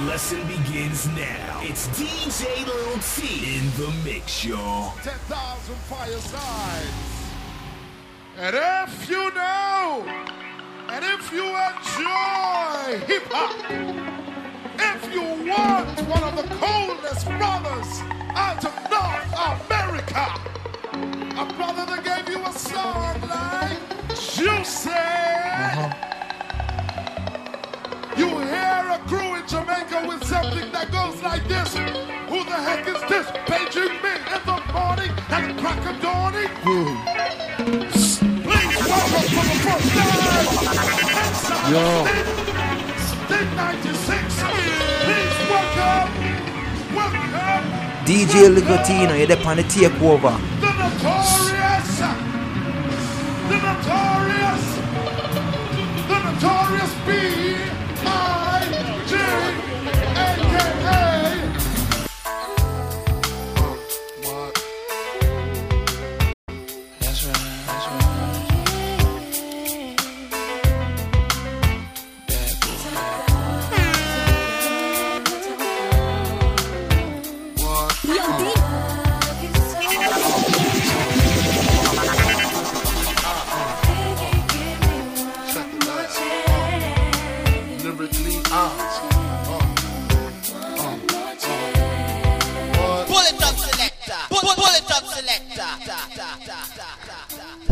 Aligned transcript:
The 0.00 0.06
lesson 0.06 0.40
begins 0.46 1.06
now. 1.08 1.60
It's 1.62 1.86
DJ 1.88 2.64
Little 2.64 2.98
T 3.02 3.58
in 3.58 3.70
the 3.76 3.92
mix, 4.02 4.46
y'all. 4.46 4.94
10,000 5.02 5.74
firesides. 5.90 6.88
And 8.38 8.56
if 8.56 9.10
you 9.10 9.30
know, 9.34 10.04
and 10.88 11.04
if 11.04 11.30
you 11.30 11.44
enjoy 11.44 13.04
hip 13.06 13.24
hop, 13.28 13.52
if 14.78 15.12
you 15.12 15.22
want 15.22 16.00
one 16.08 16.24
of 16.24 16.36
the 16.36 16.48
coldest 16.54 17.26
brothers 17.26 18.00
out 18.34 18.64
of 18.64 18.72
North 18.90 19.68
America, 19.68 20.24
a 21.38 21.44
brother 21.56 21.84
that 21.84 22.02
gave 22.02 22.34
you 22.34 22.42
a 22.42 22.52
song 22.54 23.20
like 23.28 23.78
Juicy. 24.16 24.88
Uh-huh. 24.88 26.09
You 28.20 28.28
hear 28.28 28.84
a 28.92 29.00
crew 29.08 29.34
in 29.34 29.46
Jamaica 29.48 30.04
with 30.06 30.22
something 30.28 30.70
that 30.72 30.92
goes 30.92 31.22
like 31.22 31.42
this. 31.48 31.72
Who 32.28 32.44
the 32.44 32.52
heck 32.52 32.86
is 32.86 33.00
this? 33.08 33.24
Paging 33.48 33.96
me 34.04 34.12
in 34.28 34.42
the 34.44 34.60
morning 34.76 35.08
at 35.32 35.48
the 35.48 35.54
crack 35.56 35.80
of 35.88 35.96
dawning. 36.04 36.52
Please 36.60 38.20
welcome 38.84 39.24
for 39.24 39.44
the 39.48 39.56
first 39.64 39.88
time. 39.96 40.44
Inside 41.16 41.72
Yo. 41.72 42.04
Sting 43.08 43.56
96. 43.56 44.36
Please 45.08 45.38
welcome, 45.48 46.12
welcome 46.92 47.64
DJ 48.04 48.52
Ligotino, 48.52 49.16
you're 49.16 49.32
there 49.32 49.46
on 49.46 49.56
the 49.56 49.64
takeover. 49.64 50.36
the 50.60 50.72
notorious, 50.76 51.88
the 53.48 53.56
notorious, 53.64 54.64
the 56.04 56.18
notorious 56.20 57.79
A.K.A. 60.16 61.09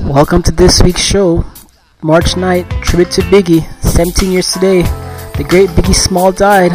Welcome 0.08 0.42
to 0.44 0.52
this 0.52 0.82
week's 0.82 1.02
show. 1.02 1.44
March 2.00 2.34
night, 2.34 2.64
tribute 2.82 3.10
to 3.10 3.20
Biggie. 3.28 3.60
17 3.82 4.32
years 4.32 4.50
today, 4.50 4.80
the 5.36 5.44
great 5.46 5.68
Biggie 5.76 5.94
Small 5.94 6.32
died. 6.32 6.72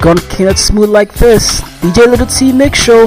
Gonna 0.00 0.20
kill 0.22 0.48
it 0.48 0.58
smooth 0.58 0.88
like 0.88 1.14
this. 1.14 1.60
DJ 1.80 2.10
Little 2.10 2.26
T 2.26 2.52
Mix 2.52 2.80
Show. 2.82 3.06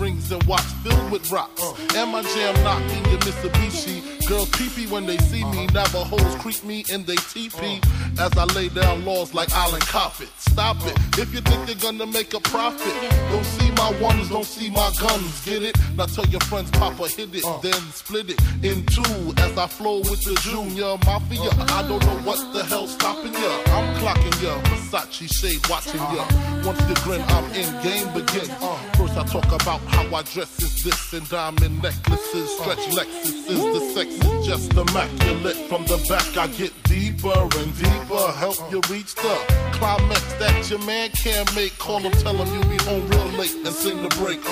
Rings 0.00 0.32
and 0.32 0.42
watch 0.44 0.62
filled 0.82 1.10
with 1.10 1.30
rocks. 1.30 1.62
And 1.94 2.10
my 2.10 2.22
jam 2.22 2.54
knocking 2.64 3.04
your 3.10 3.20
Mitsubishi. 3.20 4.26
Girls 4.26 4.48
pee 4.50 4.86
when 4.86 5.04
they 5.04 5.18
see 5.18 5.44
me. 5.44 5.66
Navajos 5.74 6.36
creep 6.36 6.64
me 6.64 6.84
and 6.90 7.06
they 7.06 7.16
TP. 7.16 7.84
As 8.18 8.32
I 8.38 8.44
lay 8.54 8.70
down 8.70 9.04
laws 9.04 9.34
like 9.34 9.52
Island 9.52 9.82
Coppet. 9.82 10.30
Stop 10.38 10.78
it. 10.86 10.96
If 11.18 11.34
you 11.34 11.42
think 11.42 11.66
they're 11.66 11.74
gonna 11.76 12.06
make 12.06 12.32
a 12.32 12.40
profit, 12.40 12.94
don't 13.30 13.44
see 13.44 13.69
my 13.80 14.00
ones, 14.00 14.28
don't 14.28 14.44
see 14.44 14.70
my 14.70 14.90
guns. 15.00 15.44
Get 15.44 15.62
it? 15.62 15.76
Now 15.96 16.06
tell 16.06 16.26
your 16.26 16.40
friends, 16.40 16.70
Papa 16.70 17.08
hit 17.08 17.34
it, 17.34 17.44
uh. 17.44 17.58
then 17.58 17.80
split 17.92 18.30
it 18.30 18.40
in 18.62 18.84
two. 18.86 19.32
As 19.38 19.56
I 19.56 19.66
flow 19.66 19.98
with 19.98 20.22
the 20.24 20.34
Junior 20.42 20.96
Mafia. 21.06 21.50
I 21.78 21.82
don't 21.88 22.04
know 22.04 22.18
what 22.28 22.40
the 22.52 22.62
hell's 22.64 22.92
stopping 22.92 23.32
ya. 23.32 23.52
I'm 23.76 23.88
clocking 24.00 24.36
ya. 24.42 24.60
Versace 24.68 25.26
shade 25.38 25.62
watching 25.68 26.04
ya. 26.16 26.24
Uh. 26.28 26.62
Once 26.66 26.80
you 26.88 26.96
grin, 27.04 27.22
I'm 27.36 27.46
in. 27.60 27.68
Game 27.82 28.08
begins. 28.12 28.50
Uh. 28.60 28.76
First 28.98 29.16
I 29.16 29.24
talk 29.24 29.50
about 29.60 29.80
how 29.94 30.04
I 30.14 30.22
dress 30.22 30.60
is 30.60 30.84
this 30.84 31.12
and 31.12 31.28
diamond 31.28 31.82
necklaces, 31.82 32.50
stretch 32.58 32.84
Lexuses. 32.96 33.60
The 33.74 33.80
sex 33.94 34.08
is 34.12 34.46
just 34.46 34.72
immaculate. 34.74 35.56
From 35.68 35.84
the 35.86 35.98
back 36.08 36.28
I 36.36 36.48
get 36.48 36.72
deeper 36.84 37.40
and 37.60 37.70
deeper. 37.76 38.24
Help 38.44 38.58
you 38.70 38.80
reach 38.90 39.14
the 39.14 39.34
climax 39.72 40.22
that 40.34 40.68
your 40.70 40.80
man 40.84 41.08
can't 41.10 41.48
make. 41.54 41.76
Call 41.78 42.00
him, 42.00 42.12
tell 42.12 42.36
him 42.36 42.48
you'll 42.52 42.76
be 42.76 42.82
home 42.84 43.06
real 43.08 43.30
late 43.40 43.56
and 43.70 44.10
break. 44.16 44.40
Uh. 44.44 44.50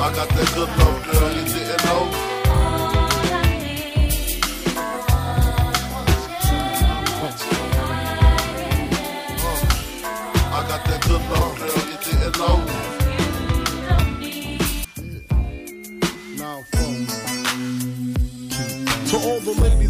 I 0.00 0.12
got 0.12 0.28
that 0.28 0.48
good 0.54 0.68
love, 0.78 1.04
girl, 1.06 1.30
you 1.30 1.44
didn't 1.46 1.84
know. 1.84 2.04
Now, 16.36 16.58
phone. 16.72 17.06
To 19.06 19.16
all 19.16 19.40
the 19.40 19.54
ladies 19.62 19.89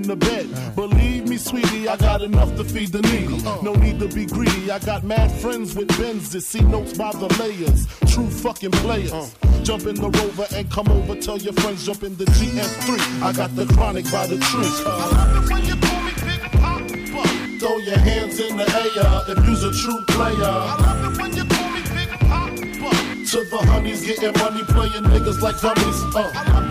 in 0.01 0.07
the 0.07 0.15
bed. 0.15 0.75
Believe 0.75 1.27
me, 1.27 1.37
sweetie, 1.37 1.87
I 1.87 1.95
got 1.97 2.21
enough 2.21 2.55
to 2.55 2.63
feed 2.63 2.91
the 2.91 3.01
needy. 3.01 3.41
No 3.61 3.73
need 3.73 3.99
to 3.99 4.07
be 4.07 4.25
greedy. 4.25 4.71
I 4.71 4.79
got 4.79 5.03
mad 5.03 5.31
friends 5.31 5.75
with 5.75 5.89
Benzes. 5.89 6.43
See 6.43 6.61
notes 6.61 6.97
by 6.97 7.11
the 7.11 7.27
layers. 7.39 7.87
True 8.11 8.29
fucking 8.29 8.71
players. 8.83 9.35
Jump 9.63 9.85
in 9.85 9.95
the 9.95 10.09
rover 10.09 10.47
and 10.55 10.69
come 10.71 10.87
over. 10.89 11.15
Tell 11.15 11.37
your 11.37 11.53
friends 11.53 11.85
jump 11.85 12.03
in 12.03 12.15
the 12.17 12.25
GS3. 12.25 13.21
I 13.21 13.33
got 13.33 13.55
the 13.55 13.65
chronic 13.73 14.05
by 14.11 14.27
the 14.27 14.37
tree. 14.37 14.73
I 14.85 15.07
love 15.17 15.43
it 15.43 15.53
when 15.53 15.65
you 15.65 15.75
call 15.75 16.01
me 16.01 16.13
Big 16.25 16.41
Papa. 16.61 17.59
Throw 17.59 17.77
your 17.77 17.99
hands 17.99 18.39
in 18.39 18.57
the 18.57 18.67
air 18.81 19.37
if 19.37 19.45
you's 19.47 19.63
a 19.63 19.71
true 19.81 20.01
player. 20.07 20.33
I 20.33 20.75
love 20.81 21.13
it 21.13 21.21
when 21.21 21.31
you 21.35 21.45
call 21.45 21.69
me 21.69 21.81
Big 21.93 22.09
Papa. 22.09 22.55
To 23.31 23.39
the 23.49 23.57
honeys 23.69 24.05
getting 24.05 24.33
money, 24.39 24.63
playing 24.63 25.05
niggas 25.13 25.41
like 25.41 25.59
dummies. 25.61 26.15
Uh. 26.15 26.70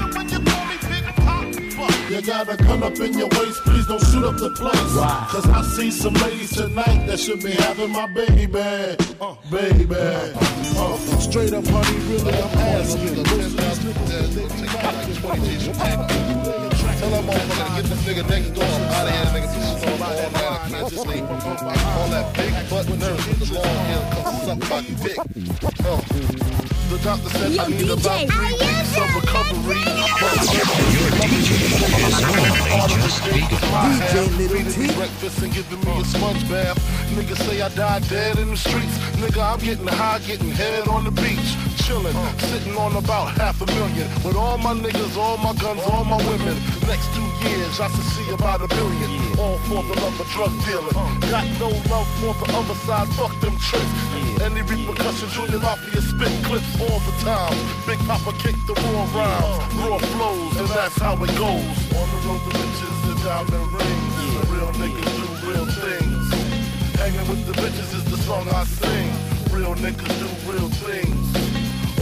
You 2.10 2.22
call 2.22 2.44
me 2.44 2.50
Big 2.50 2.50
Papa. 2.50 2.50
You 2.50 2.52
got 2.52 2.52
a 2.52 2.56
gun 2.56 2.82
up 2.82 2.98
in 3.00 3.18
your 3.18 3.28
waist, 3.28 3.62
please 3.62 3.86
don't 3.86 4.04
shoot 4.06 4.24
up 4.24 4.36
the 4.36 4.50
place. 4.50 4.94
Cause 5.30 5.48
I 5.48 5.62
see 5.62 5.90
some 5.90 6.14
ladies 6.14 6.50
tonight 6.50 7.06
that 7.06 7.18
should 7.18 7.42
be 7.42 7.52
having 7.52 7.92
my 7.92 8.06
baby. 8.06 8.46
Uh, 8.54 8.96
baby. 9.50 9.86
Uh, 9.90 10.96
straight 11.18 11.52
up, 11.52 11.66
honey, 11.66 11.98
really, 12.08 12.32
I'm 12.32 12.58
asking. 12.58 13.16
Most 13.16 13.30
of 13.30 13.38
these 13.38 13.54
niggas, 14.10 14.34
they 14.34 14.46
be 14.46 14.60
Tell 17.00 17.08
that 17.08 17.24
motherfucker 17.24 17.64
to 17.64 17.80
get 17.80 17.88
this 17.88 18.02
nigga 18.04 18.28
next 18.28 18.50
door 18.50 18.64
out 18.64 19.08
of 19.08 19.12
here, 19.14 19.24
nigga. 19.32 19.48
This 19.54 19.64
is 19.72 19.84
all 19.88 20.02
I. 20.02 20.20
I 20.40 20.68
can't 20.68 20.88
just 20.90 21.06
leave. 21.06 21.24
All 21.24 22.08
that 22.12 22.26
big 22.36 22.52
butt 22.68 22.86
nurse 22.98 23.26
with 23.26 23.38
the 23.40 23.54
long 23.54 23.76
hair 23.88 24.02
comes 24.12 24.42
suck 24.44 24.60
my 24.68 24.80
dick. 25.00 25.16
Oh. 25.86 26.00
The 26.90 26.98
doctor 27.04 27.30
said 27.30 27.56
I 27.56 27.68
need 27.68 27.88
about 27.88 28.28
three 28.28 28.52
weeks 28.52 28.79
of 29.00 29.14
recovery. 29.14 29.80
DJ 33.80 34.36
Little 34.36 34.72
T. 34.72 34.94
breakfast 34.94 35.42
and 35.42 35.52
giving 35.52 35.80
me 35.80 36.00
a 36.00 36.04
sponge 36.04 36.48
bath. 36.48 36.78
Niggas 37.14 37.38
say 37.46 37.62
I 37.62 37.68
died 37.70 38.06
dead 38.08 38.38
in 38.38 38.50
the 38.50 38.56
streets. 38.56 38.98
Nigga, 39.16 39.42
I'm 39.42 39.58
getting 39.60 39.86
high, 39.86 40.18
getting 40.26 40.50
head 40.50 40.88
on 40.88 41.04
the 41.04 41.10
beach. 41.10 41.56
Chilling, 41.84 42.14
sitting 42.38 42.76
on 42.76 42.96
about 42.96 43.32
half 43.38 43.60
a 43.62 43.66
million. 43.66 44.08
With 44.24 44.36
all 44.36 44.58
my 44.58 44.74
niggas, 44.74 45.16
all 45.16 45.38
my 45.38 45.54
guns, 45.54 45.80
all 45.86 46.04
my 46.04 46.18
women. 46.28 46.56
Next 46.86 47.08
two 47.14 47.29
years, 47.48 47.80
I 47.80 47.88
see 47.88 48.30
about 48.30 48.60
a 48.62 48.68
billion. 48.68 49.10
All 49.38 49.58
for 49.68 49.82
the 49.82 49.94
love 50.00 50.20
of 50.20 50.28
drug 50.30 50.52
dealing. 50.64 50.94
Got 51.30 51.46
no 51.58 51.70
love 51.88 52.08
for 52.20 52.34
the 52.34 52.46
other 52.52 52.74
side, 52.86 53.08
fuck 53.16 53.32
them 53.40 53.56
tricks. 53.58 54.40
Any 54.40 54.62
repercussions, 54.62 55.32
Junior 55.32 55.58
Mafia 55.58 56.00
spit 56.00 56.32
clips 56.44 56.72
all 56.80 57.00
the 57.00 57.14
time. 57.24 57.56
Big 57.86 57.98
Papa 58.08 58.32
kick 58.38 58.56
the 58.66 58.74
raw 58.74 59.04
rhymes, 59.14 59.74
raw 59.80 59.98
flows, 59.98 60.56
and 60.60 60.68
that's 60.68 60.96
how 60.98 61.14
it 61.22 61.32
goes. 61.36 61.76
On 61.96 62.06
the 62.12 62.18
road 62.26 62.40
to 62.44 62.50
riches 62.56 62.98
and 63.10 63.20
diamond 63.22 63.68
rings. 63.72 64.14
The 64.36 64.44
real 64.52 64.72
niggas 64.80 65.12
do 65.16 65.26
real 65.48 65.66
things. 65.66 66.24
Hanging 66.96 67.26
with 67.28 67.46
the 67.46 67.52
bitches 67.60 67.90
is 67.96 68.04
the 68.04 68.18
song 68.24 68.48
I 68.48 68.64
sing. 68.64 69.08
Real 69.52 69.74
niggas 69.76 70.14
do 70.20 70.28
real 70.50 70.68
things. 70.84 71.26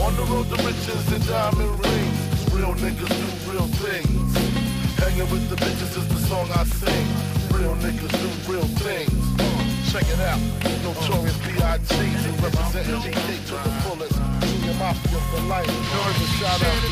On 0.00 0.14
the 0.14 0.25
road 0.31 0.49
to 0.50 0.56
riches 0.62 1.12
and 1.12 1.26
diamond 1.26 1.75
rings. 1.85 2.55
Real 2.55 2.75
niggas 2.75 3.08
do 3.08 3.52
real 3.52 3.67
things. 3.82 4.38
Hanging 4.98 5.30
with 5.30 5.48
the 5.48 5.56
bitches 5.56 5.96
is 5.96 6.08
the 6.08 6.20
song 6.28 6.48
I 6.54 6.64
sing. 6.64 7.06
Real 7.56 7.74
niggas 7.76 8.10
do 8.10 8.52
real 8.52 8.68
things. 8.82 9.12
Uh, 9.38 9.90
check 9.90 10.06
it 10.10 10.20
out. 10.20 10.40
Notorious 10.82 11.38
B.I.G. 11.38 11.94
representing 12.42 13.00
BK 13.02 13.46
to 13.46 13.54
the 13.54 13.70
fullest. 13.82 14.57
Junior 14.68 14.84
Mafia 14.84 15.18
for 15.30 15.40
life. 15.48 15.66
George, 15.66 16.28
shout 16.36 16.62
out 16.62 16.82
to 16.82 16.88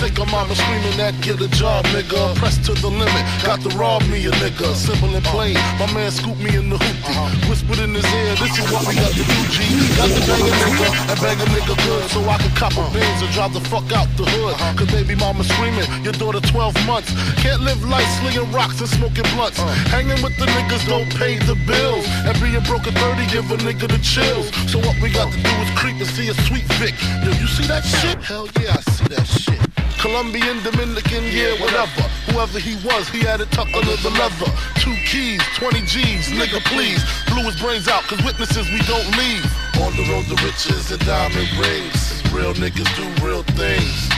Sick 0.00 0.18
of 0.18 0.30
mama 0.30 0.54
screaming 0.54 0.96
that 0.96 1.14
get 1.22 1.40
a 1.40 1.48
job, 1.48 1.84
nigga. 1.94 2.34
Pressed 2.36 2.64
to 2.64 2.74
the 2.74 2.88
limit, 2.88 3.24
got 3.44 3.60
to 3.62 3.68
rob 3.76 4.02
me 4.08 4.26
a 4.26 4.32
nigga. 4.42 4.74
Simple 4.74 5.14
and 5.14 5.24
plain, 5.24 5.54
my 5.78 5.86
man 5.92 6.10
scooped 6.10 6.40
me 6.40 6.56
in 6.56 6.68
the 6.68 6.76
hoopty. 6.76 7.48
Whispered 7.48 7.78
in 7.78 7.94
his 7.94 8.04
ear, 8.04 8.34
this 8.36 8.52
is 8.58 8.66
what 8.72 8.84
we 8.88 8.94
got 8.96 9.12
to 9.12 9.24
do, 9.24 9.38
G. 9.54 9.64
Got 9.96 10.10
to 10.12 10.20
bang 10.28 10.44
a 10.44 10.54
nigga 10.60 10.88
and 11.10 11.18
bang 11.20 11.40
a 11.40 11.46
nigga 11.54 11.74
good 11.86 12.04
so 12.10 12.20
I 12.28 12.36
can 12.38 12.52
cop 12.56 12.74
a 12.76 12.84
Benz 12.92 13.22
and 13.22 13.30
drive 13.32 13.54
the 13.54 13.60
fuck 13.70 13.88
out 13.92 14.08
the 14.16 14.24
hood. 14.24 14.56
Cause 14.76 14.90
baby 14.90 15.14
mama 15.14 15.44
screaming, 15.44 15.88
your 16.02 16.12
daughter 16.14 16.40
12 16.40 16.74
months. 16.86 17.12
Can't 17.40 17.62
live 17.62 17.80
life 17.88 18.08
slinging 18.20 18.50
rocks 18.52 18.80
and 18.80 18.88
smoking 18.88 19.28
blunts. 19.36 19.58
Hanging 19.88 20.20
with 20.20 20.36
the 20.36 20.46
niggas 20.46 20.84
don't 20.88 21.08
pay 21.16 21.38
the 21.38 21.56
bills. 21.64 22.04
And 22.26 22.34
being 22.40 22.60
broke 22.68 22.86
at 22.86 22.94
30 22.98 23.30
give 23.32 23.48
a 23.52 23.56
nigga 23.62 23.88
the 23.88 24.00
chills. 24.02 24.50
So 24.70 24.78
what 24.80 24.96
we 25.00 25.08
got 25.10 25.29
to 25.32 25.42
do 25.42 25.54
is 25.62 25.70
creep 25.78 25.96
and 25.96 26.06
see 26.06 26.28
a 26.28 26.34
sweet 26.46 26.64
Vic. 26.78 26.94
Yo, 27.24 27.30
you 27.32 27.46
see 27.46 27.66
that 27.66 27.84
shit? 27.84 28.18
Hell 28.18 28.48
yeah, 28.60 28.76
I 28.76 28.80
see 28.90 29.08
that 29.14 29.26
shit. 29.26 29.60
Colombian, 30.00 30.62
Dominican, 30.64 31.24
yeah, 31.28 31.52
whatever. 31.60 32.02
Whoever 32.32 32.58
he 32.58 32.74
was, 32.86 33.08
he 33.08 33.20
had 33.20 33.40
it 33.40 33.50
tucked 33.52 33.74
under 33.74 33.96
the 34.00 34.10
leather. 34.16 34.50
Two 34.80 34.96
keys, 35.04 35.42
20 35.60 35.82
G's, 35.84 36.32
nigga, 36.32 36.60
please. 36.72 37.04
Blew 37.28 37.44
his 37.44 37.60
brains 37.60 37.86
out, 37.86 38.02
cause 38.04 38.22
witnesses 38.24 38.64
we 38.72 38.80
don't 38.88 39.06
leave. 39.20 39.44
On 39.84 39.92
the 39.96 40.04
road 40.08 40.24
to 40.32 40.36
riches 40.40 40.90
and 40.90 41.04
diamond 41.04 41.52
rings. 41.60 42.24
Real 42.32 42.54
niggas 42.54 42.88
do 42.96 43.04
real 43.24 43.42
things. 43.54 44.08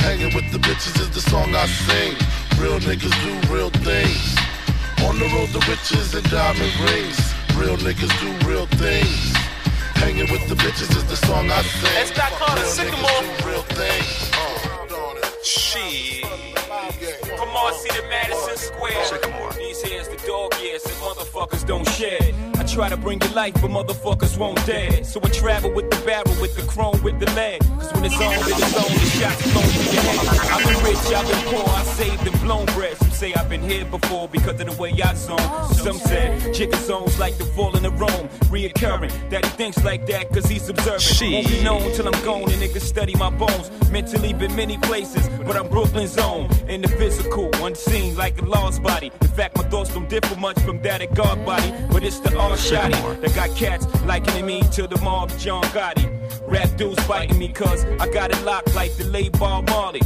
Hanging 0.00 0.34
with 0.34 0.50
the 0.50 0.58
bitches 0.58 0.98
is 0.98 1.10
the 1.10 1.20
song 1.20 1.54
I 1.54 1.66
sing. 1.66 2.16
Real 2.56 2.80
niggas 2.80 3.12
do 3.20 3.52
real 3.52 3.70
things. 3.84 4.36
On 5.04 5.18
the 5.18 5.28
road 5.36 5.52
to 5.52 5.60
riches 5.70 6.14
and 6.14 6.24
diamond 6.30 6.72
rings. 6.88 7.20
Real 7.54 7.76
niggas 7.76 8.12
do 8.20 8.48
real 8.48 8.66
things. 8.80 9.37
Hanging 10.00 10.30
with 10.30 10.48
the 10.48 10.54
bitches 10.54 10.90
is 10.96 11.04
the 11.06 11.16
song 11.16 11.50
I 11.50 11.62
sing. 11.62 11.90
It's 12.02 12.16
not 12.16 12.30
called 12.32 12.58
a 12.58 12.64
sycamore. 12.64 13.22
real 13.46 13.62
thing. 13.62 14.02
Uh, 14.32 15.42
Shit. 15.42 16.24
From 17.38 17.48
Marcy 17.52 17.88
to 17.90 18.02
Madison 18.08 18.56
Square. 18.56 19.04
Sycamore. 19.04 19.52
These 19.54 19.82
here's 19.82 20.08
the 20.08 20.16
dog 20.26 20.54
years 20.62 20.84
and 20.84 20.94
motherfuckers 20.96 21.66
don't 21.66 21.88
share. 21.90 22.57
Try 22.78 22.90
to 22.90 22.96
bring 22.96 23.20
you 23.20 23.28
life, 23.30 23.54
but 23.54 23.72
motherfuckers 23.72 24.38
won't 24.38 24.64
dare. 24.64 25.02
So 25.02 25.18
I 25.20 25.28
travel 25.30 25.72
with 25.72 25.90
the 25.90 25.96
barrel, 26.06 26.40
with 26.40 26.54
the 26.54 26.62
chrome, 26.62 27.02
with 27.02 27.18
the 27.18 27.26
lead. 27.32 27.58
Cause 27.58 27.92
when 27.92 28.04
it's 28.04 28.14
on, 28.14 28.20
then 28.20 28.40
it's 28.46 28.76
on, 28.76 28.94
the 28.94 29.06
shots 29.18 29.42
flown 29.50 29.64
through 29.64 29.92
your 29.94 30.02
head. 30.02 30.52
I've 30.52 30.64
been 30.64 30.84
rich, 30.84 30.96
I've 31.12 31.26
been 31.26 31.44
poor, 31.52 31.68
I 31.74 31.82
saved 31.82 32.24
and 32.28 32.40
blown 32.40 32.66
bread. 32.66 32.96
Some 32.98 33.10
say 33.10 33.34
I've 33.34 33.48
been 33.48 33.62
here 33.62 33.84
before 33.84 34.28
because 34.28 34.60
of 34.60 34.66
the 34.70 34.80
way 34.80 34.92
I 35.02 35.12
zone. 35.14 35.74
Some 35.74 35.98
said 35.98 36.54
chicken 36.54 36.78
zones 36.78 37.18
like 37.18 37.36
the 37.36 37.46
falling 37.46 37.84
of 37.84 38.00
Rome, 38.00 38.28
reoccurring. 38.44 39.10
That 39.30 39.44
he 39.44 39.50
thinks 39.50 39.82
like 39.82 40.06
that 40.06 40.28
cause 40.28 40.46
he's 40.46 40.68
observant. 40.68 41.02
Won't 41.20 41.48
be 41.48 41.64
known 41.64 41.92
till 41.94 42.06
I'm 42.06 42.24
gone 42.24 42.42
and 42.42 42.62
niggas 42.62 42.82
study 42.82 43.16
my 43.16 43.30
bones. 43.30 43.72
Mentally 43.90 44.32
been 44.34 44.54
many 44.54 44.78
places, 44.78 45.28
but 45.44 45.56
I'm 45.56 45.66
Brooklyn's 45.66 46.16
own. 46.16 46.48
In 46.68 46.82
the 46.82 46.88
physical, 46.88 47.50
unseen 47.64 48.14
like 48.16 48.40
a 48.40 48.44
lost 48.44 48.84
body. 48.84 49.10
In 49.20 49.28
fact, 49.28 49.56
my 49.56 49.64
thoughts 49.64 49.92
don't 49.92 50.08
differ 50.08 50.36
much 50.36 50.60
from 50.60 50.80
that 50.82 51.02
of 51.02 51.12
God 51.14 51.44
body. 51.44 51.74
But 51.90 52.04
it's 52.04 52.20
the 52.20 52.36
R 52.38 52.56
shotty 52.68 53.20
that 53.22 53.34
got 53.34 53.56
cats 53.56 53.86
likening 54.04 54.44
me 54.44 54.60
to 54.72 54.86
the 54.86 55.00
mob 55.00 55.30
John 55.38 55.62
Gotti. 55.64 56.06
Rap 56.46 56.76
dudes 56.76 57.02
fighting 57.04 57.38
me 57.38 57.48
cause 57.48 57.84
I 57.98 58.08
got 58.10 58.30
it 58.30 58.42
locked 58.44 58.74
like 58.74 58.94
the 58.96 59.04
late 59.04 59.32
Bob 59.38 59.68
Marley. 59.70 60.02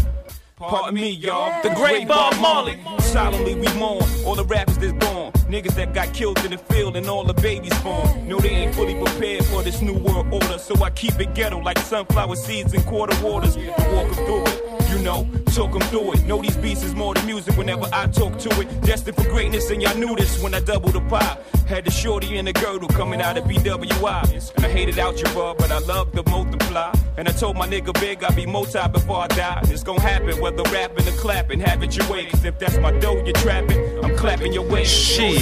Pardon 0.56 0.94
me, 0.94 1.10
y'all. 1.10 1.60
The 1.62 1.70
great 1.74 2.06
Bob 2.06 2.38
Marley. 2.40 2.78
Solemnly 3.00 3.56
we 3.56 3.66
mourn 3.74 4.04
all 4.24 4.36
the 4.36 4.44
rappers 4.44 4.78
that's 4.78 4.92
born. 4.92 5.32
Niggas 5.50 5.74
that 5.74 5.92
got 5.92 6.14
killed 6.14 6.38
in 6.44 6.52
the 6.52 6.58
field 6.58 6.96
and 6.96 7.08
all 7.08 7.24
the 7.24 7.34
babies 7.34 7.76
born. 7.82 8.28
No, 8.28 8.38
they 8.38 8.50
ain't 8.50 8.74
fully 8.74 8.94
prepared 8.94 9.44
for 9.46 9.62
this 9.62 9.82
new 9.82 9.94
world 9.94 10.32
order. 10.32 10.58
So 10.58 10.80
I 10.84 10.90
keep 10.90 11.18
it 11.18 11.34
ghetto 11.34 11.58
like 11.58 11.78
sunflower 11.78 12.36
seeds 12.36 12.72
and 12.74 12.84
quarter 12.86 13.20
waters. 13.24 13.56
To 13.56 13.60
walk 13.60 14.06
'em 14.06 14.14
through 14.14 14.44
it. 14.44 14.61
You 14.92 14.98
know, 14.98 15.26
talk 15.54 15.74
'em 15.74 15.80
through 15.88 16.12
it. 16.12 16.26
Know 16.26 16.42
these 16.42 16.56
beats 16.58 16.82
is 16.82 16.94
more 16.94 17.14
than 17.14 17.24
music 17.24 17.56
whenever 17.56 17.88
I 17.94 18.08
talk 18.08 18.38
to 18.40 18.60
it. 18.60 18.68
Destined 18.82 19.16
for 19.16 19.24
greatness, 19.24 19.70
and 19.70 19.80
y'all 19.80 19.96
knew 19.96 20.14
this 20.14 20.38
when 20.42 20.52
I 20.52 20.60
doubled 20.60 20.92
the 20.92 21.00
pie. 21.00 21.38
Had 21.66 21.86
the 21.86 21.90
shorty 21.90 22.36
in 22.36 22.44
the 22.44 22.52
girdle 22.52 22.88
coming 22.88 23.22
out 23.22 23.38
of 23.38 23.44
BWI. 23.44 24.22
And 24.54 24.66
I 24.66 24.68
hated 24.68 24.98
out 24.98 25.18
your 25.18 25.28
algebra, 25.28 25.54
but 25.54 25.72
I 25.72 25.78
love 25.78 26.12
the 26.12 26.22
multiply. 26.28 26.92
And 27.16 27.26
I 27.26 27.32
told 27.32 27.56
my 27.56 27.66
nigga 27.66 27.98
Big 28.00 28.22
I'd 28.22 28.36
be 28.36 28.44
multi 28.44 28.86
before 28.92 29.20
I 29.22 29.28
die. 29.28 29.60
And 29.62 29.70
it's 29.72 29.82
gonna 29.82 30.02
happen 30.02 30.38
whether 30.42 30.62
rapping 30.64 31.08
or 31.08 31.12
clapping. 31.12 31.60
Have 31.60 31.82
it 31.82 31.96
your 31.96 32.06
way, 32.10 32.26
cause 32.26 32.44
if 32.44 32.58
that's 32.58 32.76
my 32.76 32.90
dough 32.90 33.22
you're 33.24 33.40
trapping, 33.44 33.80
I'm 34.04 34.14
clapping 34.14 34.52
your 34.52 34.68
way. 34.68 34.84
Shit. 34.84 35.40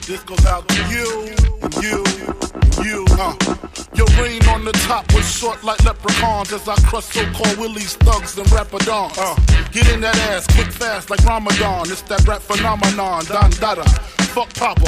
This 0.04 0.24
goes 0.24 0.44
out 0.44 0.68
to 0.68 0.74
you, 0.88 1.34
and 1.62 1.74
you, 1.76 2.04
and 2.52 2.84
you. 2.84 3.04
Uh. 3.10 3.34
Your 3.94 4.08
reign 4.20 4.42
on 4.48 4.64
the 4.64 4.72
top 4.88 5.14
was 5.14 5.24
short 5.24 5.62
like 5.62 5.84
leprechauns 5.84 6.52
as 6.52 6.68
I 6.68 6.74
crush 6.88 7.04
so-called 7.04 7.58
willies, 7.58 7.94
thugs, 7.94 8.36
and 8.38 8.48
rapadons. 8.48 9.16
Uh. 9.16 9.36
Get 9.70 9.88
in 9.92 10.00
that 10.00 10.16
ass 10.30 10.48
quick, 10.48 10.72
fast 10.72 11.10
like 11.10 11.24
Ramadan. 11.24 11.82
It's 11.82 12.02
that 12.02 12.26
rap 12.26 12.42
phenomenon, 12.42 13.24
Don 13.26 13.50
Dada. 13.52 13.84
Fuck 14.34 14.52
Papa, 14.54 14.82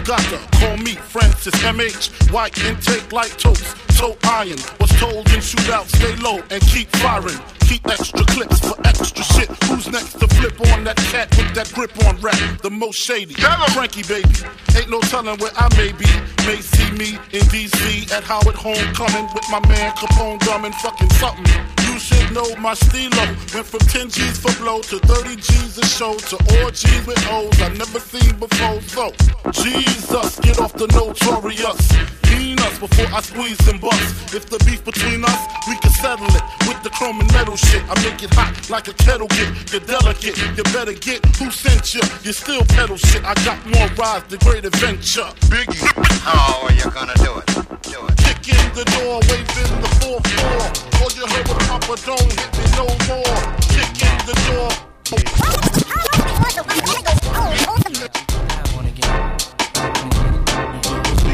you 0.00 0.06
got 0.06 0.20
to 0.30 0.38
call 0.58 0.76
me 0.78 0.94
Francis 0.94 1.54
MH. 1.62 2.32
White 2.32 2.56
intake 2.64 3.12
like 3.12 3.36
toast, 3.36 3.76
toe 3.98 4.16
iron. 4.24 4.58
Was 4.80 4.90
told 4.98 5.28
in 5.32 5.40
shootout, 5.40 5.88
stay 5.88 6.14
low 6.16 6.42
and 6.50 6.62
keep 6.62 6.88
firing. 6.96 7.38
Keep 7.68 7.86
extra 7.86 8.24
clips 8.24 8.60
for 8.60 8.76
extra 8.86 9.22
shit. 9.22 9.48
Who's 9.64 9.88
next 9.88 10.14
to 10.14 10.26
flip 10.28 10.58
on 10.72 10.84
that 10.84 10.96
cat 10.96 11.28
with 11.36 11.54
that 11.54 11.70
grip 11.72 11.92
on 12.06 12.16
rap? 12.20 12.38
The 12.62 12.70
most 12.70 12.98
shady. 12.98 13.34
Frankie, 13.34 14.02
baby. 14.02 14.28
Ain't 14.76 14.90
no 14.90 15.00
telling 15.00 15.38
where 15.38 15.52
I 15.56 15.68
may 15.76 15.92
be. 15.92 16.08
May 16.46 16.60
see 16.60 16.90
me 16.92 17.18
in 17.32 17.44
DC 17.52 18.10
at 18.12 18.24
Howard 18.24 18.56
Homecoming 18.56 19.28
with 19.34 19.44
my 19.50 19.60
man 19.68 19.92
Capone 19.96 20.40
drumming 20.40 20.72
fucking 20.72 21.10
something. 21.10 21.89
Should 22.00 22.32
know 22.32 22.56
my 22.56 22.74
stilo. 22.74 23.24
Went 23.52 23.66
from 23.66 23.80
10 23.80 24.08
G's 24.08 24.38
for 24.38 24.52
blow 24.62 24.80
to 24.80 24.98
30 24.98 25.36
G's 25.36 25.76
a 25.78 25.84
show 25.84 26.14
to 26.16 26.36
G's 26.72 27.06
with 27.06 27.22
O's 27.30 27.60
I 27.60 27.68
never 27.76 28.00
seen 28.00 28.38
before. 28.38 28.80
So, 28.80 29.12
Jesus, 29.52 30.40
get 30.40 30.58
off 30.60 30.72
the 30.72 30.86
notorious. 30.96 31.92
Mean 32.30 32.58
us 32.60 32.78
before 32.78 33.06
I 33.12 33.20
squeeze 33.20 33.60
and 33.68 33.80
bust. 33.80 34.34
If 34.34 34.48
the 34.48 34.58
beef 34.64 34.82
between 34.84 35.24
us, 35.24 35.40
we 35.68 35.76
can 35.76 35.92
settle 35.92 36.26
it 36.26 36.42
with 36.66 36.82
the 36.82 36.90
chrome 36.90 37.20
and 37.20 37.30
metal 37.32 37.56
shit. 37.56 37.82
I 37.84 37.94
make 38.02 38.22
it 38.22 38.32
hot 38.32 38.70
like 38.70 38.88
a 38.88 38.94
kettle 38.94 39.28
get. 39.28 39.72
You're 39.72 39.84
delicate, 39.84 40.38
you 40.56 40.62
better 40.72 40.94
get 40.94 41.20
who 41.36 41.50
sent 41.50 41.92
you. 41.94 42.00
You 42.22 42.32
still 42.32 42.64
pedal 42.76 42.96
shit. 42.96 43.24
I 43.24 43.34
got 43.44 43.58
more 43.66 43.88
rides, 44.00 44.24
the 44.28 44.38
great 44.38 44.64
adventure. 44.64 45.28
Biggie. 45.52 45.84
How 46.24 46.64
are 46.64 46.72
you 46.72 46.88
gonna 46.90 47.18
do 47.20 47.36
it? 47.38 47.46
Do 47.82 47.98
it. 48.08 48.16
Kick 48.24 48.56
in 48.56 48.66
the 48.72 48.84
door, 48.96 49.20
waving 49.28 49.72
the 49.84 49.90
4-4. 50.00 50.90
All 51.00 51.10
you 51.12 51.26
heard 51.26 51.48
was 51.48 51.58
Papa, 51.66 51.89
don't 51.96 52.20
hit 52.20 52.50
me 52.56 52.64
no 52.76 52.86
more. 53.08 53.36
Kick 53.66 53.98
in 54.06 54.16
the 54.24 54.34
door. 54.46 54.70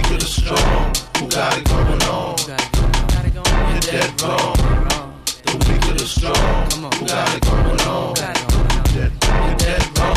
Of 0.08 0.20
the 0.20 0.26
strong, 0.26 0.94
who 1.18 1.28
got 1.28 1.58
it 1.58 1.64
going 1.68 2.02
on? 2.04 2.36
You're 3.68 3.80
dead 3.80 4.22
wrong. 4.22 4.56
The 5.44 5.52
weak 5.68 5.84
of 5.90 5.98
the 5.98 6.06
strong, 6.06 6.90
who 6.94 7.06
got 7.06 7.34
it 7.34 7.42
going 7.44 7.80
on? 7.82 8.14
You're 8.94 9.56
dead 9.58 9.98
wrong. 9.98 10.16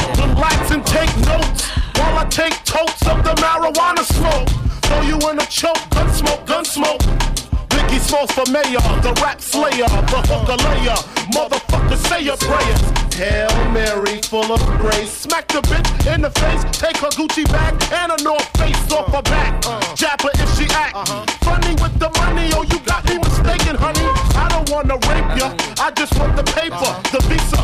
And 0.71 0.85
take 0.85 1.17
notes 1.25 1.67
while 1.97 2.17
I 2.17 2.25
take 2.29 2.53
totes 2.63 3.05
of 3.07 3.23
the 3.23 3.33
marijuana 3.41 4.05
smoke. 4.05 4.47
Throw 4.83 5.01
you 5.01 5.17
in 5.29 5.39
a 5.39 5.45
choke, 5.47 5.89
gun 5.89 6.13
smoke, 6.13 6.45
gun 6.45 6.63
smoke. 6.63 7.01
Smalls 7.97 8.31
for 8.31 8.49
mayor, 8.51 8.81
the 9.05 9.13
rap 9.21 9.39
slayer, 9.39 9.85
the 9.85 10.19
hooker 10.25 10.57
layer. 10.65 10.97
Motherfucker, 11.29 11.97
say 12.09 12.21
your 12.23 12.37
prayers. 12.37 12.81
Hail 13.13 13.53
Mary, 13.71 14.19
full 14.23 14.51
of 14.51 14.59
grace. 14.79 15.11
Smack 15.11 15.47
the 15.49 15.61
bitch 15.61 16.11
in 16.11 16.21
the 16.21 16.31
face, 16.31 16.63
take 16.71 16.97
her 16.97 17.09
Gucci 17.09 17.45
bag 17.51 17.75
and 17.93 18.11
a 18.11 18.23
North 18.23 18.49
Face 18.57 18.91
off 18.91 19.13
her 19.13 19.21
back. 19.21 19.61
Jab 19.95 20.19
her 20.21 20.31
if 20.33 20.57
she 20.57 20.65
act. 20.73 20.95
Uh-huh. 20.95 21.23
Funny 21.45 21.75
with 21.75 21.99
the 21.99 22.09
money, 22.17 22.49
oh, 22.55 22.63
you 22.63 22.79
got 22.79 23.05
me 23.05 23.19
mistaken, 23.19 23.75
honey. 23.75 24.28
I 24.69 24.71
wanna 24.71 24.93
rape 25.09 25.33
ya, 25.33 25.49
I 25.81 25.89
just 25.97 26.13
want 26.19 26.35
the 26.35 26.43
paper, 26.43 26.93
the 27.09 27.19
visa. 27.25 27.57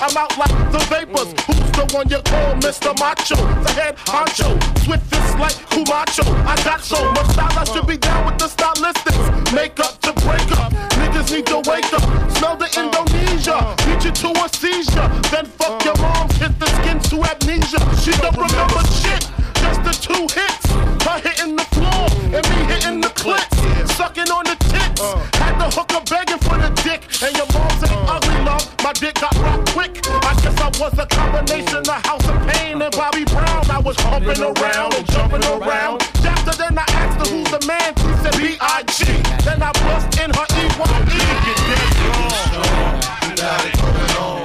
I'm 0.00 0.16
out 0.16 0.36
like 0.38 0.54
the 0.70 0.78
vapors. 0.86 1.34
Who's 1.42 1.70
the 1.74 1.90
one 1.90 2.08
you 2.08 2.22
call 2.22 2.54
Mr. 2.62 2.94
Macho? 3.00 3.34
The 3.34 3.72
head 3.72 3.96
honcho, 3.96 4.54
swiftest 4.84 5.38
like 5.38 5.58
Camacho. 5.70 6.22
I 6.46 6.54
got 6.62 6.82
so 6.82 7.02
much 7.12 7.26
style, 7.34 7.58
I 7.58 7.64
should 7.64 7.86
be 7.88 7.96
down 7.96 8.26
with 8.26 8.38
the 8.38 8.46
stylistics. 8.46 9.54
Make 9.54 9.80
up 9.80 9.98
to 10.02 10.12
break 10.22 10.46
up, 10.54 10.70
niggas 11.02 11.34
need 11.34 11.46
to 11.46 11.58
wake 11.68 11.92
up. 11.92 12.04
Smell 12.38 12.56
the 12.56 12.70
Indonesia, 12.78 13.74
beat 13.82 14.04
you 14.04 14.12
to 14.12 14.28
a 14.38 14.46
seizure. 14.54 15.08
Then 15.34 15.46
fuck 15.58 15.82
your 15.84 15.98
mom, 15.98 16.28
hit 16.38 16.54
the 16.60 16.70
skin 16.78 17.00
to 17.10 17.16
amnesia. 17.26 17.80
She 17.98 18.12
don't 18.22 18.36
remember 18.36 18.80
shit, 19.02 19.26
just 19.64 19.80
the 19.88 19.94
two 19.96 20.22
hits. 20.36 20.66
Her 21.04 21.18
hitting 21.24 21.56
the 21.56 21.66
floor 21.72 22.04
and 22.36 22.44
me 22.50 22.58
hitting 22.68 23.00
the 23.00 23.12
clits, 23.16 23.56
sucking 23.96 24.28
on 24.28 24.44
the 24.44 24.56
tits. 24.68 25.00
Had 25.40 25.56
the 25.56 25.68
hooker 25.72 26.02
begging 26.04 26.40
for 26.44 26.56
the 26.60 26.70
dick, 26.84 27.00
and 27.24 27.32
your 27.36 27.48
mom's 27.56 27.80
ain't 27.88 28.04
ugly, 28.08 28.38
love. 28.44 28.64
My 28.84 28.92
dick 28.92 29.14
got 29.16 29.34
rocked 29.40 29.72
quick. 29.72 29.92
I 30.28 30.32
guess 30.42 30.58
I 30.60 30.68
was 30.80 30.94
a 30.98 31.06
combination 31.06 31.80
of 31.80 32.00
House 32.04 32.26
of 32.28 32.36
Pain 32.48 32.82
and 32.82 32.92
Bobby 32.92 33.24
Brown. 33.24 33.64
I 33.70 33.80
was 33.80 33.96
humping 34.00 34.40
around 34.42 34.94
and 34.94 35.06
jumping 35.12 35.44
around. 35.44 36.02
After 36.24 36.54
then 36.60 36.76
I 36.76 36.84
asked 37.00 37.18
her 37.24 37.28
who's 37.32 37.50
the 37.50 37.62
man. 37.66 37.90
She 37.96 38.12
said 38.22 38.36
B.I.G. 38.36 38.98
Then 39.44 39.62
I 39.62 39.72
bust 39.84 40.08
in 40.20 40.28
her 40.28 40.46
E.Y.E. 40.60 41.20
Get 41.44 41.58
dead 41.68 41.92
wrong. 42.04 43.00
You 43.24 43.32
got 43.40 43.64
it 43.64 43.74
going 43.80 44.12
on. 44.28 44.44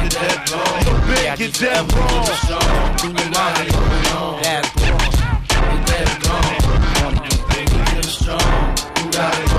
You're 0.00 0.08
dead 0.08 0.50
wrong. 0.50 0.83
The 1.14 1.20
big 1.20 1.38
get 1.38 1.54
dead 1.60 1.92
wrong. 1.94 2.10
You 3.02 3.12
got 3.30 3.60
it 3.60 3.72
going 3.72 4.14
on. 4.14 4.42
You're 4.42 5.84
dead 5.86 6.08
wrong. 6.26 6.54
Of 7.04 8.02
the 8.02 8.08
strong, 8.08 8.40
who 8.98 9.10
got 9.12 9.38
it 9.38 9.53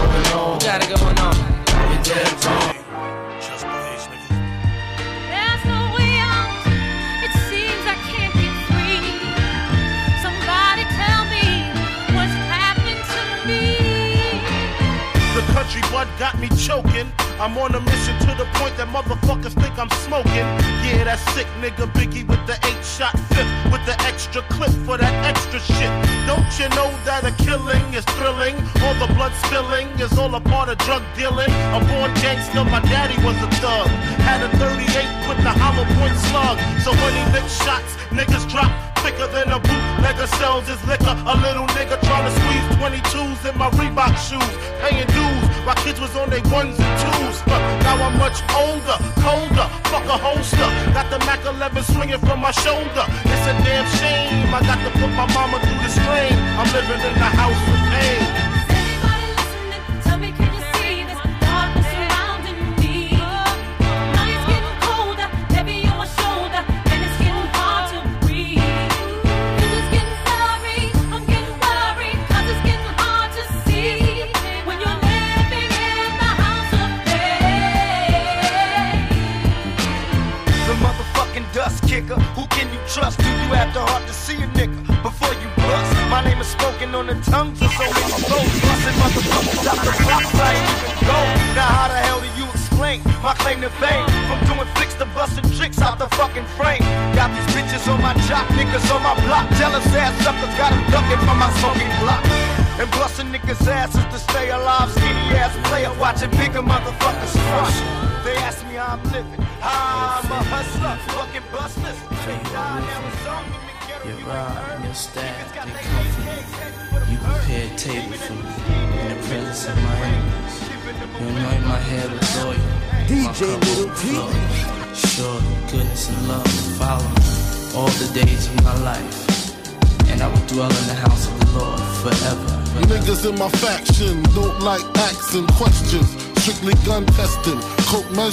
bud 15.96 16.10
got 16.20 16.38
me 16.40 16.50
choking. 16.68 17.08
I'm 17.40 17.58
on 17.58 17.74
a 17.74 17.80
mission 17.80 18.16
to 18.28 18.32
the 18.36 18.48
point 18.60 18.76
that 18.76 18.90
motherfuckers 18.92 19.56
think 19.62 19.80
I'm 19.80 19.90
smoking. 20.04 20.48
Yeah, 20.84 21.08
that 21.08 21.20
sick 21.32 21.48
nigga 21.64 21.88
Biggie 21.96 22.28
with 22.28 22.44
the 22.52 22.60
eight 22.68 22.84
shot 22.84 23.16
fifth 23.32 23.54
with 23.72 23.84
the 23.88 23.96
extra 24.04 24.42
clip 24.52 24.76
for 24.84 24.98
that 24.98 25.16
extra 25.24 25.60
shit. 25.60 25.92
Don't 26.28 26.52
you 26.60 26.68
know 26.76 26.92
that 27.08 27.24
a 27.24 27.32
killing 27.46 27.86
is 27.96 28.04
thrilling? 28.20 28.56
All 28.84 28.96
the 29.00 29.08
blood 29.16 29.32
spilling 29.48 29.88
is 30.04 30.12
all 30.20 30.36
a 30.36 30.42
part 30.42 30.68
of 30.68 30.78
drug 30.80 31.04
dealing. 31.16 31.52
A 31.72 31.80
born 31.88 32.12
gangster, 32.20 32.66
my 32.68 32.84
daddy 32.92 33.16
was 33.24 33.38
a 33.40 33.50
thug. 33.64 33.88
Had 34.28 34.44
a 34.44 34.52
38 34.60 34.84
with 35.32 35.40
the 35.48 35.54
hollow 35.64 35.88
point 35.96 36.18
slug. 36.28 36.60
So 36.84 36.92
when 36.92 37.14
he 37.16 37.24
licked 37.32 37.56
shots, 37.64 37.96
niggas 38.12 38.44
drop 38.52 38.95
thicker 39.06 39.30
than 39.30 39.54
a 39.54 39.60
bootlegger 39.60 40.26
sells 40.42 40.66
his 40.68 40.82
liquor. 40.90 41.14
A 41.30 41.36
little 41.46 41.68
nigga 41.78 42.02
trying 42.02 42.26
to 42.26 42.34
squeeze 42.34 42.66
22s 42.82 43.42
in 43.46 43.56
my 43.58 43.70
Reebok 43.78 44.18
shoes, 44.18 44.56
paying 44.82 45.06
dues 45.14 45.46
while 45.66 45.78
kids 45.86 46.00
was 46.02 46.16
on 46.16 46.30
their 46.34 46.42
ones 46.50 46.74
and 46.80 46.94
twos. 47.02 47.38
But 47.46 47.62
now 47.86 48.02
I'm 48.02 48.18
much 48.18 48.42
older, 48.58 48.98
colder, 49.22 49.68
fuck 49.94 50.06
a 50.10 50.18
holster. 50.18 50.70
Got 50.98 51.08
the 51.14 51.20
Mac 51.30 51.46
11 51.46 51.84
swinging 51.94 52.22
from 52.26 52.42
my 52.42 52.52
shoulder. 52.66 53.06
It's 53.30 53.46
a 53.46 53.54
damn 53.62 53.86
shame. 54.02 54.50
I 54.50 54.60
got 54.66 54.82
to 54.82 54.90
put 54.98 55.12
my 55.14 55.28
mama 55.38 55.62
through 55.62 55.82
the 55.86 55.92
strain. 55.94 56.34
I'm 56.58 56.70
living 56.74 57.02
in 57.06 57.14
the 57.14 57.30
house 57.40 57.62
of 57.74 57.80
pain. 57.94 58.65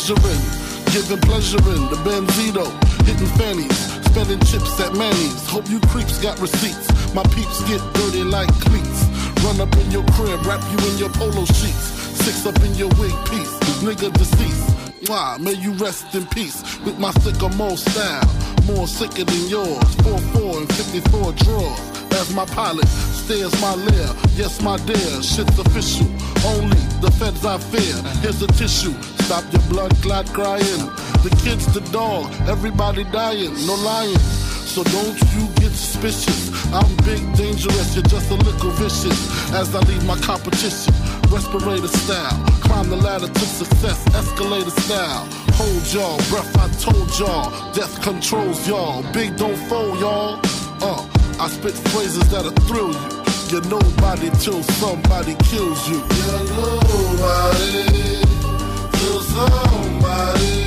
Measuring, 0.03 0.43
giving 0.91 1.21
pleasure 1.21 1.59
in 1.59 1.83
the 1.91 1.99
Benzito, 2.03 2.67
hitting 3.07 3.27
fannies, 3.39 3.79
spending 4.11 4.41
chips 4.41 4.81
at 4.81 4.95
Manny's. 4.95 5.47
Hope 5.49 5.69
you 5.71 5.79
creeps 5.91 6.19
got 6.19 6.41
receipts. 6.41 6.89
My 7.15 7.23
peeps 7.35 7.63
get 7.69 7.81
dirty 7.95 8.25
like 8.25 8.49
cleats. 8.61 9.07
Run 9.45 9.61
up 9.61 9.75
in 9.77 9.91
your 9.91 10.05
crib, 10.13 10.45
wrap 10.45 10.63
you 10.73 10.91
in 10.91 10.99
your 10.99 11.11
polo 11.11 11.45
sheets. 11.45 11.87
Six 12.25 12.47
up 12.47 12.59
in 12.63 12.75
your 12.75 12.89
wig 12.99 13.15
piece, 13.31 13.53
nigga 13.83 14.13
deceased. 14.13 15.09
Why? 15.09 15.37
May 15.41 15.55
you 15.55 15.73
rest 15.75 16.15
in 16.15 16.27
peace 16.27 16.63
with 16.81 16.99
my 16.99 17.11
sycamore 17.23 17.77
style. 17.77 18.29
More 18.67 18.87
sicker 18.87 19.25
than 19.25 19.49
yours. 19.49 19.83
4-4 20.03 20.59
and 20.59 20.73
54 20.73 21.33
drawers. 21.33 21.93
As 22.13 22.35
my 22.35 22.45
pilot 22.47 22.87
stares 22.87 23.53
my 23.61 23.75
lair. 23.75 24.09
Yes, 24.37 24.61
my 24.63 24.77
dear, 24.79 25.23
shit's 25.23 25.59
official. 25.59 26.07
Only 26.45 26.79
the 27.01 27.11
feds 27.19 27.45
I 27.45 27.59
fear. 27.59 27.97
Here's 28.23 28.43
a 28.43 28.49
tissue. 28.49 28.95
Stop 29.33 29.51
your 29.51 29.62
blood 29.71 29.97
clot 30.03 30.27
crying. 30.35 30.85
The 31.25 31.35
kid's 31.43 31.65
the 31.73 31.81
dog. 31.91 32.31
Everybody 32.47 33.05
dying. 33.05 33.55
No 33.67 33.77
lying. 33.77 34.19
So 34.69 34.85
don't 34.85 35.17
you 35.33 35.49
get 35.57 35.73
suspicious. 35.73 36.53
I'm 36.71 36.95
big, 36.97 37.25
dangerous, 37.33 37.97
you're 37.97 38.05
just 38.05 38.31
a 38.31 38.35
little 38.35 38.71
vicious. 38.73 39.17
As 39.55 39.75
I 39.75 39.81
leave 39.89 40.05
my 40.05 40.19
competition, 40.19 40.93
respirator 41.33 41.89
style. 41.89 42.45
Climb 42.61 42.91
the 42.91 42.97
ladder 42.97 43.27
to 43.27 43.41
success, 43.41 44.07
escalator 44.15 44.69
style. 44.69 45.27
Hold 45.57 45.87
y'all, 45.95 46.19
breath 46.29 46.53
I 46.59 46.69
told 46.77 47.09
y'all. 47.19 47.73
Death 47.73 48.03
controls 48.03 48.69
y'all. 48.69 49.03
Big 49.15 49.35
don't 49.37 49.57
fold 49.67 49.99
y'all. 49.99 50.41
Uh, 50.83 51.09
I 51.41 51.49
spit 51.49 51.73
phrases 51.89 52.29
that'll 52.31 52.51
thrill 52.69 52.93
you. 52.93 53.23
You're 53.49 53.65
nobody 53.65 54.29
till 54.45 54.62
somebody 54.77 55.37
kills 55.49 55.89
you. 55.89 56.05
You're 56.21 56.45
nobody 56.53 58.12
somebody 59.33 60.62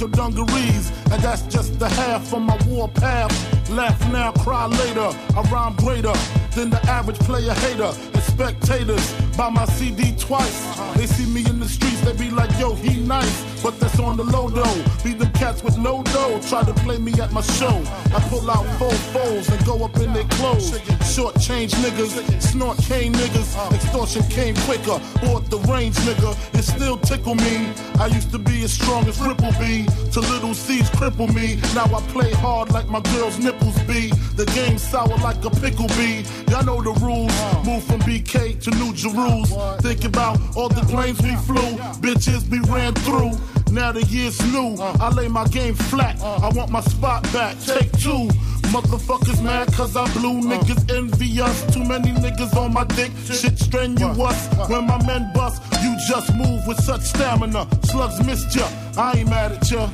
your 0.00 0.08
dungarees. 0.10 0.90
And 1.12 1.22
that's 1.22 1.42
just 1.42 1.78
the 1.78 1.88
half 1.88 2.32
of 2.32 2.42
my 2.42 2.56
war 2.66 2.88
path. 2.88 3.30
Laugh 3.70 4.00
now, 4.10 4.32
cry 4.32 4.66
later. 4.66 5.10
I 5.36 5.42
rhyme 5.52 5.74
greater 5.76 6.14
than 6.54 6.70
the 6.70 6.80
average 6.88 7.18
player 7.20 7.52
hater. 7.54 7.92
And 8.14 8.22
spectators 8.22 9.12
buy 9.36 9.50
my 9.50 9.66
CD 9.66 10.14
twice. 10.16 10.58
They 10.96 11.06
see 11.06 11.26
me 11.26 11.44
in 11.48 11.60
the 11.60 11.68
streets, 11.68 12.00
they 12.00 12.12
be 12.12 12.30
like, 12.30 12.50
yo, 12.58 12.74
he 12.74 13.00
nice. 13.00 13.62
But 13.62 13.78
that's 13.78 13.98
on 13.98 14.16
the 14.16 14.24
low 14.24 14.48
though. 14.48 14.84
Be 15.04 15.12
them 15.12 15.30
cats 15.32 15.62
with 15.62 15.76
no 15.78 16.02
dough. 16.02 16.40
Try 16.48 16.64
to 16.64 16.72
play 16.72 16.98
me 16.98 17.12
at 17.20 17.32
my 17.32 17.42
show. 17.42 17.82
I 18.14 18.20
pull 18.28 18.50
out 18.50 18.66
four 18.78 18.94
foes 19.12 19.48
and 19.48 19.59
go 19.70 19.84
up 19.84 19.96
in 19.98 20.12
their 20.12 20.24
clothes. 20.24 20.78
Short 21.14 21.38
change 21.40 21.72
niggas, 21.74 22.42
snort 22.42 22.78
cane 22.78 23.12
niggas. 23.12 23.50
Extortion 23.74 24.22
came 24.24 24.54
quicker. 24.66 24.98
Bought 25.22 25.48
the 25.50 25.58
range 25.70 25.96
nigga. 26.06 26.30
It 26.58 26.62
still 26.62 26.96
tickle 26.96 27.36
me. 27.36 27.72
I 27.98 28.06
used 28.06 28.30
to 28.32 28.38
be 28.38 28.64
as 28.64 28.72
strong 28.72 29.06
as 29.06 29.20
Ripple 29.20 29.52
B. 29.60 29.86
To 30.12 30.20
Lil' 30.20 30.54
Cease 30.54 30.90
cripple 30.90 31.32
me. 31.32 31.60
Now 31.74 31.86
I 31.96 32.00
play 32.14 32.32
hard 32.32 32.72
like 32.72 32.88
my 32.88 33.00
girl's 33.12 33.38
nipples 33.38 33.78
be. 33.82 34.10
The 34.34 34.46
game 34.54 34.78
sour 34.78 35.16
like 35.18 35.44
a 35.44 35.50
pickle 35.50 35.88
bee. 35.98 36.24
Y'all 36.50 36.64
know 36.64 36.82
the 36.82 36.94
rules. 37.00 37.34
Move 37.64 37.84
from 37.84 38.00
BK 38.00 38.60
to 38.64 38.70
New 38.80 38.92
Jerusalem. 38.92 39.78
Think 39.80 40.04
about 40.04 40.38
all 40.56 40.68
the 40.68 40.82
planes 40.92 41.20
we 41.22 41.34
flew. 41.48 41.70
Bitches 42.04 42.48
we 42.50 42.58
ran 42.72 42.94
through. 43.06 43.32
Now 43.70 43.92
the 43.92 44.02
year's 44.06 44.40
new. 44.52 44.74
I 44.80 45.10
lay 45.10 45.28
my 45.28 45.46
game 45.46 45.74
flat. 45.74 46.20
I 46.20 46.48
want 46.48 46.70
my 46.70 46.80
spot 46.80 47.22
back. 47.32 47.56
Take 47.60 47.92
two. 47.92 48.28
Motherfuckers 48.70 49.42
mad 49.42 49.72
cause 49.74 49.96
I 49.96 50.06
blew 50.12 50.40
niggas 50.42 50.96
envy 50.96 51.40
us. 51.40 51.74
Too 51.74 51.84
many 51.84 52.12
niggas 52.12 52.54
on 52.56 52.72
my 52.72 52.84
dick. 52.84 53.10
Shit 53.24 53.58
strenuous. 53.58 54.48
When 54.68 54.86
my 54.86 55.04
men 55.06 55.30
bust, 55.34 55.60
you 55.82 55.96
just 56.08 56.34
move 56.36 56.64
with 56.68 56.80
such 56.80 57.02
stamina. 57.02 57.66
Slugs 57.82 58.24
missed 58.24 58.54
ya. 58.54 58.68
I 58.96 59.18
ain't 59.18 59.28
mad 59.28 59.52
at 59.52 59.70
ya. 59.70 59.88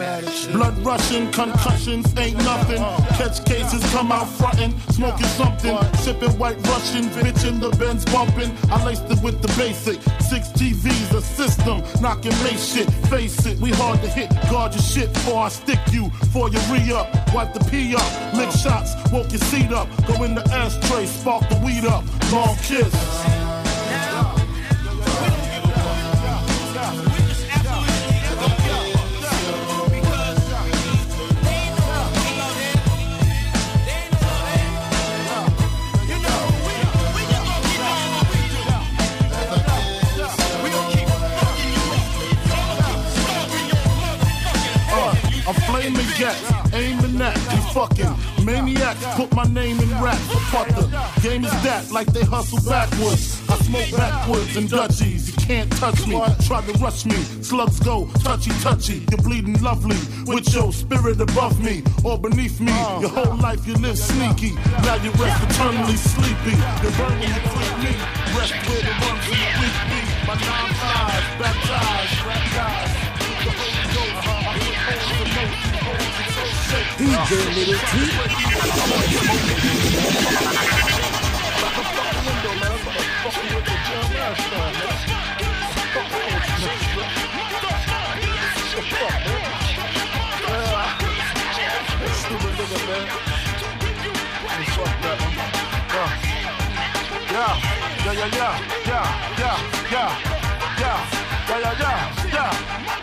We 0.00 0.06
ain't 0.06 0.24
mad 0.24 0.24
at 0.24 0.46
ya. 0.46 0.52
Blood 0.52 0.78
rushing, 0.78 1.30
concussions 1.30 2.06
ain't 2.16 2.38
nothing. 2.38 2.78
Catch 3.18 3.44
cases, 3.44 3.84
come 3.92 4.10
out 4.10 4.28
frontin', 4.28 4.72
smoking 4.90 5.26
something. 5.26 5.76
Sipping 5.96 6.38
white 6.38 6.56
Russian, 6.68 7.04
bitch 7.10 7.46
in 7.46 7.60
the 7.60 7.70
Benz 7.70 8.04
bumping. 8.06 8.50
I 8.70 8.84
laced 8.84 9.10
it 9.10 9.22
with 9.22 9.42
the 9.42 9.48
basic. 9.58 10.00
Six 10.22 10.48
TVs, 10.48 11.12
a 11.14 11.20
system. 11.20 11.82
Knocking 12.00 12.32
lace 12.44 12.74
shit. 12.74 12.90
Face 13.10 13.44
it, 13.46 13.58
we 13.58 13.70
hard 13.70 14.00
to 14.02 14.08
hit. 14.08 14.30
Guard 14.50 14.72
your 14.74 14.82
shit 14.82 15.12
before 15.12 15.44
I 15.44 15.48
stick 15.48 15.80
you. 15.92 16.10
For 16.32 16.48
your 16.48 16.62
re 16.72 16.92
up. 16.92 17.08
Wipe 17.34 17.52
the 17.52 17.60
pee 17.70 17.94
up. 17.94 18.34
Lick 18.34 18.50
shots, 18.52 18.94
woke 19.12 19.30
your 19.30 19.40
seat 19.50 19.72
up. 19.72 19.88
Go 20.06 20.24
in 20.24 20.34
the 20.34 20.44
ashtray, 20.52 21.06
spark 21.06 21.48
the 21.48 21.60
weed 21.64 21.84
up. 21.84 22.04
Long 22.32 22.56
kiss. 22.56 23.39
Fucking 47.72 48.44
maniacs. 48.44 49.04
Put 49.16 49.34
my 49.34 49.44
name 49.44 49.78
in 49.80 49.90
rap 50.02 50.18
for 50.50 50.64
the 50.66 50.86
game 51.22 51.44
is 51.44 51.50
that 51.62 51.90
like 51.90 52.08
they 52.12 52.24
hustle 52.24 52.58
backwards. 52.68 53.40
I 53.48 53.56
smoke 53.58 53.90
backwards 53.96 54.56
and 54.56 54.68
Dutchies. 54.68 55.28
You 55.28 55.34
can't 55.46 55.70
touch 55.72 56.06
me. 56.06 56.20
Try 56.46 56.62
to 56.62 56.72
rush 56.78 57.06
me. 57.06 57.16
Slugs 57.42 57.80
go 57.80 58.06
touchy 58.20 58.50
touchy. 58.60 59.06
You're 59.10 59.22
bleeding 59.22 59.60
lovely 59.62 59.98
with 60.26 60.52
your 60.54 60.72
spirit 60.72 61.20
above 61.20 61.62
me 61.62 61.82
or 62.04 62.18
beneath 62.18 62.60
me. 62.60 62.72
Your 63.00 63.10
whole 63.10 63.36
life 63.36 63.66
you 63.66 63.74
live 63.74 63.98
sneaky. 63.98 64.54
Now 64.84 64.96
you 64.96 65.10
rest 65.12 65.42
eternally 65.42 65.96
sleepy. 65.96 66.56
You're 66.82 66.96
burning 66.98 67.28
you 67.28 67.42
quit 67.50 67.74
me. 67.84 67.92
Rest 68.36 68.54
where 68.66 68.82
the 68.82 68.94
ones 69.06 69.24
the 69.26 69.38
weak. 69.60 70.00
My 70.26 70.34
nine 70.34 70.72
lives, 70.90 71.26
baptized. 71.38 72.20
With 73.30 73.44
the 73.44 73.52
Holy 73.56 73.84
Ghost, 73.94 74.28
I 74.28 74.58
put 74.58 75.28
holes 75.28 75.89
DJ 76.70 77.30
Little 77.56 77.74
T. 77.74 77.98
Yeah, 97.30 97.54
yeah, 98.04 98.26
yeah, 98.26 98.54
yeah, 98.86 99.04
yeah, 99.38 99.40
yeah, 99.40 99.58
yeah, 99.90 100.10
yeah, 100.78 100.98
yeah, 101.48 101.72
yeah, 101.80 102.32
yeah. 102.32 102.99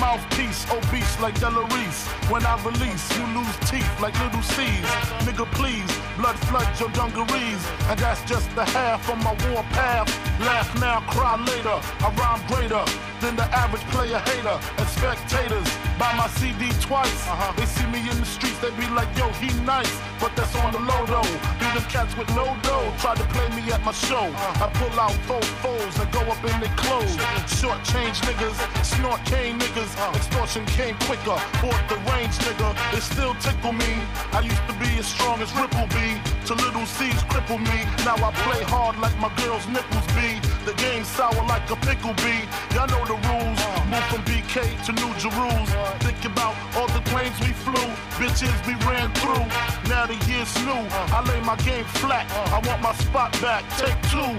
Mouthpiece 0.00 0.64
obese 0.72 1.20
like 1.20 1.38
Della 1.38 1.62
Reese. 1.76 2.06
When 2.32 2.44
I 2.46 2.56
release, 2.64 3.04
you 3.18 3.24
lose 3.36 3.56
teeth 3.70 4.00
like 4.00 4.18
Lil' 4.18 4.42
Cease. 4.42 4.90
Nigga, 5.28 5.44
please, 5.52 5.92
blood 6.16 6.38
floods 6.48 6.80
your 6.80 6.88
dungarees. 6.90 7.62
And 7.88 7.98
that's 8.00 8.24
just 8.24 8.48
the 8.56 8.64
half 8.64 9.08
of 9.10 9.18
my 9.22 9.36
war 9.52 9.62
path. 9.76 10.08
Laugh 10.40 10.68
now, 10.80 11.00
cry 11.00 11.36
later. 11.36 11.76
I 12.00 12.08
rhyme 12.16 12.42
greater 12.48 12.82
than 13.20 13.36
the 13.36 13.44
average 13.52 13.84
player 13.92 14.18
hater. 14.20 14.58
And 14.78 14.88
spectators 14.88 15.68
buy 16.00 16.16
my 16.16 16.26
CD 16.40 16.72
twice. 16.80 17.20
Uh-huh. 17.28 17.52
They 17.60 17.66
see 17.66 17.86
me 17.92 18.00
in 18.00 18.16
the 18.16 18.24
streets, 18.24 18.58
they 18.64 18.72
be 18.72 18.88
like, 18.96 19.12
yo, 19.20 19.28
he 19.36 19.52
nice. 19.68 19.92
But 20.18 20.34
that's 20.34 20.56
on 20.56 20.72
the 20.72 20.80
low 20.80 21.04
though. 21.04 21.32
Be 21.60 21.68
them 21.76 21.84
cats 21.92 22.16
with 22.16 22.28
no 22.34 22.56
dough. 22.64 22.88
Try 23.04 23.14
to 23.14 23.26
play 23.36 23.48
me 23.52 23.70
at 23.70 23.84
my 23.84 23.92
show. 23.92 24.32
Uh-huh. 24.32 24.64
I 24.64 24.66
pull 24.80 24.96
out 24.98 25.12
four 25.28 25.44
foes 25.60 25.94
and 26.00 26.08
go 26.10 26.24
up 26.24 26.40
in 26.40 26.56
their 26.64 26.72
clothes. 26.80 27.14
Short 27.60 27.84
change 27.84 28.16
niggas, 28.24 28.56
snort 28.82 29.20
cane 29.28 29.60
niggas. 29.60 29.92
Uh-huh. 30.00 30.16
Extortion 30.16 30.64
came 30.72 30.96
quicker. 31.04 31.36
Bought 31.60 31.84
the 31.92 32.00
range 32.08 32.36
nigga. 32.48 32.72
It 32.96 33.04
still 33.04 33.34
tickle 33.44 33.76
me. 33.76 33.92
I 34.32 34.40
used 34.40 34.64
to 34.72 34.74
be 34.80 34.88
as 34.96 35.06
strong 35.06 35.38
as 35.44 35.52
Ripple 35.52 35.86
B. 35.92 36.16
To 36.48 36.56
Lil' 36.56 36.86
Cease 36.86 37.22
cripple 37.28 37.60
me. 37.60 37.78
Now 38.08 38.16
I 38.16 38.32
play 38.48 38.64
hard 38.64 38.98
like 38.98 39.16
my 39.20 39.30
girl's 39.44 39.68
nipples 39.68 40.08
be. 40.16 40.40
The 40.64 40.72
game 40.80 41.04
sour 41.04 41.44
like 41.44 41.68
a 41.70 41.76
pickle 41.76 42.14
bee. 42.24 42.48
Y'all 42.72 42.88
know 42.88 43.04
the 43.04 43.18
rules. 43.28 43.60
Move 43.92 44.06
from 44.08 44.22
BK 44.50 44.84
to 44.84 44.92
New 44.92 45.14
Jerusalem. 45.14 45.66
Think 46.00 46.24
about 46.24 46.56
all 46.74 46.88
the 46.88 47.00
planes 47.10 47.38
we 47.40 47.52
flew. 47.52 47.86
Bitches 48.18 48.54
we 48.66 48.74
ran 48.84 49.12
through. 49.14 49.46
Now 49.88 50.06
the 50.06 50.18
year's 50.26 50.52
new. 50.66 50.82
I 51.14 51.22
lay 51.28 51.40
my 51.42 51.56
game 51.56 51.84
flat. 51.84 52.26
I 52.50 52.58
want 52.66 52.82
my 52.82 52.92
spot 52.94 53.30
back. 53.40 53.62
Take 53.78 53.94
two. 54.10 54.32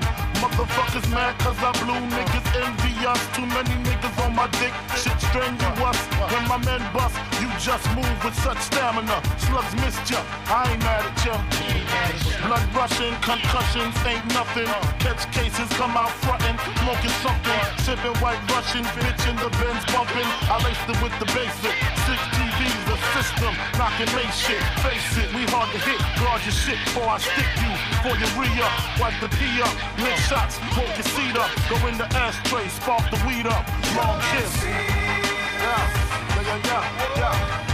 Motherfuckers 0.44 1.10
mad 1.12 1.40
cause 1.40 1.58
I 1.60 1.72
blew 1.84 2.00
niggas 2.12 2.48
envy 2.60 3.08
us. 3.08 3.22
Too 3.36 3.46
many 3.46 3.76
niggas 3.88 4.21
on 4.32 4.36
my 4.36 4.48
dick. 4.60 4.74
Shit 4.96 5.20
strenuous. 5.20 6.00
When 6.32 6.44
my 6.48 6.58
men 6.64 6.82
bust, 6.94 7.16
you 7.42 7.48
just 7.60 7.86
move 7.96 8.16
with 8.24 8.36
such 8.40 8.60
stamina. 8.60 9.22
Slugs 9.38 9.74
missed 9.84 10.10
ya. 10.10 10.24
I 10.48 10.72
ain't 10.72 10.84
mad 10.84 11.06
at 11.06 11.26
ya. 11.26 11.36
Blood 12.48 12.66
rushing, 12.76 13.14
concussions 13.22 13.96
ain't 14.08 14.26
nothing. 14.34 14.70
Catch 15.00 15.32
cases, 15.32 15.70
come 15.80 15.96
out 15.98 16.12
frontin', 16.24 16.58
smoking 16.80 17.16
something. 17.26 17.62
Sipping 17.84 18.16
white 18.24 18.42
Russian, 18.52 18.84
bitch 18.96 19.24
in 19.30 19.36
the 19.44 19.50
Benz 19.60 19.84
bumping. 19.92 20.30
I 20.48 20.56
laced 20.64 20.88
it 20.88 20.98
with 21.04 21.16
the 21.20 21.28
basic. 21.36 21.76
Six 22.08 22.31
system, 23.14 23.54
knocking 23.78 24.12
make 24.16 24.32
shit. 24.32 24.62
Face 24.84 25.18
it, 25.18 25.34
we 25.34 25.44
hard 25.52 25.70
to 25.72 25.80
hit. 25.80 26.00
Guard 26.20 26.42
your 26.44 26.56
shit 26.56 26.80
before 26.86 27.10
I 27.10 27.18
stick 27.18 27.50
you. 27.60 27.72
Before 27.96 28.16
you 28.18 28.28
re-up, 28.40 28.74
wipe 29.00 29.20
the 29.20 29.30
pee 29.38 29.62
up. 29.62 29.76
Make 29.98 30.18
shots, 30.18 30.56
smoke 30.74 30.94
your 30.96 31.08
seat 31.16 31.36
up. 31.38 31.52
Go 31.70 31.76
in 31.88 31.98
the 31.98 32.08
ashtray, 32.16 32.68
spark 32.70 33.04
the 33.12 33.20
weed 33.28 33.48
up. 33.48 33.64
Long 33.96 34.20
kiss. 34.32 34.64
Yeah, 34.64 35.82
yeah, 36.42 36.62
yeah, 36.66 37.18
yeah. 37.18 37.71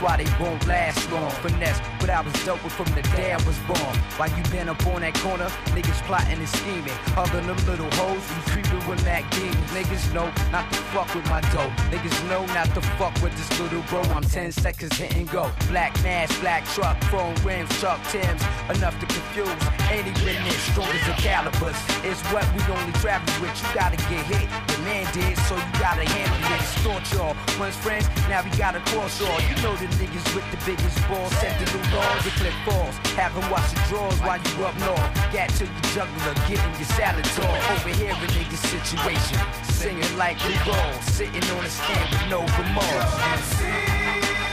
Why 0.00 0.16
they 0.16 0.26
won't 0.42 0.66
last 0.66 1.10
long. 1.12 1.30
Finesse, 1.42 1.80
but 2.00 2.10
I 2.10 2.20
was 2.22 2.32
dope 2.44 2.58
from 2.58 2.88
the 2.96 3.02
day 3.14 3.32
I 3.32 3.36
was 3.46 3.58
born. 3.68 3.94
While 4.16 4.30
you 4.36 4.42
been 4.50 4.68
up 4.68 4.84
on 4.86 5.02
that 5.02 5.14
corner, 5.20 5.48
niggas 5.76 6.00
plotting 6.08 6.38
and 6.38 6.48
scheming. 6.48 6.96
Hugging 7.14 7.46
them 7.46 7.60
little 7.68 7.90
hoes, 8.00 8.24
you 8.32 8.40
creeping 8.50 8.82
with 8.88 9.04
Mac 9.04 9.28
demons. 9.30 9.70
Niggas 9.70 10.12
know 10.12 10.32
not 10.50 10.66
to 10.72 10.78
fuck 10.90 11.14
with 11.14 11.28
my 11.28 11.40
dope. 11.52 11.70
Niggas 11.92 12.16
know 12.28 12.46
not 12.56 12.72
to 12.74 12.80
fuck 12.96 13.14
with 13.22 13.36
this 13.36 13.50
little 13.60 13.82
bro. 13.92 14.00
I'm 14.16 14.22
10 14.22 14.52
seconds 14.52 14.96
hit 14.96 15.14
and 15.14 15.30
go. 15.30 15.52
Black 15.68 15.92
mask, 16.02 16.40
black 16.40 16.64
truck, 16.72 16.98
chrome 17.12 17.36
rims, 17.44 17.70
Chuck 17.80 18.00
Tims. 18.08 18.42
Enough 18.72 18.98
to 19.00 19.06
confuse 19.06 19.60
any 19.92 20.10
witness, 20.24 20.56
strong 20.72 20.88
as 20.88 21.06
a 21.08 21.14
calibers. 21.20 21.76
It's 22.02 22.22
what 22.32 22.48
we 22.56 22.64
only 22.72 22.92
travel 22.98 23.28
with. 23.42 23.52
You 23.60 23.68
gotta 23.74 23.96
get 24.08 24.24
hit. 24.32 24.48
The 24.72 24.78
man 24.88 25.04
did, 25.12 25.36
so 25.44 25.54
you 25.54 25.70
gotta 25.78 26.08
handle 26.08 26.40
it. 26.48 26.60
Extort 26.60 27.04
y'all. 27.12 27.36
Once 27.60 27.76
friends, 27.76 28.08
now 28.28 28.42
we 28.42 28.50
gotta 28.56 28.80
cross 28.90 29.20
y'all. 29.20 29.40
You 29.44 29.54
know 29.62 29.76
the 29.76 29.86
niggas 30.00 30.26
with 30.34 30.48
the 30.50 30.58
biggest 30.64 30.96
balls. 31.08 31.32
Set 31.40 31.52
the 31.60 31.66
new 31.76 31.89
stars, 31.90 32.24
declare 32.24 32.54
false. 32.64 32.96
Have 33.18 33.32
him 33.34 33.50
watch 33.50 33.72
your 33.74 33.84
drawers 33.90 34.20
while 34.20 34.38
you 34.38 34.64
up 34.64 34.76
north. 34.80 35.32
Gat 35.32 35.50
to 35.58 35.64
your 35.64 35.86
juggler, 35.94 36.34
giving 36.48 36.74
your 36.78 36.90
salad 36.96 37.24
tour. 37.36 37.54
Overhearing 37.74 38.30
nigga 38.36 38.58
situation, 38.70 39.38
singing 39.74 40.16
like 40.16 40.38
you 40.46 40.54
go. 40.64 40.78
Sitting 41.02 41.44
on 41.54 41.64
a 41.64 41.68
stand 41.68 42.10
with 42.10 42.26
no 42.30 42.40
remorse. 42.58 43.10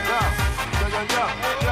Yo, 0.07 0.19
yo, 0.81 1.01
yo, 1.13 1.25
yo. 1.61 1.66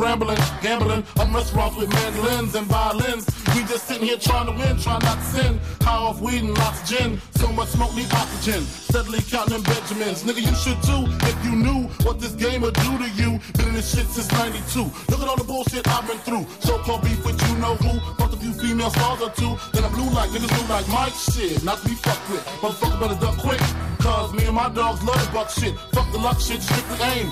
Scrambling, 0.00 0.38
gambling. 0.62 1.04
I'm 1.18 1.34
restaurants 1.34 1.76
with 1.76 1.92
mandolins 1.92 2.54
and 2.54 2.66
violins. 2.66 3.28
We 3.54 3.60
just 3.68 3.86
sitting 3.86 4.08
here 4.08 4.16
trying 4.16 4.46
to 4.46 4.52
win, 4.52 4.78
trying 4.78 5.04
not 5.04 5.18
to 5.18 5.24
sin. 5.24 5.60
High 5.82 6.00
off 6.08 6.22
weed 6.22 6.40
and 6.40 6.56
lots 6.56 6.80
of 6.80 6.88
gin. 6.88 7.20
So 7.36 7.52
much 7.52 7.68
smoke, 7.68 7.94
need 7.94 8.10
oxygen. 8.14 8.62
Steadily 8.62 9.20
counting 9.28 9.62
Benjamins. 9.62 10.24
Nigga, 10.24 10.40
you 10.40 10.56
should 10.56 10.80
too 10.88 11.04
if 11.28 11.36
you 11.44 11.52
knew 11.52 11.88
what 12.06 12.18
this 12.18 12.32
game 12.32 12.62
would 12.62 12.80
do 12.80 12.96
to 12.96 13.08
you. 13.20 13.38
Been 13.58 13.68
in 13.68 13.74
this 13.74 13.94
shit 13.94 14.06
since 14.06 14.32
92. 14.32 14.88
Look 15.10 15.20
at 15.20 15.28
all 15.28 15.36
the 15.36 15.44
bullshit 15.44 15.86
I've 15.86 16.08
been 16.08 16.16
through. 16.24 16.46
So 16.60 16.78
called 16.78 17.02
beef 17.02 17.22
with 17.22 17.36
you 17.46 17.58
know 17.58 17.74
who. 17.76 18.00
Fucked 18.16 18.32
a 18.32 18.36
few 18.38 18.54
female 18.54 18.88
stars 18.88 19.20
or 19.20 19.30
two. 19.36 19.52
Then 19.74 19.84
I'm 19.84 19.92
blue 19.92 20.08
like 20.16 20.30
niggas 20.30 20.48
blue 20.48 20.68
like 20.72 20.88
Mike 20.88 21.12
shit. 21.12 21.62
Not 21.62 21.76
to 21.82 21.88
be 21.88 21.94
fucked 21.94 22.24
with. 22.30 22.44
Motherfucker 22.64 23.00
better 23.00 23.20
duck 23.20 23.36
quick. 23.36 23.60
Cause 24.00 24.32
me 24.32 24.46
and 24.46 24.56
my 24.56 24.70
dogs 24.70 25.04
love 25.04 25.28
buck 25.34 25.50
shit. 25.50 25.76
Fuck 25.92 26.10
the 26.10 26.18
luck 26.18 26.40
shit, 26.40 26.62
strictly 26.62 26.96
aim. 27.04 27.28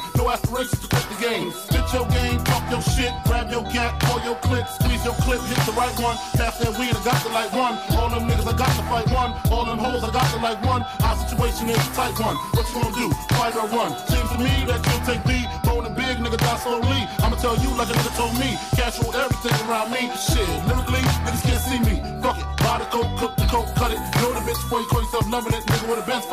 What 12.37 12.69
you 12.69 12.83
gonna 12.83 12.95
do? 12.95 13.09
Fight 13.33 13.57
or 13.57 13.69
run? 13.73 13.97
Seems 14.09 14.29
to 14.33 14.39
me 14.39 14.53
that 14.69 14.81
you'll 14.85 15.05
take 15.09 15.23
the 15.25 15.41
bone 15.65 15.87
and 15.87 15.97
big 15.97 16.19
nigga 16.19 16.37
die 16.37 16.59
slowly. 16.59 17.09
I'ma 17.25 17.37
tell 17.37 17.57
you 17.57 17.71
like 17.77 17.89
a 17.89 17.97
nigga 17.97 18.13
told 18.17 18.35
me. 18.37 18.59
Cash 18.77 19.01
roll 19.01 19.15
everything 19.17 19.57
around 19.69 19.91
me. 19.93 20.11
Shit, 20.17 20.49
lyrically, 20.69 21.01
niggas 21.25 21.43
can't 21.47 21.63
see 21.63 21.81
me. 21.81 21.97
Fuck 22.21 22.39
it, 22.39 22.47
buy 22.61 22.79
the 22.83 22.87
coke, 22.93 23.13
cook 23.17 23.37
the 23.37 23.47
coke, 23.47 23.71
cut 23.77 23.93
it. 23.93 24.01
Know 24.21 24.33
the 24.37 24.43
bitch 24.45 24.61
before 24.61 24.81
you 24.81 24.89
call 24.89 25.03
yourself 25.03 25.31
loving 25.31 25.55
it. 25.55 25.65
Nigga 25.65 25.89
with 25.89 26.05
a 26.05 26.07
Benz 26.07 26.27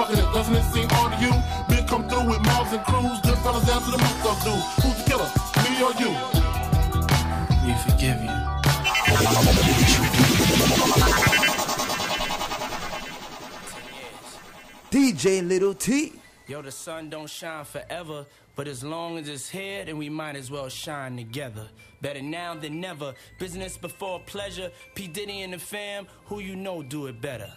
DJ 15.26 15.48
Little 15.48 15.74
T. 15.74 16.14
Yo, 16.46 16.62
the 16.62 16.72
sun 16.72 17.10
don't 17.10 17.28
shine 17.28 17.66
forever, 17.66 18.28
but 18.56 18.68
as 18.68 18.84
long 18.84 19.18
as 19.18 19.28
it's 19.28 19.50
here, 19.50 19.84
then 19.84 19.98
we 19.98 20.08
might 20.08 20.36
as 20.36 20.52
well 20.52 20.70
shine 20.70 21.18
together. 21.18 21.68
Better 22.00 22.22
now 22.22 22.54
than 22.54 22.80
never. 22.80 23.16
Business 23.40 23.76
before 23.76 24.20
pleasure. 24.28 24.70
P. 24.94 25.08
Diddy 25.08 25.42
and 25.42 25.54
the 25.54 25.58
fam, 25.58 26.06
who 26.26 26.42
you 26.42 26.56
know 26.56 26.84
do 26.84 27.08
it 27.08 27.22
better. 27.22 27.52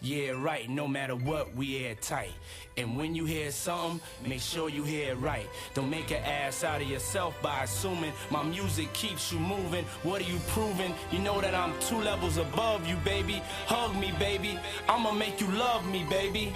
Yeah, 0.00 0.30
right, 0.30 0.68
no 0.68 0.88
matter 0.88 1.14
what, 1.14 1.54
we 1.54 1.84
air 1.84 1.94
tight. 1.94 2.32
And 2.76 2.96
when 2.96 3.14
you 3.14 3.24
hear 3.24 3.52
something, 3.52 4.00
make 4.26 4.40
sure 4.40 4.68
you 4.68 4.82
hear 4.82 5.12
it 5.12 5.18
right. 5.20 5.46
Don't 5.74 5.90
make 5.90 6.10
an 6.10 6.24
ass 6.24 6.64
out 6.64 6.82
of 6.82 6.90
yourself 6.90 7.40
by 7.40 7.62
assuming 7.62 8.12
my 8.32 8.42
music 8.42 8.92
keeps 8.94 9.32
you 9.32 9.38
moving. 9.38 9.84
What 10.02 10.22
are 10.22 10.28
you 10.28 10.40
proving? 10.48 10.92
You 11.12 11.20
know 11.20 11.40
that 11.40 11.54
I'm 11.54 11.72
two 11.82 12.00
levels 12.00 12.38
above 12.38 12.84
you, 12.84 12.96
baby. 13.04 13.40
Hug 13.66 13.94
me, 13.94 14.12
baby. 14.18 14.58
I'ma 14.88 15.12
make 15.12 15.40
you 15.40 15.46
love 15.52 15.88
me, 15.88 16.04
baby. 16.10 16.52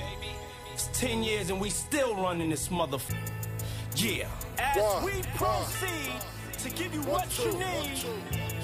It's 0.76 0.88
10 0.88 1.22
years 1.22 1.48
and 1.48 1.58
we 1.58 1.70
still 1.70 2.14
running 2.16 2.50
this 2.50 2.68
motherfucker. 2.68 3.16
Yeah. 3.94 4.28
As 4.58 4.76
One, 4.76 5.04
we 5.06 5.22
proceed 5.34 6.12
to 6.58 6.68
give 6.68 6.92
you 6.92 7.00
what 7.04 7.26
you 7.38 7.50
need. 7.52 8.55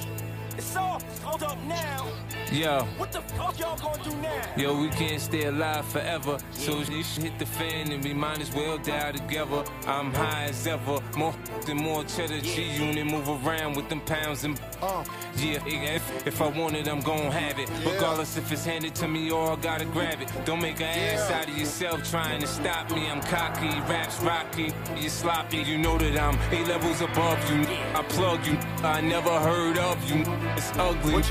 It's 0.56 0.76
all 0.76 1.00
hold 1.22 1.42
up 1.42 1.58
now. 1.64 2.08
Yo, 2.52 2.80
What 2.98 3.10
the 3.12 3.22
fuck 3.22 3.58
y'all 3.58 3.78
gonna 3.78 4.04
do 4.04 4.14
now? 4.16 4.42
yo, 4.58 4.78
we 4.78 4.90
can't 4.90 5.20
stay 5.20 5.44
alive 5.44 5.86
forever. 5.86 6.36
So 6.50 6.80
this 6.82 7.14
should 7.14 7.22
hit 7.24 7.38
the 7.38 7.46
fan 7.46 7.90
and 7.90 8.04
we 8.04 8.12
might 8.12 8.40
as 8.40 8.52
well 8.54 8.76
die 8.76 9.12
together. 9.12 9.64
I'm 9.86 10.12
high 10.12 10.44
as 10.50 10.66
ever, 10.66 11.00
more 11.16 11.34
than 11.64 11.78
more 11.78 12.04
cheddar. 12.04 12.40
G 12.40 12.64
unit 12.72 13.06
move 13.06 13.26
around 13.46 13.76
with 13.76 13.88
them 13.88 14.00
pounds 14.02 14.44
and. 14.44 14.60
Uh. 14.82 15.02
Yeah, 15.36 15.66
if, 15.66 16.26
if 16.26 16.42
I 16.42 16.48
want 16.48 16.76
it, 16.76 16.86
I'm 16.88 17.00
gon' 17.00 17.32
have 17.32 17.58
it. 17.58 17.70
Regardless 17.86 18.36
if 18.36 18.52
it's 18.52 18.66
handed 18.66 18.94
to 18.96 19.08
me 19.08 19.30
or 19.30 19.52
I 19.52 19.56
gotta 19.56 19.86
grab 19.86 20.20
it. 20.20 20.30
Don't 20.44 20.60
make 20.60 20.76
an 20.80 20.86
ass 20.86 21.30
out 21.30 21.48
of 21.48 21.56
yourself 21.56 22.08
trying 22.10 22.40
to 22.42 22.46
stop 22.46 22.90
me. 22.90 23.08
I'm 23.08 23.22
cocky, 23.22 23.68
raps 23.90 24.20
rocky, 24.20 24.72
you 24.94 25.08
sloppy. 25.08 25.58
You 25.62 25.78
know 25.78 25.96
that 25.96 26.20
I'm 26.20 26.38
eight 26.52 26.68
levels 26.68 27.00
above 27.00 27.38
you. 27.50 27.62
I 27.94 28.02
plug 28.10 28.46
you, 28.46 28.58
I 28.82 29.00
never 29.00 29.40
heard 29.40 29.78
of 29.78 29.98
you. 30.10 30.22
It's 30.56 30.72
ugly. 30.76 31.22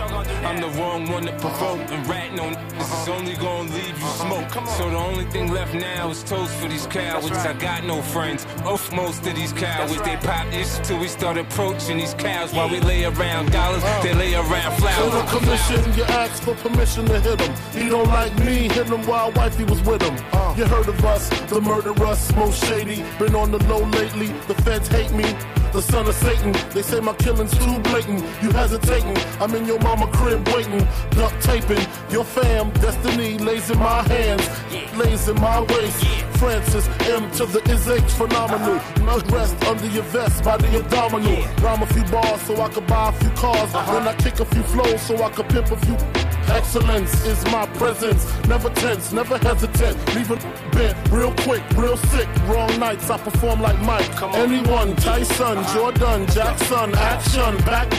I'm 0.45 0.61
the 0.61 0.69
wrong 0.79 1.09
one 1.09 1.25
to 1.25 1.31
provoke 1.39 1.79
and 1.91 2.07
rat 2.07 2.33
no. 2.33 2.49
This 2.49 2.87
is 2.87 3.07
uh-huh. 3.07 3.13
only 3.13 3.33
gonna 3.35 3.69
leave 3.69 3.97
you 3.97 4.05
uh-huh. 4.05 4.49
smoke. 4.49 4.67
So 4.77 4.89
the 4.89 4.97
only 4.97 5.25
thing 5.25 5.51
left 5.51 5.73
now 5.73 6.09
is 6.09 6.23
toast 6.23 6.53
for 6.55 6.67
these 6.67 6.87
cowards. 6.87 7.31
I 7.31 7.53
got 7.53 7.83
no 7.83 8.01
friends. 8.01 8.45
Off 8.65 8.91
most 8.93 9.25
of 9.27 9.35
these 9.35 9.53
cowards. 9.53 10.01
They 10.01 10.15
pop 10.17 10.49
this 10.51 10.79
till 10.83 10.99
we 10.99 11.07
start 11.07 11.37
approaching 11.37 11.97
these 11.97 12.13
cows 12.13 12.53
while 12.53 12.69
we 12.69 12.79
lay 12.79 13.03
around 13.05 13.51
dollars. 13.51 13.83
They 14.03 14.13
lay 14.13 14.33
around 14.33 14.79
So 14.79 15.09
the 15.09 15.27
flowers. 15.27 15.31
commission, 15.31 15.93
you 15.97 16.03
ask 16.03 16.43
for 16.43 16.55
permission 16.55 17.05
to 17.07 17.19
hit 17.19 17.41
him. 17.41 17.53
He 17.73 17.89
don't 17.89 18.07
like 18.07 18.35
me, 18.39 18.69
hit 18.69 18.87
him 18.87 19.05
while 19.05 19.31
wifey 19.33 19.65
was 19.65 19.81
with 19.81 20.01
him. 20.01 20.15
Uh. 20.33 20.55
You 20.57 20.65
heard 20.65 20.87
of 20.87 21.03
us, 21.05 21.29
the 21.49 21.61
murderous, 21.61 22.33
most 22.35 22.63
shady. 22.65 23.03
Been 23.19 23.35
on 23.35 23.51
the 23.51 23.59
low 23.65 23.83
lately, 23.85 24.27
the 24.47 24.55
feds 24.55 24.87
hate 24.87 25.11
me. 25.11 25.35
The 25.71 25.81
son 25.81 26.05
of 26.05 26.15
Satan, 26.15 26.51
they 26.73 26.81
say 26.81 26.99
my 26.99 27.13
killing's 27.13 27.57
too 27.57 27.79
blatant. 27.79 28.19
You 28.43 28.51
hesitating, 28.51 29.15
I'm 29.39 29.55
in 29.55 29.65
your 29.65 29.79
mama 29.79 30.07
crib 30.07 30.45
waiting, 30.49 30.85
duct 31.11 31.41
taping. 31.41 31.85
Your 32.09 32.25
fam, 32.25 32.71
destiny 32.71 33.37
lays 33.37 33.69
in 33.69 33.79
my 33.79 34.01
hands, 34.03 34.49
lays 34.97 35.29
in 35.29 35.35
my 35.39 35.61
waist. 35.61 36.05
Francis 36.41 36.87
M 37.07 37.31
to 37.31 37.45
the 37.45 37.61
is 37.71 37.87
H 37.87 38.01
phenomenal. 38.01 38.81
No 39.05 39.19
rest 39.29 39.63
under 39.63 39.87
your 39.87 40.03
vest 40.03 40.43
by 40.43 40.57
the 40.57 40.79
abdominal. 40.79 41.37
Rhyme 41.63 41.83
a 41.83 41.85
few 41.85 42.03
bars 42.05 42.41
so 42.41 42.61
I 42.61 42.67
could 42.67 42.87
buy 42.87 43.09
a 43.09 43.11
few 43.13 43.29
cars. 43.29 43.71
Then 43.71 44.07
I 44.07 44.13
kick 44.15 44.39
a 44.39 44.45
few 44.45 44.63
flows 44.63 45.01
so 45.01 45.23
I 45.23 45.29
could 45.29 45.47
pimp 45.47 45.71
a 45.71 45.77
few. 45.77 46.30
Excellence 46.49 47.25
is 47.25 47.43
my 47.45 47.65
presence. 47.77 48.25
Never 48.47 48.69
tense, 48.69 49.11
never 49.11 49.37
hesitant. 49.37 49.97
Leave 50.15 50.31
it 50.31 50.41
bent 50.71 51.11
real 51.11 51.33
quick, 51.37 51.63
real 51.75 51.97
sick. 51.97 52.27
Wrong 52.47 52.71
nights, 52.79 53.09
I 53.09 53.17
perform 53.17 53.61
like 53.61 53.79
Mike. 53.81 54.09
Anyone, 54.35 54.95
Tyson, 54.95 55.63
Jordan, 55.73 56.27
Jackson, 56.27 56.93
action, 56.95 57.57
back. 57.65 57.89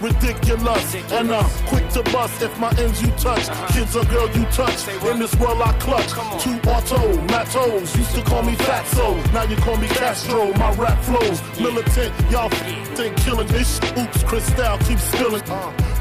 Ridiculous. 0.00 0.94
And 1.12 1.32
I'm 1.32 1.48
quick 1.66 1.88
to 1.90 2.02
bust 2.04 2.42
if 2.42 2.58
my 2.58 2.70
ends 2.78 3.00
you 3.02 3.10
touch. 3.12 3.48
Kids 3.72 3.96
or 3.96 4.04
girl 4.06 4.28
you 4.30 4.44
touch. 4.46 4.88
In 5.04 5.18
this 5.18 5.34
world 5.36 5.62
I 5.62 5.72
clutch. 5.78 6.12
Two 6.42 6.58
auto, 6.70 7.20
Matos. 7.32 7.96
Used 7.96 8.14
to 8.14 8.22
call 8.22 8.42
me 8.42 8.54
Fatso. 8.54 9.16
Now 9.32 9.44
you 9.44 9.56
call 9.56 9.76
me 9.76 9.88
Castro. 9.88 10.52
My 10.54 10.72
rap 10.74 11.02
flows 11.04 11.40
militant. 11.58 12.12
Y'all 12.30 12.48
think 12.96 13.16
killing 13.18 13.48
this. 13.48 13.80
Oops, 13.98 14.22
Cristal 14.24 14.78
keeps 14.78 15.04
spilling. 15.04 15.42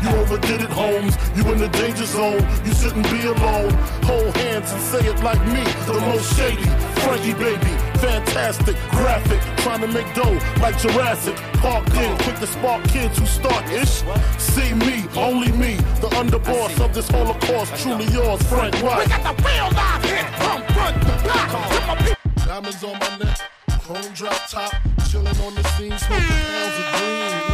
You 0.03 0.09
overdid 0.19 0.59
it, 0.59 0.69
Holmes. 0.69 1.15
You 1.33 1.49
in 1.53 1.59
the 1.59 1.69
danger 1.69 2.03
zone. 2.03 2.43
You 2.65 2.73
shouldn't 2.75 3.09
be 3.09 3.21
alone. 3.23 3.71
Hold 4.03 4.35
hands 4.35 4.69
and 4.73 4.81
say 4.81 4.99
it 4.99 5.23
like 5.23 5.39
me. 5.47 5.63
The 5.87 5.93
most 5.93 6.35
shady. 6.35 6.67
Frankie 6.99 7.33
baby. 7.33 7.71
Fantastic. 8.03 8.75
Graphic. 8.91 9.39
Trying 9.63 9.79
to 9.79 9.87
make 9.87 10.13
dough 10.13 10.37
like 10.59 10.77
Jurassic. 10.77 11.37
Parked 11.63 11.95
in. 11.95 12.17
Quick 12.17 12.35
to 12.39 12.47
spark 12.47 12.83
kids 12.89 13.17
who 13.17 13.25
start 13.25 13.63
ish. 13.71 14.03
See 14.37 14.73
me. 14.73 15.07
Only 15.15 15.53
me. 15.53 15.75
The 16.03 16.09
underboss 16.19 16.83
of 16.83 16.93
this 16.93 17.07
Holocaust. 17.07 17.73
Truly 17.81 18.05
yours, 18.11 18.43
Frank 18.43 18.75
White. 18.83 19.05
We 19.05 19.09
got 19.09 19.23
the 19.23 19.43
real 19.43 19.69
live 19.71 20.03
hit. 20.03 20.25
Come 20.43 20.63
front 20.75 21.01
to 21.01 21.13
back. 21.23 22.17
Diamonds 22.45 22.83
on 22.83 22.99
my 22.99 23.17
neck. 23.23 23.39
Chrome 23.79 24.13
drop 24.13 24.49
top. 24.49 24.73
Chilling 25.09 25.39
on 25.39 25.55
the 25.55 25.63
scene. 25.75 25.97
Smoking 25.97 26.27
pounds 26.27 26.77
of 26.79 26.99
green. 26.99 27.52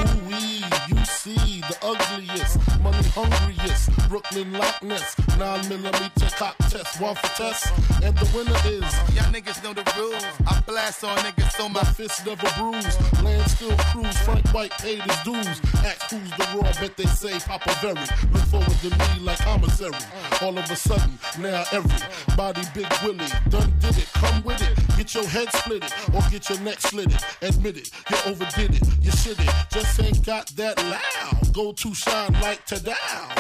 Ooh 1.28 1.30
wee. 1.30 1.36
You 1.36 1.38
see 1.38 1.62
the 1.62 1.78
ugliest, 1.82 2.58
money 2.82 3.08
hungriest, 3.14 4.10
Brooklyn 4.10 4.54
Loch 4.54 4.82
Ness, 4.84 5.16
9 5.38 5.70
millimeter 5.70 6.30
cock 6.38 6.58
test, 6.70 7.02
one 7.02 7.16
for 7.16 7.28
test, 7.36 7.72
and 8.04 8.18
the 8.18 8.30
winner 8.36 8.56
is. 8.66 8.94
Y'all 9.16 9.32
niggas 9.32 9.64
know 9.64 9.74
the 9.74 9.84
rules. 9.98 10.24
I 10.48 10.62
blast 10.62 11.04
on 11.04 11.18
niggas 11.18 11.52
so 11.52 11.70
My 11.70 11.84
fist 11.84 12.26
never 12.26 12.48
bruise. 12.58 13.24
land 13.24 13.50
still 13.50 13.76
cruise, 13.92 14.18
Frank 14.20 14.48
White 14.50 14.72
paid 14.72 15.02
his 15.02 15.24
dues. 15.24 15.62
Ask 15.86 16.12
who's 16.12 16.30
the 16.32 16.48
raw, 16.56 16.72
bet 16.80 16.96
they 16.98 17.06
say 17.06 17.40
Papa 17.40 17.76
Very. 17.82 18.00
Look 18.34 18.44
forward 18.46 18.80
to 18.82 18.90
me 18.90 19.26
like 19.26 19.40
commissary. 19.40 19.94
All 20.42 20.58
of 20.58 20.70
a 20.70 20.76
sudden, 20.76 21.18
now 21.40 21.64
everybody 21.72 22.62
Big 22.74 22.88
Willie 23.04 23.32
done 23.50 23.74
did 23.80 23.98
it, 23.98 24.10
come 24.14 24.44
with 24.44 24.62
it. 24.62 24.89
Get 25.00 25.16
your 25.16 25.24
head 25.24 25.48
split 25.54 25.82
it, 25.82 25.94
or 26.14 26.22
get 26.30 26.50
your 26.50 26.60
neck 26.60 26.82
slit 26.82 27.08
it. 27.08 27.24
Admit 27.42 27.78
it, 27.78 27.90
you 28.10 28.18
overdid 28.26 28.76
it, 28.76 28.84
you 29.02 29.12
shit 29.12 29.40
it. 29.40 29.50
Just 29.72 29.98
ain't 30.02 30.26
got 30.26 30.48
that 30.58 30.78
loud. 30.78 31.54
Go 31.54 31.72
to 31.72 31.94
shine 31.94 32.34
like 32.42 32.66
Tadao. 32.68 32.96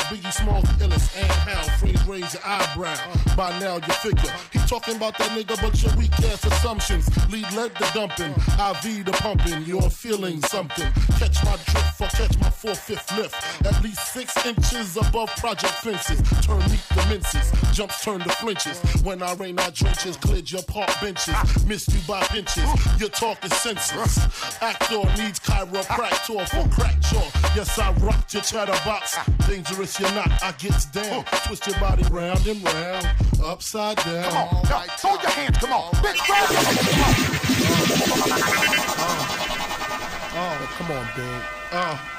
Biggie 0.07 0.31
Small, 0.31 0.61
the 0.61 0.85
illest, 0.85 1.17
and 1.19 1.29
how. 1.29 1.61
Freeze, 1.75 2.07
raise 2.07 2.33
your 2.33 2.43
eyebrow. 2.45 2.95
By 3.35 3.59
now 3.59 3.75
you 3.75 3.93
figure. 3.95 4.33
He 4.53 4.58
talking 4.69 4.97
about 4.97 5.17
that 5.17 5.31
nigga, 5.31 5.59
but 5.63 5.81
your 5.81 5.95
weak 5.95 6.13
ass 6.29 6.45
assumptions. 6.45 7.09
Lead 7.31 7.51
led 7.53 7.73
the 7.73 7.89
dumping, 7.91 8.29
IV 8.61 9.03
the 9.03 9.11
pumping. 9.13 9.63
You're 9.63 9.89
feeling 9.89 10.41
something. 10.43 10.85
Catch 11.17 11.43
my 11.43 11.57
drift 11.65 11.99
or 11.99 12.07
catch 12.07 12.37
my 12.37 12.51
four 12.51 12.75
fifth 12.75 13.11
lift. 13.17 13.35
At 13.65 13.81
least 13.83 14.13
six 14.13 14.45
inches 14.45 14.95
above 14.95 15.29
project 15.37 15.73
fences. 15.73 16.21
Turn 16.45 16.59
meet 16.69 16.85
the 16.89 17.03
minces. 17.09 17.51
Jumps 17.73 18.03
turn 18.03 18.19
to 18.19 18.29
flinches. 18.29 18.79
When 19.01 19.23
I 19.23 19.33
rain 19.33 19.57
I 19.57 19.71
drenches. 19.71 20.17
cleared 20.17 20.51
your 20.51 20.61
park 20.63 20.91
benches. 21.01 21.33
Missed 21.65 21.91
you 21.91 22.01
by 22.07 22.21
pinches. 22.25 22.69
Your 22.99 23.09
talk 23.09 23.43
is 23.43 23.53
senseless. 23.53 24.19
Actor 24.61 25.03
needs 25.17 25.39
chiropractor 25.39 26.47
for 26.47 26.69
crack 26.69 26.99
jaw. 27.01 27.27
Yes, 27.55 27.79
I 27.79 27.91
rocked 27.93 28.35
your 28.35 28.43
chatterbox. 28.43 29.17
Dangerous 29.47 29.99
you're 29.99 30.11
not. 30.11 30.31
I 30.43 30.51
gets 30.59 30.85
down. 30.85 31.25
Twist 31.47 31.65
your 31.65 31.79
body 31.79 32.03
round 32.11 32.45
and 32.45 32.61
round. 32.63 33.07
Upside 33.43 33.97
down. 33.97 34.58
Come 34.63 34.83
yo, 34.83 34.93
throw 34.97 35.11
your 35.21 35.29
hands, 35.31 35.57
come 35.57 35.73
on. 35.73 35.91
Bitch, 35.93 36.19
throw 36.25 36.35
your 36.35 36.59
Oh, 40.41 40.75
come 40.77 40.91
on, 40.91 41.05
babe. 41.15 41.43
Uh, 41.71 42.18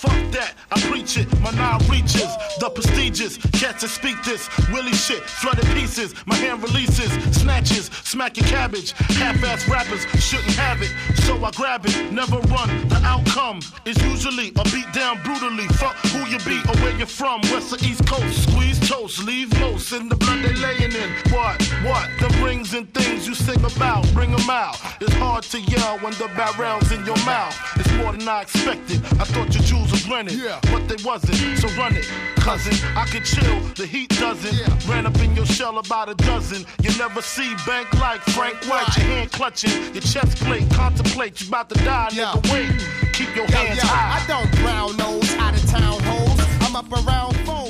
fuck 0.00 0.32
that, 0.32 0.54
I 0.72 0.80
preach 0.88 1.18
it. 1.18 1.28
My 1.40 1.50
nine 1.50 1.80
reaches, 1.88 2.30
the 2.58 2.70
prestigious. 2.70 3.36
Cats 3.60 3.82
that 3.82 3.88
speak 3.88 4.16
this, 4.24 4.48
Willie 4.72 4.92
shit, 4.92 5.22
flooded 5.22 5.66
pieces. 5.76 6.14
My 6.26 6.36
hand 6.36 6.62
releases, 6.62 7.10
snatches, 7.36 7.86
smack 8.04 8.36
your 8.38 8.46
cabbage. 8.46 8.92
Half-ass 9.20 9.68
rappers 9.68 10.02
shouldn't 10.22 10.56
have 10.56 10.80
it. 10.80 10.90
so 11.24 11.36
I 11.44 11.50
grab 11.50 11.84
it, 11.84 12.12
never 12.12 12.38
run. 12.54 12.88
The 12.88 13.00
outcome 13.04 13.60
is 13.84 14.00
usually 14.02 14.48
a 14.56 14.64
beat 14.72 14.90
down 14.92 15.22
brutally. 15.22 15.68
Fuck 15.80 15.96
who 16.12 16.20
you 16.32 16.38
be 16.48 16.58
or 16.68 16.76
where 16.82 16.96
you're 16.96 17.06
from, 17.06 17.40
west 17.52 17.72
or 17.72 17.80
east 17.84 18.06
coast. 18.06 18.48
Squeeze 18.48 18.80
toast, 18.88 19.22
leave 19.24 19.52
most 19.60 19.92
in 19.92 20.08
the 20.08 20.16
blood 20.16 20.42
they 20.42 20.54
laying 20.54 20.94
in. 20.94 21.10
What, 21.32 21.60
what? 21.84 22.08
The 22.20 22.28
rings 22.42 22.72
and 22.72 22.92
things 22.94 23.28
you 23.28 23.34
sing 23.34 23.62
about, 23.64 24.08
bring 24.14 24.32
'em 24.32 24.48
out. 24.48 24.76
It's 25.00 25.14
hard 25.14 25.44
to 25.52 25.60
yell 25.60 25.98
when 25.98 26.14
the 26.14 26.28
barrel's 26.36 26.90
in 26.90 27.04
your 27.04 27.20
mouth. 27.26 27.54
It's 27.76 27.92
more 27.92 28.12
than 28.12 28.26
I 28.28 28.42
expected. 28.42 28.98
I 29.20 29.24
thought 29.24 29.52
your 29.54 29.64
jewels 29.64 29.89
was 29.90 30.08
rented, 30.08 30.40
but 30.72 30.88
they 30.88 31.02
wasn't. 31.04 31.58
So 31.58 31.68
run 31.80 31.96
it, 31.96 32.06
cousin. 32.36 32.74
I 32.96 33.04
could 33.06 33.24
chill, 33.24 33.60
the 33.76 33.86
heat 33.86 34.10
doesn't. 34.18 34.86
Ran 34.88 35.06
up 35.06 35.18
in 35.20 35.34
your 35.34 35.46
shell 35.46 35.78
about 35.78 36.08
a 36.08 36.14
dozen. 36.14 36.64
You 36.82 36.96
never 36.98 37.22
see 37.22 37.54
bank 37.66 37.92
like 38.00 38.20
Frank 38.36 38.56
White. 38.68 38.96
Your 38.96 39.06
hand 39.06 39.32
clutching, 39.32 39.72
your 39.94 40.02
chest 40.02 40.36
plate, 40.38 40.68
contemplate. 40.70 41.40
You 41.40 41.48
about 41.48 41.68
to 41.70 41.74
die, 41.84 42.08
nigga. 42.12 42.52
Wait, 42.52 42.70
keep 43.12 43.34
your 43.34 43.46
Yo, 43.46 43.56
hands 43.56 43.76
yo, 43.78 43.88
high. 43.88 44.20
I 44.20 44.26
don't 44.26 44.50
brown 44.60 44.96
nose 44.96 45.32
out 45.36 45.54
of 45.54 45.70
town 45.70 46.00
hoes. 46.02 46.40
I'm 46.62 46.76
up 46.76 46.90
around 46.92 47.36
four 47.46 47.69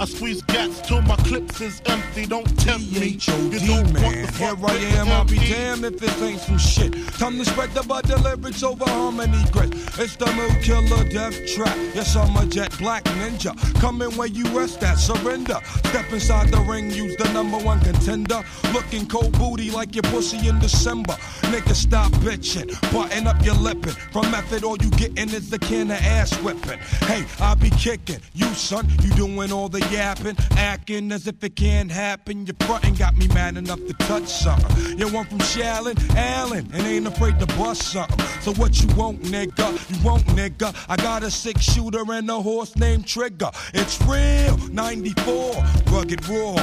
I 0.00 0.06
squeeze 0.06 0.40
gas 0.44 0.80
till 0.88 1.02
my 1.02 1.16
clips 1.16 1.60
is 1.60 1.82
empty. 1.84 2.24
Don't 2.24 2.46
tempt 2.58 2.90
me. 2.90 3.18
You 3.50 3.60
don't 3.60 3.82
want 3.82 3.92
man. 3.92 4.24
the 4.24 4.32
Here 4.32 4.56
I 4.56 4.74
am. 4.96 5.08
I'll 5.08 5.26
be 5.26 5.36
damned 5.36 5.84
if 5.84 5.98
this 5.98 6.22
ain't 6.22 6.40
some 6.40 6.56
shit. 6.56 6.94
Time 7.18 7.36
to 7.36 7.44
spread 7.44 7.68
the 7.74 7.82
butter 7.82 8.16
lyrics 8.16 8.62
over 8.62 8.88
harmony 8.88 9.44
grit. 9.52 9.74
It's 9.98 10.16
the 10.16 10.24
mood 10.32 10.62
killer 10.62 11.06
death 11.10 11.36
trap. 11.48 11.76
Yes, 11.94 12.16
I'm 12.16 12.34
a 12.34 12.46
jet 12.46 12.74
black 12.78 13.04
ninja. 13.04 13.52
Coming 13.78 14.16
where 14.16 14.28
you 14.28 14.46
rest 14.58 14.82
at, 14.82 14.94
surrender. 14.94 15.58
Step 15.90 16.10
inside 16.10 16.48
the 16.48 16.60
ring, 16.60 16.90
use 16.90 17.14
the 17.16 17.30
number 17.34 17.58
one 17.58 17.80
contender. 17.80 18.42
Looking 18.72 19.06
cold 19.06 19.32
booty 19.38 19.70
like 19.70 19.94
your 19.94 20.04
pussy 20.04 20.48
in 20.48 20.58
December. 20.60 21.12
Nigga, 21.52 21.74
stop 21.74 22.10
bitching. 22.24 22.70
Button 22.90 23.26
up 23.26 23.44
your 23.44 23.56
lippin'. 23.56 23.92
From 24.12 24.30
method, 24.30 24.64
all 24.64 24.78
you 24.78 24.88
gettin' 24.92 25.28
is 25.28 25.50
the 25.50 25.58
can 25.58 25.90
of 25.90 25.98
ass 25.98 26.32
whipping. 26.40 26.78
Hey, 27.04 27.26
I 27.38 27.54
be 27.54 27.68
kicking. 27.68 28.20
You, 28.32 28.46
son, 28.54 28.88
you 29.02 29.10
doing 29.10 29.52
all 29.52 29.68
the 29.68 29.89
yapping. 29.90 30.36
Acting 30.52 31.12
as 31.12 31.26
if 31.26 31.42
it 31.42 31.56
can't 31.56 31.90
happen. 31.90 32.46
Your 32.46 32.56
frontin' 32.60 32.94
got 32.94 33.16
me 33.16 33.28
mad 33.28 33.56
enough 33.56 33.78
to 33.86 33.92
touch 33.94 34.26
something. 34.26 34.98
You 34.98 35.08
want 35.12 35.28
from 35.28 35.38
Shallon, 35.38 35.96
Allen, 36.16 36.68
and 36.72 36.86
ain't 36.86 37.06
afraid 37.06 37.38
to 37.40 37.46
bust 37.58 37.82
something. 37.82 38.24
So 38.40 38.52
what 38.54 38.80
you 38.80 38.88
want, 38.96 39.22
nigga? 39.22 39.68
You 39.90 40.04
want, 40.04 40.24
nigga? 40.26 40.74
I 40.88 40.96
got 40.96 41.22
a 41.22 41.30
six 41.30 41.62
shooter 41.62 42.04
and 42.10 42.30
a 42.30 42.40
horse 42.40 42.76
named 42.76 43.06
Trigger. 43.06 43.50
It's 43.74 44.00
real, 44.02 44.56
94, 44.68 45.54
rugged 45.90 46.28
raw. 46.28 46.56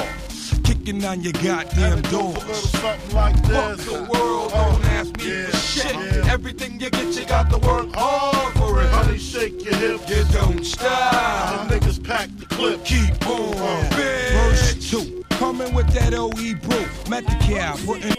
Kicking 0.88 1.04
on 1.04 1.20
your 1.20 1.34
goddamn 1.34 2.00
doors. 2.00 2.70
Something 2.70 3.14
like 3.14 3.36
this. 3.42 3.56
Fuck 3.58 3.76
this. 3.76 3.84
the 3.84 3.92
world, 4.04 4.52
don't 4.52 4.54
oh, 4.54 4.88
ask 4.88 5.14
me 5.18 5.42
for 5.42 5.56
shit. 5.58 5.94
Everything 6.26 6.80
you 6.80 6.88
get, 6.88 7.14
you 7.14 7.26
got 7.26 7.50
to 7.50 7.58
work 7.58 7.94
hard 7.94 8.54
for 8.54 8.80
it. 8.82 8.88
Honey, 8.88 9.18
shake 9.18 9.62
your 9.62 9.74
hips. 9.74 10.08
You 10.08 10.24
don't 10.32 10.64
stop. 10.64 11.68
The 11.68 11.74
niggas 11.78 12.02
pack 12.02 12.30
the 12.38 12.46
clip. 12.46 12.86
Keep 12.86 13.16
oh, 13.26 13.50
on. 13.50 13.58
Oh. 13.58 14.48
Verse 14.48 14.90
two. 14.90 15.22
Coming 15.28 15.74
with 15.74 15.88
that 15.92 16.14
OE 16.14 16.30
brew. 16.30 16.86
Met 17.10 17.26
the 17.26 17.36
cow. 17.44 17.76
Putting. 17.84 18.14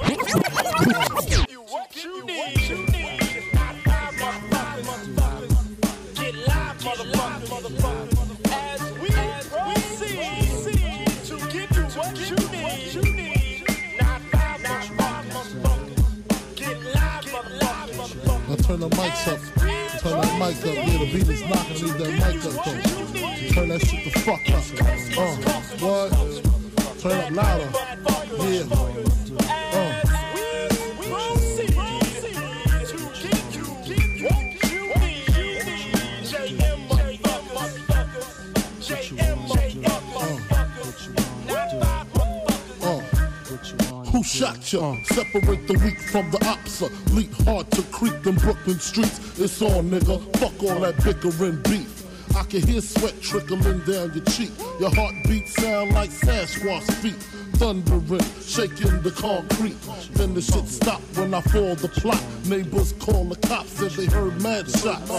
Now 2.29 2.98
turn 18.69 18.79
the 18.81 18.89
mics 18.89 19.27
up. 19.27 19.39
Turn 19.99 20.21
that 20.21 20.33
mic 20.37 20.57
up. 20.57 20.75
Yeah, 20.75 20.97
the 20.99 21.11
beat 21.11 21.27
is 21.27 21.41
knocking. 21.41 21.87
Leave 21.87 21.97
that 21.97 22.11
mic 22.13 22.45
up 22.45 22.53
though. 22.65 23.53
Turn 23.53 23.69
that 23.69 23.81
shit 23.83 24.03
the 24.03 24.11
fuck 24.19 24.45
up. 24.51 24.63
Uh, 25.17 25.35
what? 25.81 26.09
Turn 26.99 27.19
up 27.19 27.31
louder. 27.31 27.69
Yeah. 28.47 29.08
Shot 44.29 44.71
ya? 44.71 44.95
Separate 45.05 45.67
the 45.67 45.73
weak 45.83 45.99
from 45.99 46.29
the 46.31 46.37
opsa. 46.39 46.89
Leap 47.15 47.33
hard 47.45 47.69
to 47.71 47.81
creep 47.91 48.21
them 48.21 48.35
Brooklyn 48.35 48.79
streets. 48.79 49.39
It's 49.39 49.61
on, 49.61 49.89
nigga. 49.89 50.21
Fuck 50.37 50.63
all 50.63 50.79
that 50.81 51.03
bickering 51.03 51.61
beef. 51.63 52.05
I 52.35 52.43
can 52.43 52.61
hear 52.61 52.81
sweat 52.81 53.19
trickling 53.21 53.79
down 53.79 54.13
your 54.13 54.23
cheek. 54.25 54.51
Your 54.79 54.93
heartbeat 54.93 55.47
sound 55.47 55.93
like 55.93 56.11
Sasquatch 56.11 56.91
feet. 57.01 57.15
Thundering, 57.59 58.23
shaking 58.41 59.01
the 59.01 59.11
concrete. 59.11 59.75
Then 60.13 60.33
the 60.33 60.39
shit 60.39 60.65
stopped 60.65 61.03
when 61.17 61.33
I 61.33 61.41
fall 61.41 61.75
the 61.75 61.89
plot. 61.89 62.23
Neighbors 62.45 62.93
call 62.93 63.25
the 63.25 63.35
cops, 63.47 63.71
said 63.71 63.91
they 63.91 64.05
heard 64.05 64.41
mad 64.41 64.69
shots. 64.69 65.09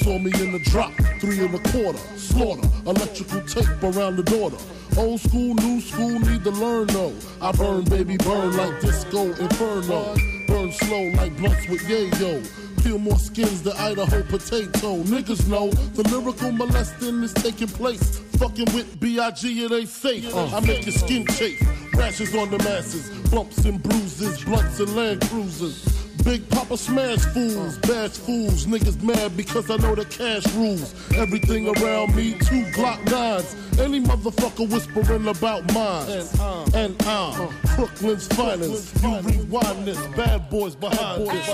Saw 0.00 0.18
me 0.18 0.30
in 0.34 0.52
the 0.52 0.60
drop, 0.64 0.92
three 1.18 1.40
and 1.40 1.54
a 1.54 1.58
quarter. 1.70 1.98
Slaughter, 2.18 2.68
electrical 2.84 3.40
tape 3.40 3.82
around 3.82 4.16
the 4.16 4.22
daughter. 4.22 4.58
Old 4.98 5.18
school, 5.18 5.54
new 5.54 5.80
school, 5.80 6.18
need 6.20 6.44
to 6.44 6.50
learn 6.50 6.88
though. 6.88 7.14
I 7.40 7.52
burn, 7.52 7.84
baby, 7.84 8.18
burn 8.18 8.54
like 8.54 8.82
disco 8.82 9.22
inferno. 9.36 10.14
Burn 10.46 10.70
slow 10.72 11.08
like 11.16 11.34
blunts 11.38 11.68
with 11.70 11.80
yayo. 11.88 12.44
Peel 12.84 12.98
more 12.98 13.18
skins 13.18 13.62
than 13.62 13.72
Idaho 13.78 14.22
potato. 14.24 15.02
Niggas 15.04 15.48
know 15.48 15.70
the 15.70 16.02
lyrical 16.10 16.52
molesting 16.52 17.22
is 17.22 17.32
taking 17.32 17.68
place. 17.68 18.27
Fucking 18.38 18.72
with 18.74 19.00
B.I.G. 19.00 19.64
it 19.64 19.72
ain't 19.72 19.88
safe. 19.88 20.34
I 20.34 20.60
make 20.60 20.86
your 20.86 20.92
skin 20.92 21.26
chafe. 21.26 21.60
Rashes 21.94 22.34
on 22.36 22.50
the 22.50 22.58
masses. 22.58 23.10
Bumps 23.30 23.64
and 23.64 23.82
bruises. 23.82 24.44
Blunts 24.44 24.78
and 24.78 24.94
land 24.94 25.20
cruisers. 25.22 25.98
Big 26.24 26.48
Papa 26.50 26.76
smash 26.76 27.24
fools, 27.32 27.78
bash 27.78 28.10
fools, 28.10 28.66
niggas 28.66 29.02
mad 29.02 29.36
because 29.36 29.70
I 29.70 29.76
know 29.76 29.94
the 29.94 30.04
cash 30.04 30.46
rules. 30.54 30.94
Everything 31.16 31.68
around 31.68 32.14
me, 32.14 32.32
two 32.32 32.64
Glock 32.76 33.02
nines. 33.10 33.56
Any 33.80 34.00
motherfucker 34.00 34.68
whispering 34.70 35.26
about 35.26 35.72
mine. 35.72 36.26
And 36.74 37.02
I'm 37.06 37.48
Brooklyn's 37.76 38.26
finest. 38.28 39.02
You 39.02 39.20
rewind 39.20 39.86
this, 39.86 39.98
bad 40.08 40.50
boys 40.50 40.74
behind 40.74 41.26
this. 41.28 41.48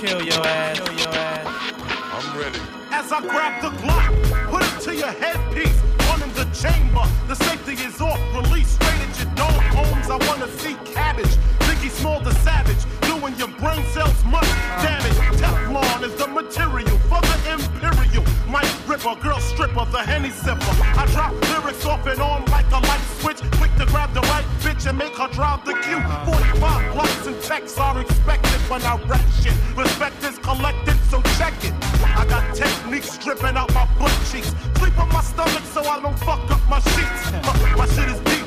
Kill 0.00 0.22
your 0.22 0.46
ass. 0.46 0.80
Kill 0.80 0.98
your 0.98 1.08
ass. 1.08 1.72
I'm 2.16 2.38
ready. 2.38 2.58
As 2.90 3.12
I 3.12 3.20
grab 3.20 3.60
the 3.60 3.70
Glock, 3.82 4.12
put 4.50 4.62
it 4.62 4.80
to 4.86 4.94
your 4.94 5.12
headpiece. 5.12 5.78
One 6.08 6.22
in 6.22 6.32
the 6.32 6.46
chamber, 6.56 7.04
the 7.28 7.34
safety 7.34 7.74
is 7.84 8.00
off. 8.00 8.18
Release 8.34 8.68
straight 8.68 9.00
at 9.06 9.12
your 9.18 9.30
dome, 9.34 9.64
homes. 9.76 10.08
I 10.08 10.16
wanna 10.28 10.48
see 10.58 10.74
cabbage. 10.92 11.34
Biggie 11.68 11.90
Small 11.90 12.20
the 12.20 12.34
savage, 12.36 12.82
doing 13.20 13.36
your 13.36 13.48
brain 13.58 13.84
cells 13.92 14.24
much 14.24 14.48
damage. 14.80 15.12
Teflon 15.40 16.02
is 16.02 16.14
the 16.14 16.26
material 16.26 16.98
for 17.08 17.20
the 17.20 17.52
imperial. 17.52 18.24
Mike 18.48 18.70
Ripper, 18.88 19.14
girl 19.20 19.38
stripper, 19.40 19.84
the 19.86 19.98
Henny 19.98 20.30
sipper. 20.30 20.74
I 20.96 21.06
drop 21.12 21.32
lyrics 21.50 21.84
off 21.84 22.06
and 22.06 22.20
on 22.20 22.44
like 22.46 22.70
a 22.70 22.78
light 22.78 23.04
switch. 23.20 23.40
Quick 23.58 23.74
to 23.76 23.86
grab 23.86 24.12
the 24.14 24.20
right 24.32 24.44
bitch 24.60 24.88
and 24.88 24.96
make 24.96 25.16
her 25.16 25.28
drive 25.28 25.64
the 25.64 25.74
queue. 25.74 26.00
45 26.24 26.94
blocks 26.94 27.26
and 27.26 27.40
texts 27.42 27.78
are 27.78 28.00
expected 28.00 28.60
when 28.70 28.82
I 28.82 28.96
wreck 29.04 29.24
shit. 29.42 29.54
Respect 29.76 30.22
is 30.24 30.38
collected, 30.38 30.96
so 31.10 31.20
check 31.38 31.54
it. 31.64 31.74
I 32.16 32.24
got 32.26 32.54
techniques 32.54 33.18
dripping 33.18 33.56
out 33.56 33.72
my 33.74 33.86
butt 33.98 34.16
cheeks. 34.30 34.54
Sleep 34.78 34.98
on 34.98 35.08
my 35.12 35.22
stomach 35.22 35.64
so 35.64 35.82
I 35.82 36.00
don't 36.00 36.18
fuck 36.20 36.50
up 36.50 36.62
my 36.68 36.80
sheets. 36.80 37.22
Uh, 37.32 37.74
my 37.76 37.86
shit 37.86 38.08
is 38.08 38.20
deep, 38.20 38.39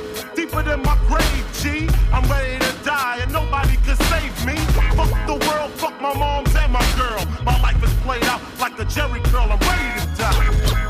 deeper 0.53 0.69
than 0.69 0.81
my 0.83 0.97
grave, 1.07 1.45
G. 1.61 1.87
I'm 2.11 2.23
ready 2.29 2.59
to 2.59 2.83
die 2.83 3.19
and 3.21 3.31
nobody 3.31 3.75
can 3.77 3.95
save 3.95 4.45
me. 4.45 4.55
Fuck 4.95 5.09
the 5.25 5.37
world, 5.47 5.71
fuck 5.71 5.99
my 6.01 6.13
moms 6.13 6.55
and 6.55 6.71
my 6.71 6.85
girl. 6.97 7.25
My 7.43 7.59
life 7.61 7.83
is 7.83 7.93
played 8.05 8.23
out 8.25 8.41
like 8.59 8.77
a 8.79 8.85
Jerry 8.85 9.21
curl. 9.21 9.51
I'm 9.51 9.59
ready 9.59 9.99
to 9.99 10.17
die. 10.17 10.83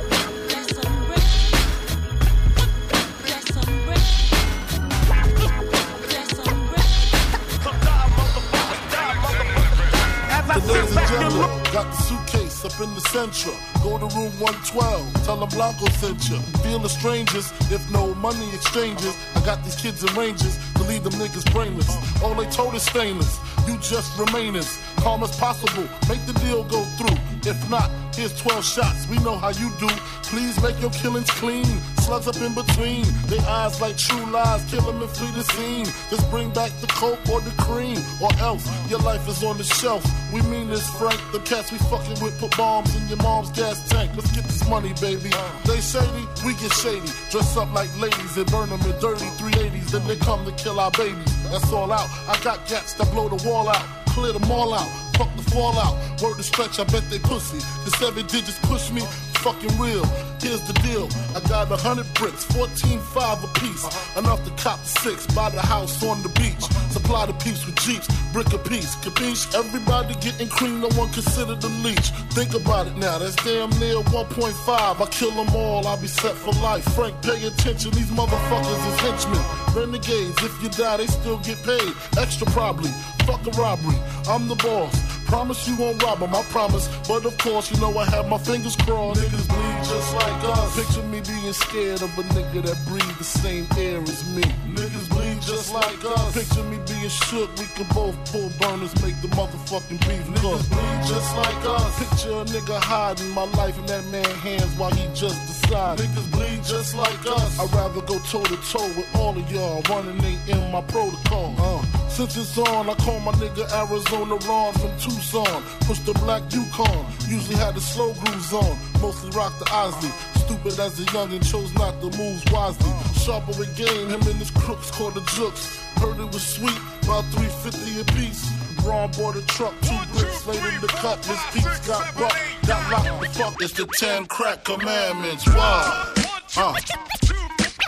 Got 11.74 11.90
the 11.90 11.98
super 12.04 12.23
up 12.66 12.80
in 12.80 12.94
the 12.94 13.02
central. 13.02 13.56
Go 13.84 13.98
to 13.98 14.08
room 14.16 14.32
112. 14.40 15.26
Tell 15.26 15.38
them 15.38 15.50
Blanco 15.50 15.86
sent 16.00 16.30
you. 16.30 16.40
Feel 16.64 16.80
the 16.80 16.90
strangers 16.90 17.52
if 17.72 17.82
no 17.92 18.14
money 18.16 18.48
exchanges. 18.54 19.16
I 19.36 19.42
got 19.46 19.64
these 19.64 19.76
kids 19.76 20.04
in 20.04 20.14
ranges 20.16 20.58
to 20.76 20.84
leave 20.84 21.04
them 21.04 21.14
niggas 21.14 21.52
brainless. 21.52 21.90
All 22.22 22.36
they 22.36 22.50
told 22.52 22.76
is 22.76 22.84
stainless. 22.84 23.40
You 23.68 23.78
just 23.78 24.12
remainers. 24.18 24.80
Calm 24.98 25.24
as 25.24 25.36
possible. 25.38 25.88
Make 26.08 26.26
the 26.26 26.34
deal 26.40 26.64
go 26.64 26.84
through. 26.98 27.33
If 27.46 27.70
not, 27.70 27.92
here's 28.16 28.34
12 28.40 28.64
shots. 28.64 29.08
We 29.08 29.18
know 29.20 29.36
how 29.38 29.50
you 29.50 29.70
do. 29.78 29.90
Please 30.24 30.62
make 30.64 30.80
your 30.80 30.92
killings 30.92 31.30
clean. 31.30 31.66
Slugs 31.98 32.28
up 32.28 32.38
in 32.38 32.54
between. 32.54 33.06
They 33.28 33.40
eyes 33.40 33.82
like 33.82 33.98
true 33.98 34.26
lies. 34.32 34.64
Kill 34.72 34.82
them 34.82 35.02
and 35.02 35.10
flee 35.12 35.32
the 35.32 35.44
scene. 35.44 35.86
Just 36.10 36.30
bring 36.32 36.50
back 36.52 36.72
the 36.80 36.88
coke 36.88 37.20
or 37.30 37.42
the 37.42 37.52
cream. 37.62 37.98
Or 38.22 38.32
else 38.40 38.66
your 38.90 39.00
life 39.00 39.28
is 39.28 39.44
on 39.44 39.58
the 39.58 39.64
shelf. 39.64 40.04
We 40.32 40.42
mean 40.44 40.70
this, 40.70 40.88
Frank. 40.98 41.20
The 41.34 41.40
cats 41.40 41.72
we 41.72 41.78
fucking 41.80 42.24
with 42.24 42.40
put 42.40 42.56
bombs 42.56 42.96
in 42.96 43.08
your 43.10 43.18
mom's 43.18 43.52
gas 43.52 43.78
tank. 43.90 44.12
Let's 44.16 44.32
get 44.32 44.46
this 44.46 44.68
money, 44.70 44.94
baby. 45.02 45.30
They 45.66 45.82
shady, 45.82 46.26
we 46.46 46.54
get 46.56 46.72
shady. 46.72 47.12
Dress 47.30 47.58
up 47.58 47.74
like 47.74 47.92
ladies 48.00 48.38
and 48.38 48.50
burn 48.52 48.70
them 48.70 48.82
in 48.82 49.00
dirty 49.00 49.26
380s. 49.38 49.92
Then 49.92 50.08
they 50.08 50.16
come 50.16 50.46
to 50.46 50.52
kill 50.54 50.80
our 50.80 50.92
babies. 50.92 51.34
That's 51.52 51.72
all 51.74 51.92
out. 51.92 52.10
I 52.28 52.40
got 52.42 52.66
cats 52.68 52.94
that 52.94 53.12
blow 53.12 53.28
the 53.28 53.48
wall 53.48 53.68
out. 53.68 54.03
Clear 54.14 54.34
them 54.34 54.52
all 54.52 54.76
out. 54.76 54.88
Fuck 55.18 55.36
the 55.36 55.42
fallout. 55.50 56.22
Word 56.22 56.38
to 56.38 56.44
stretch, 56.44 56.80
I 56.80 56.84
bet 56.84 57.04
they 57.10 57.18
pussy. 57.18 57.58
The 57.84 57.92
seven 57.98 58.28
digits 58.28 58.60
push 58.60 58.92
me. 58.92 59.02
Fucking 59.44 59.78
real. 59.78 60.06
Here's 60.40 60.62
the 60.62 60.72
deal. 60.88 61.10
I 61.36 61.46
got 61.50 61.70
a 61.70 61.76
hundred 61.76 62.08
bricks, 62.14 62.46
14 62.46 63.00
five 63.12 63.44
a 63.44 63.48
piece. 63.60 63.84
Enough 64.16 64.42
to 64.46 64.52
cop 64.64 64.80
six. 64.86 65.28
Buy 65.36 65.50
the 65.50 65.60
house 65.60 66.02
on 66.02 66.24
the 66.24 66.30
beach. 66.30 66.64
Supply 66.92 67.26
the 67.26 67.34
peeps 67.34 67.66
with 67.66 67.76
jeeps. 67.76 68.08
Brick 68.32 68.54
a 68.54 68.58
piece. 68.58 68.96
Capiche? 69.04 69.54
Everybody 69.54 70.16
getting 70.22 70.48
cream. 70.48 70.80
No 70.80 70.88
one 70.96 71.12
considered 71.12 71.60
the 71.60 71.68
leech. 71.84 72.12
Think 72.32 72.54
about 72.54 72.88
it 72.88 72.96
now. 72.96 73.20
That's 73.20 73.36
damn 73.44 73.70
near 73.82 74.00
1.5. 74.16 75.02
I 75.02 75.06
kill 75.12 75.32
them 75.32 75.54
all. 75.54 75.86
I'll 75.88 75.98
be 75.98 76.08
set 76.08 76.36
for 76.36 76.54
life. 76.64 76.86
Frank, 76.96 77.22
pay 77.22 77.46
attention. 77.46 77.92
These 77.92 78.12
motherfuckers 78.12 78.82
is 78.88 79.00
henchmen. 79.02 79.44
Renegades. 79.76 80.42
If 80.42 80.64
you 80.64 80.70
die, 80.70 80.98
they 80.98 81.08
still 81.08 81.40
get 81.40 81.62
paid. 81.64 81.94
Extra 82.18 82.48
probably. 82.48 82.92
Fuck 83.28 83.46
a 83.46 83.52
robbery. 83.60 84.00
I'm 84.30 84.48
the 84.48 84.56
boss. 84.56 85.13
Promise 85.34 85.68
you 85.68 85.76
won't 85.78 86.04
rob 86.04 86.22
'em, 86.22 86.36
I 86.36 86.44
promise. 86.54 86.88
But 87.08 87.26
of 87.26 87.36
course, 87.40 87.72
you 87.72 87.78
know 87.82 87.98
I 87.98 88.06
have 88.06 88.30
my 88.30 88.38
fingers 88.38 88.76
crossed. 88.76 89.20
Niggas 89.20 89.48
bleed 89.50 89.80
just 89.84 90.14
like 90.14 90.44
us. 90.44 90.76
Picture 90.76 91.02
me 91.14 91.22
being 91.22 91.54
scared 91.54 92.04
of 92.04 92.12
a 92.20 92.24
nigga 92.36 92.62
that 92.68 92.78
breathe 92.86 93.18
the 93.18 93.24
same 93.24 93.66
air 93.76 94.00
as 94.04 94.24
me. 94.36 94.44
Niggas 94.78 95.10
bleed 95.10 95.42
just 95.42 95.74
like 95.74 96.06
us. 96.06 96.34
Picture 96.38 96.64
me 96.66 96.78
being 96.86 97.10
shook. 97.10 97.50
We 97.58 97.66
can 97.74 97.88
both 97.96 98.16
pull 98.32 98.50
burners, 98.62 98.94
make 99.02 99.20
the 99.24 99.30
motherfucking 99.30 100.02
beef 100.06 100.26
cook. 100.40 100.62
Niggas 100.62 100.70
bleed 100.70 101.00
just 101.12 101.36
like 101.36 101.62
us. 101.66 101.92
Picture 101.98 102.38
a 102.42 102.46
nigga 102.54 102.78
hiding 102.80 103.32
my 103.32 103.46
life 103.58 103.76
in 103.80 103.88
that 103.88 104.06
man's 104.14 104.40
hands 104.46 104.72
while 104.78 104.94
he 104.94 105.08
just 105.16 105.40
decided. 105.50 106.06
Niggas 106.06 106.30
bleed 106.32 106.64
just 106.64 106.94
like 106.94 107.26
us. 107.26 107.60
I'd 107.60 107.74
rather 107.74 108.02
go 108.02 108.20
toe 108.30 108.44
to 108.44 108.58
toe 108.72 108.88
with 108.96 109.10
all 109.16 109.36
of 109.36 109.52
y'all. 109.52 109.82
Running 109.90 110.24
ain't 110.24 110.48
in 110.48 110.72
my 110.72 110.82
protocol. 110.82 111.56
Uh. 111.58 112.03
Since 112.14 112.38
it's 112.38 112.58
on, 112.60 112.88
I 112.88 112.94
call 112.94 113.20
my 113.22 113.32
nigga 113.32 113.66
Arizona 113.74 114.36
Ron 114.48 114.72
from 114.74 114.92
Tucson. 115.00 115.64
Push 115.88 115.98
the 116.06 116.14
black 116.14 116.44
Yukon. 116.54 117.08
Usually 117.28 117.56
had 117.56 117.74
the 117.74 117.82
slow 117.82 118.14
grooves 118.14 118.54
on. 118.54 118.78
Mostly 119.02 119.32
rock 119.32 119.58
the 119.58 119.66
Isley. 119.74 120.12
Stupid 120.36 120.80
as 120.80 121.00
a 121.00 121.06
youngin' 121.06 121.42
chose 121.42 121.74
not 121.74 122.00
to 122.02 122.16
move 122.16 122.40
wisely. 122.52 122.94
Sharper 123.20 123.58
with 123.58 123.76
game, 123.76 124.10
him 124.10 124.22
and 124.30 124.38
his 124.38 124.52
crooks 124.52 124.92
called 124.92 125.16
the 125.16 125.22
jooks. 125.34 125.80
Heard 125.98 126.20
it 126.20 126.32
was 126.32 126.46
sweet, 126.46 126.78
about 127.02 127.26
350 127.34 128.02
a 128.02 128.06
piece. 128.14 128.46
Ron 128.86 129.10
bought 129.18 129.36
a 129.36 129.42
truck, 129.48 129.74
two 129.82 129.98
bricks 130.14 130.46
laid 130.46 130.62
in 130.72 130.82
the 130.82 130.88
cup. 130.94 131.18
His 131.26 131.40
peeps 131.52 131.88
got 131.88 132.16
bucked, 132.16 132.38
got 132.68 132.92
locked 132.92 133.22
the 133.22 133.30
fuck. 133.30 133.60
It's 133.60 133.74
the 133.74 133.88
10 133.88 134.28
crack 134.28 134.64
commandments. 134.64 135.48
Wow. 135.48 136.14
Uh. 136.58 136.76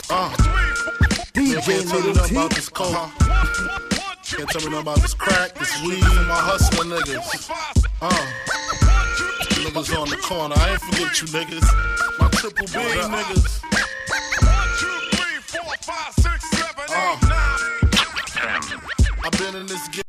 Uh. 0.09 0.30
DJ 1.36 1.61
Can't 1.61 1.88
tell 1.88 1.99
you 1.99 2.07
Little 2.07 2.26
T. 2.26 2.36
about 2.36 2.55
this 2.55 2.69
coke. 2.69 3.95
Can't 4.36 4.49
tell 4.49 4.61
me 4.63 4.69
nothing 4.69 4.81
about 4.81 5.01
this 5.01 5.13
crack, 5.13 5.55
this 5.55 5.81
weed, 5.83 6.03
and 6.03 6.27
my 6.27 6.36
hustling 6.36 6.89
niggas. 6.89 7.49
Uh. 8.01 8.09
Niggas 9.63 9.97
on 9.97 10.09
the 10.09 10.17
corner. 10.17 10.55
I 10.57 10.71
ain't 10.71 10.81
forget 10.81 11.21
you 11.21 11.27
niggas. 11.27 12.19
My 12.19 12.27
triple 12.31 12.65
B 12.65 12.73
niggas. 12.73 13.63
Uh. 16.89 17.17
I've 19.23 19.31
been 19.39 19.55
in 19.55 19.67
this 19.67 19.88
game. 19.88 20.05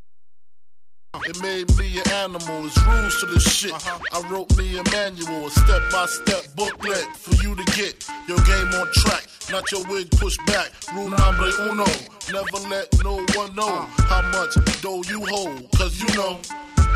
It 1.24 1.40
made 1.42 1.76
me 1.76 1.98
an 1.98 2.08
animal. 2.12 2.66
It's 2.66 2.76
rules 2.86 3.20
to 3.20 3.26
this 3.26 3.42
shit. 3.42 3.72
I 4.12 4.20
wrote 4.28 4.56
me 4.56 4.78
a 4.78 4.84
manual, 4.90 5.46
a 5.46 5.50
step 5.50 5.82
by 5.90 6.06
step 6.06 6.44
booklet 6.54 7.06
for 7.16 7.34
you 7.42 7.54
to 7.54 7.64
get 7.72 8.06
your 8.28 8.38
game 8.44 8.68
on 8.74 8.86
track. 8.92 9.26
Not 9.50 9.64
your 9.72 9.84
wig 9.88 10.10
pushed 10.12 10.44
back. 10.46 10.70
Rule 10.94 11.10
number 11.10 11.50
uno. 11.70 11.86
Never 12.32 12.68
let 12.68 12.92
no 13.04 13.24
one 13.34 13.54
know 13.54 13.86
how 14.10 14.22
much 14.32 14.54
dough 14.82 15.02
you 15.08 15.24
hold. 15.26 15.70
Cause 15.72 16.00
you 16.00 16.14
know. 16.16 16.38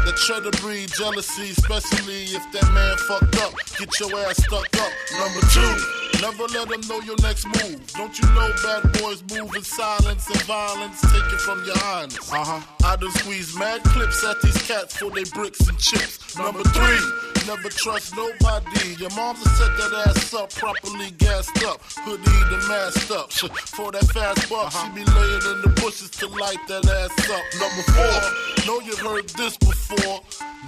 That 0.05 0.17
try 0.17 0.41
to 0.41 0.51
breed 0.63 0.89
jealousy, 0.97 1.51
especially 1.51 2.25
if 2.33 2.41
that 2.53 2.73
man 2.73 2.97
fucked 2.97 3.37
up. 3.45 3.53
Get 3.77 3.91
your 4.01 4.19
ass 4.21 4.43
stuck 4.43 4.65
up. 4.81 4.93
Number 5.21 5.41
two, 5.53 6.00
never 6.21 6.45
let 6.55 6.69
them 6.69 6.81
know 6.89 7.01
your 7.01 7.17
next 7.23 7.47
move. 7.47 7.81
Don't 7.93 8.19
you 8.19 8.27
know 8.35 8.53
bad 8.63 8.93
boys 9.01 9.23
move 9.31 9.55
in 9.55 9.63
silence 9.63 10.29
and 10.29 10.43
violence? 10.43 11.01
Take 11.01 11.33
it 11.33 11.41
from 11.41 11.65
your 11.65 11.79
highness. 11.79 12.33
Uh 12.33 12.45
huh. 12.45 12.61
I 12.85 12.97
done 12.97 13.11
squeeze 13.13 13.57
mad 13.57 13.83
clips 13.85 14.25
at 14.25 14.41
these 14.43 14.61
cats 14.67 14.97
for 14.97 15.11
they 15.11 15.25
bricks 15.35 15.67
and 15.69 15.79
chips. 15.79 16.37
Number 16.37 16.63
three, 16.63 17.47
never 17.47 17.69
trust 17.69 18.15
nobody. 18.17 18.95
Your 18.99 19.11
mom's 19.11 19.43
set 19.59 19.73
that 19.77 20.05
ass 20.07 20.35
up, 20.35 20.51
properly 20.55 21.11
gassed 21.19 21.65
up, 21.65 21.81
hoodie 22.05 22.55
and 22.55 22.69
masked 22.69 23.11
up. 23.11 23.33
For 23.77 23.91
that 23.93 24.05
fast 24.13 24.49
buck, 24.49 24.73
she 24.73 24.89
be 24.91 25.05
laying 25.05 25.43
in 25.53 25.63
the 25.63 25.73
bushes 25.81 26.11
to 26.11 26.29
light 26.29 26.59
that 26.69 26.87
ass 26.87 27.31
up. 27.31 27.45
Number 27.59 27.83
four, 27.95 28.67
know 28.67 28.81
you 28.81 28.97
heard 28.97 29.29
this 29.31 29.57
before. 29.57 30.21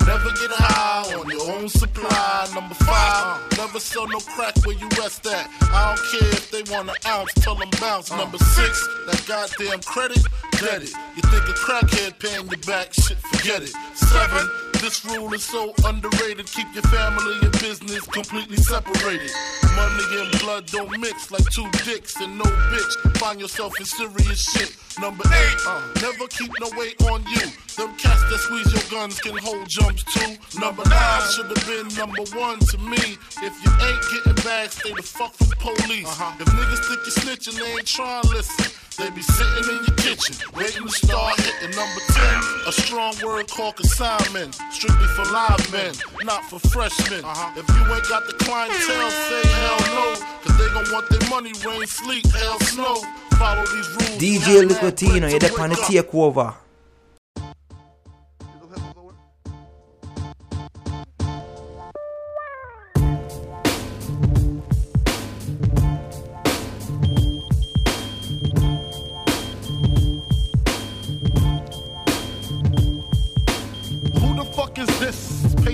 Never 0.07 0.31
get 0.31 0.51
high 0.51 1.15
on 1.15 1.31
your 1.31 1.51
own 1.53 1.69
supply. 1.69 2.49
Number 2.55 2.75
five, 2.75 3.59
never 3.59 3.79
sell 3.79 4.09
no 4.09 4.19
crack 4.19 4.57
where 4.65 4.77
you 4.77 4.89
rest 4.99 5.27
at. 5.27 5.42
I 5.73 5.95
don't 5.95 6.21
care 6.21 6.31
if 6.31 6.51
they 6.51 6.63
want 6.73 6.89
an 6.89 6.97
ounce, 7.07 7.33
tell 7.35 7.55
them 7.55 7.71
bounce. 7.81 8.11
Number 8.11 8.39
six, 8.39 8.87
that 9.07 9.23
goddamn 9.27 9.81
credit, 9.81 10.23
get 10.53 10.83
it. 10.83 10.93
You 11.17 11.23
think 11.23 11.45
a 11.49 11.55
crackhead 11.55 12.19
paying 12.19 12.49
you 12.49 12.57
back, 12.67 12.93
shit, 12.93 13.19
forget 13.19 13.63
it. 13.63 13.73
Seven, 13.95 14.72
this 14.83 15.05
rule 15.05 15.33
is 15.33 15.45
so 15.45 15.73
underrated. 15.87 16.45
Keep 16.47 16.75
your 16.75 16.83
family 16.83 17.39
and 17.41 17.53
business 17.61 18.03
completely 18.03 18.57
separated. 18.57 19.31
Money 19.77 20.05
and 20.19 20.41
blood 20.41 20.67
don't 20.67 20.91
mix 20.99 21.31
like 21.31 21.49
two 21.51 21.71
dicks 21.85 22.17
and 22.21 22.37
no 22.37 22.45
bitch. 22.45 23.17
Find 23.19 23.41
yourself 23.41 23.79
in 23.79 23.87
serious 23.87 24.43
shit. 24.43 24.77
Number 25.01 25.23
eight, 25.25 25.57
uh, 25.69 25.81
never 26.03 26.27
keep 26.27 26.51
no 26.61 26.69
weight 26.77 27.01
on 27.05 27.23
you. 27.31 27.47
Them 27.79 27.95
cats 27.97 28.23
that 28.29 28.39
squeeze 28.39 28.73
your 28.75 28.83
guns 28.91 29.21
can 29.21 29.37
hold 29.37 29.69
jumps 29.69 30.03
too. 30.03 30.37
Number 30.59 30.83
nine 30.85 31.23
should 31.31 31.47
have 31.47 31.65
been 31.65 31.87
number 31.97 32.25
one 32.37 32.59
to 32.59 32.79
me. 32.79 33.17
If 33.39 33.55
you 33.63 33.71
ain't 33.87 34.03
getting 34.11 34.45
back, 34.45 34.73
stay 34.73 34.93
the 34.93 35.03
fuck 35.03 35.33
from 35.35 35.47
police. 35.63 36.09
Uh-huh. 36.09 36.37
If 36.41 36.49
niggas 36.49 36.83
think 36.89 37.01
you 37.07 37.13
snitching, 37.23 37.57
they 37.57 37.73
ain't 37.73 37.87
trying 37.87 38.23
to 38.23 38.29
listen. 38.31 38.83
They 39.03 39.11
be 39.11 39.23
sitting 39.23 39.65
in 39.69 39.85
your 39.85 39.97
kitchen, 39.97 40.37
waiting 40.55 40.85
to 40.85 40.89
start 40.89 41.35
hitting 41.41 41.75
number 41.75 42.01
10. 42.07 42.43
A 42.69 42.73
strong 42.73 43.15
word 43.25 43.51
called 43.51 43.75
consignment, 43.75 44.55
strictly 44.71 45.09
for 45.09 45.25
live 45.33 45.73
men, 45.73 45.93
not 46.23 46.45
for 46.45 46.61
freshmen. 46.71 47.25
Uh-huh. 47.25 47.59
If 47.59 47.67
you 47.67 47.83
ain't 47.93 48.09
got 48.09 48.25
the 48.29 48.35
clientele, 48.45 49.11
say 49.11 49.43
hell 49.59 49.81
no, 49.91 50.15
cause 50.45 50.57
they 50.57 50.69
gon' 50.73 50.87
want 50.93 51.09
their 51.11 51.29
money, 51.29 51.51
rain, 51.67 51.85
sleet, 51.89 52.25
hell, 52.27 52.61
snow. 52.61 53.03
Follow 53.41 53.67
these 53.75 53.89
rules. 53.89 54.23
DJ 54.23 54.69
Licotino, 54.69 55.29
you're 55.29 55.41
there 55.41 55.61
on 55.61 55.71
the 55.71 55.75
takeover. 55.75 56.55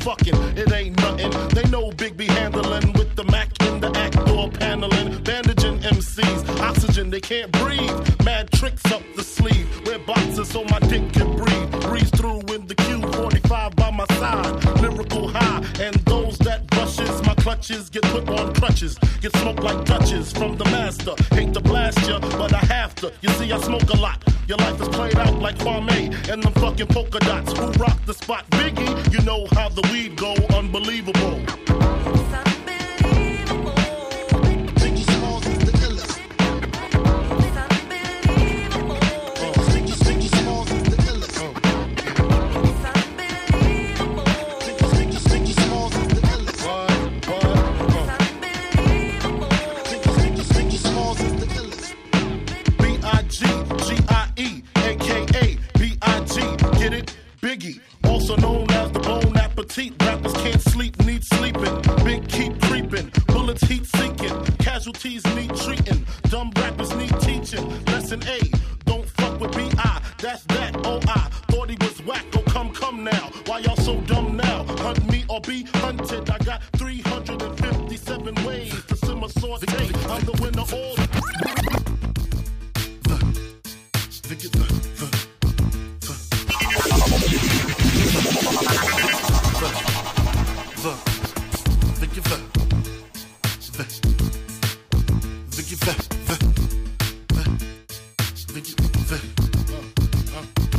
fucking. 0.00 0.39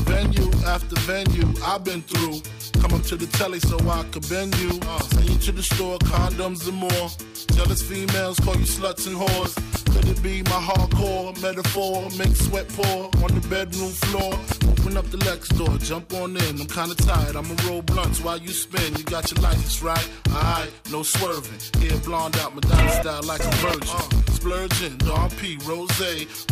Venue 0.06 0.52
after 0.66 0.96
venue, 1.02 1.54
I've 1.64 1.84
been 1.84 2.02
through. 2.02 2.42
Come 2.82 2.94
up 2.94 3.04
to 3.04 3.16
the 3.16 3.28
telly 3.38 3.60
so 3.60 3.78
I 3.90 4.04
could 4.12 4.28
bend 4.30 4.58
you. 4.60 4.72
Send 5.10 5.30
you 5.30 5.38
to 5.38 5.52
the 5.52 5.64
store, 5.64 5.98
condoms 6.00 6.68
and 6.68 6.78
more. 6.78 7.10
Jealous 7.56 7.82
females 7.82 8.40
call 8.40 8.56
you 8.56 8.66
sluts 8.66 9.08
and 9.08 9.16
whores. 9.16 9.71
Could 9.94 10.08
it 10.08 10.24
be 10.24 10.42
my 10.44 10.60
hardcore 10.70 11.40
metaphor? 11.42 12.10
Make 12.18 12.36
sweat 12.36 12.68
pour 12.70 13.06
on 13.24 13.40
the 13.40 13.48
bedroom 13.50 13.92
floor. 13.92 14.34
Open 14.72 14.98
up 14.98 15.06
the 15.12 15.18
Lex 15.18 15.50
door, 15.50 15.78
jump 15.78 16.14
on 16.14 16.36
in. 16.36 16.62
I'm 16.62 16.68
kinda 16.68 16.96
tired, 16.96 17.36
I'ma 17.36 17.56
roll 17.68 17.82
blunts 17.82 18.22
while 18.22 18.38
you 18.38 18.50
spin. 18.50 18.96
You 18.96 19.04
got 19.04 19.32
your 19.32 19.42
license 19.42 19.82
right? 19.84 20.10
Alright, 20.30 20.72
no 20.92 21.04
swerving. 21.04 21.60
Hair 21.82 22.00
blonde 22.00 22.38
out, 22.38 22.56
Madonna 22.56 22.92
style 23.02 23.24
like 23.24 23.42
a 23.42 23.52
virgin. 23.58 24.24
Splurging, 24.34 24.98
Don 24.98 25.30
P, 25.32 25.58
Rose. 25.68 25.90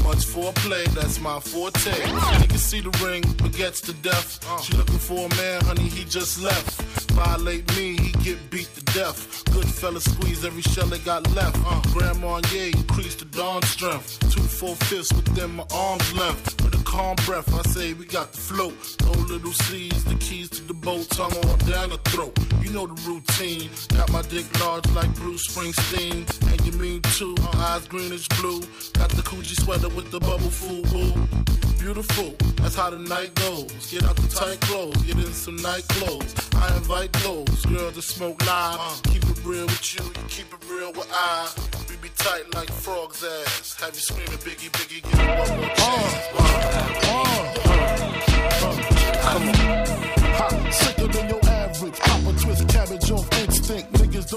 Much 0.04 0.26
foreplay, 0.34 0.86
that's 0.94 1.20
my 1.20 1.40
forte. 1.40 1.96
You 2.42 2.48
can 2.48 2.58
see 2.58 2.82
the 2.82 2.92
ring, 3.04 3.24
but 3.42 3.52
gets 3.54 3.82
to 3.82 3.94
death. 3.94 4.40
She 4.64 4.74
looking 4.74 5.00
for 5.00 5.26
a 5.26 5.36
man, 5.36 5.62
honey, 5.66 5.90
he 5.90 6.04
just 6.06 6.42
left. 6.42 6.82
Violate 7.12 7.68
me, 7.76 7.98
he 7.98 8.12
get 8.24 8.38
beat 8.52 8.70
to 8.76 8.84
death. 8.94 9.44
Good 9.54 9.66
fella 9.66 10.00
squeeze 10.00 10.46
every 10.46 10.62
shell 10.62 10.86
they 10.86 11.00
got 11.00 11.30
left. 11.34 11.58
Grandma, 11.94 12.42
yeah, 12.54 12.68
increase 12.78 13.16
the 13.16 13.26
dawn 13.32 13.62
strength. 13.64 14.20
Two 14.32 14.42
full 14.42 14.76
fists 14.76 15.14
within 15.14 15.52
my 15.56 15.66
arm's 15.74 16.14
length. 16.14 16.62
With 16.64 16.80
a 16.80 16.84
calm 16.84 17.16
breath, 17.26 17.54
I 17.54 17.62
say 17.70 17.94
we 17.94 18.06
got 18.06 18.32
the 18.32 18.38
float. 18.38 18.76
No 19.02 19.12
Lil' 19.12 19.54
Cease, 19.54 20.04
the 20.04 20.16
keys 20.16 20.50
to 20.52 20.64
the 20.64 20.74
boat, 20.74 21.10
tongue 21.10 21.34
on 21.34 21.58
down 21.60 21.90
the 21.90 22.00
throat. 22.10 22.38
You 22.62 22.72
know 22.72 22.88
the 22.88 23.02
routine. 23.10 23.70
Got 23.96 24.12
my 24.12 24.22
dick 24.24 24.46
large 24.60 24.88
like 24.92 25.14
Bruce 25.16 25.48
Springsteen. 25.48 26.26
And 26.52 26.62
you 26.66 26.80
mean 26.80 27.02
too, 27.18 27.36
her 27.42 27.58
eyes 27.58 27.88
greenish 27.88 28.28
blue. 28.40 28.62
Got 28.94 29.10
the 29.12 29.24
coochie 29.24 29.60
sweater 29.60 29.90
with 29.90 30.12
the 30.12 30.20
bubble 30.20 30.52
fool 30.52 30.84
boo. 30.92 31.69
Beautiful, 31.80 32.36
that's 32.58 32.76
how 32.76 32.90
the 32.90 32.98
night 33.00 33.34
goes. 33.36 33.72
Get 33.90 34.04
out 34.04 34.18
the 34.18 34.28
tight 34.28 34.60
clothes, 34.62 35.02
get 35.04 35.16
in 35.16 35.32
some 35.34 35.56
night 35.58 35.88
clothes. 35.88 36.36
I 36.56 36.76
invite 36.76 37.14
those 37.24 37.66
girls 37.66 37.94
to 37.94 38.02
smoke 38.02 38.46
live. 38.46 39.02
Keep 39.04 39.24
it 39.24 39.46
real 39.46 39.66
with 39.66 39.96
you, 39.96 40.04
you 40.04 40.12
keep 40.28 40.54
it 40.54 40.60
real 40.70 40.92
with 40.92 41.10
I. 41.12 41.50
We 41.90 41.96
be 41.98 42.10
tight 42.18 42.54
like 42.54 42.70
frog's 42.70 43.24
ass. 43.24 43.80
Have 43.80 43.94
you 43.96 44.02
screaming, 44.02 44.38
Biggie, 44.40 44.70
Biggie, 44.70 45.02
give 45.02 45.18
me 45.18 45.26
one 45.26 45.60
more 45.60 45.70
chance. 45.76 46.28
Uh, 46.36 46.44
uh, 46.70 47.16
uh. 47.16 47.50
Come 49.22 49.48
on. 49.48 50.72
Sicker 50.72 51.08
than 51.08 51.30
your 51.30 51.39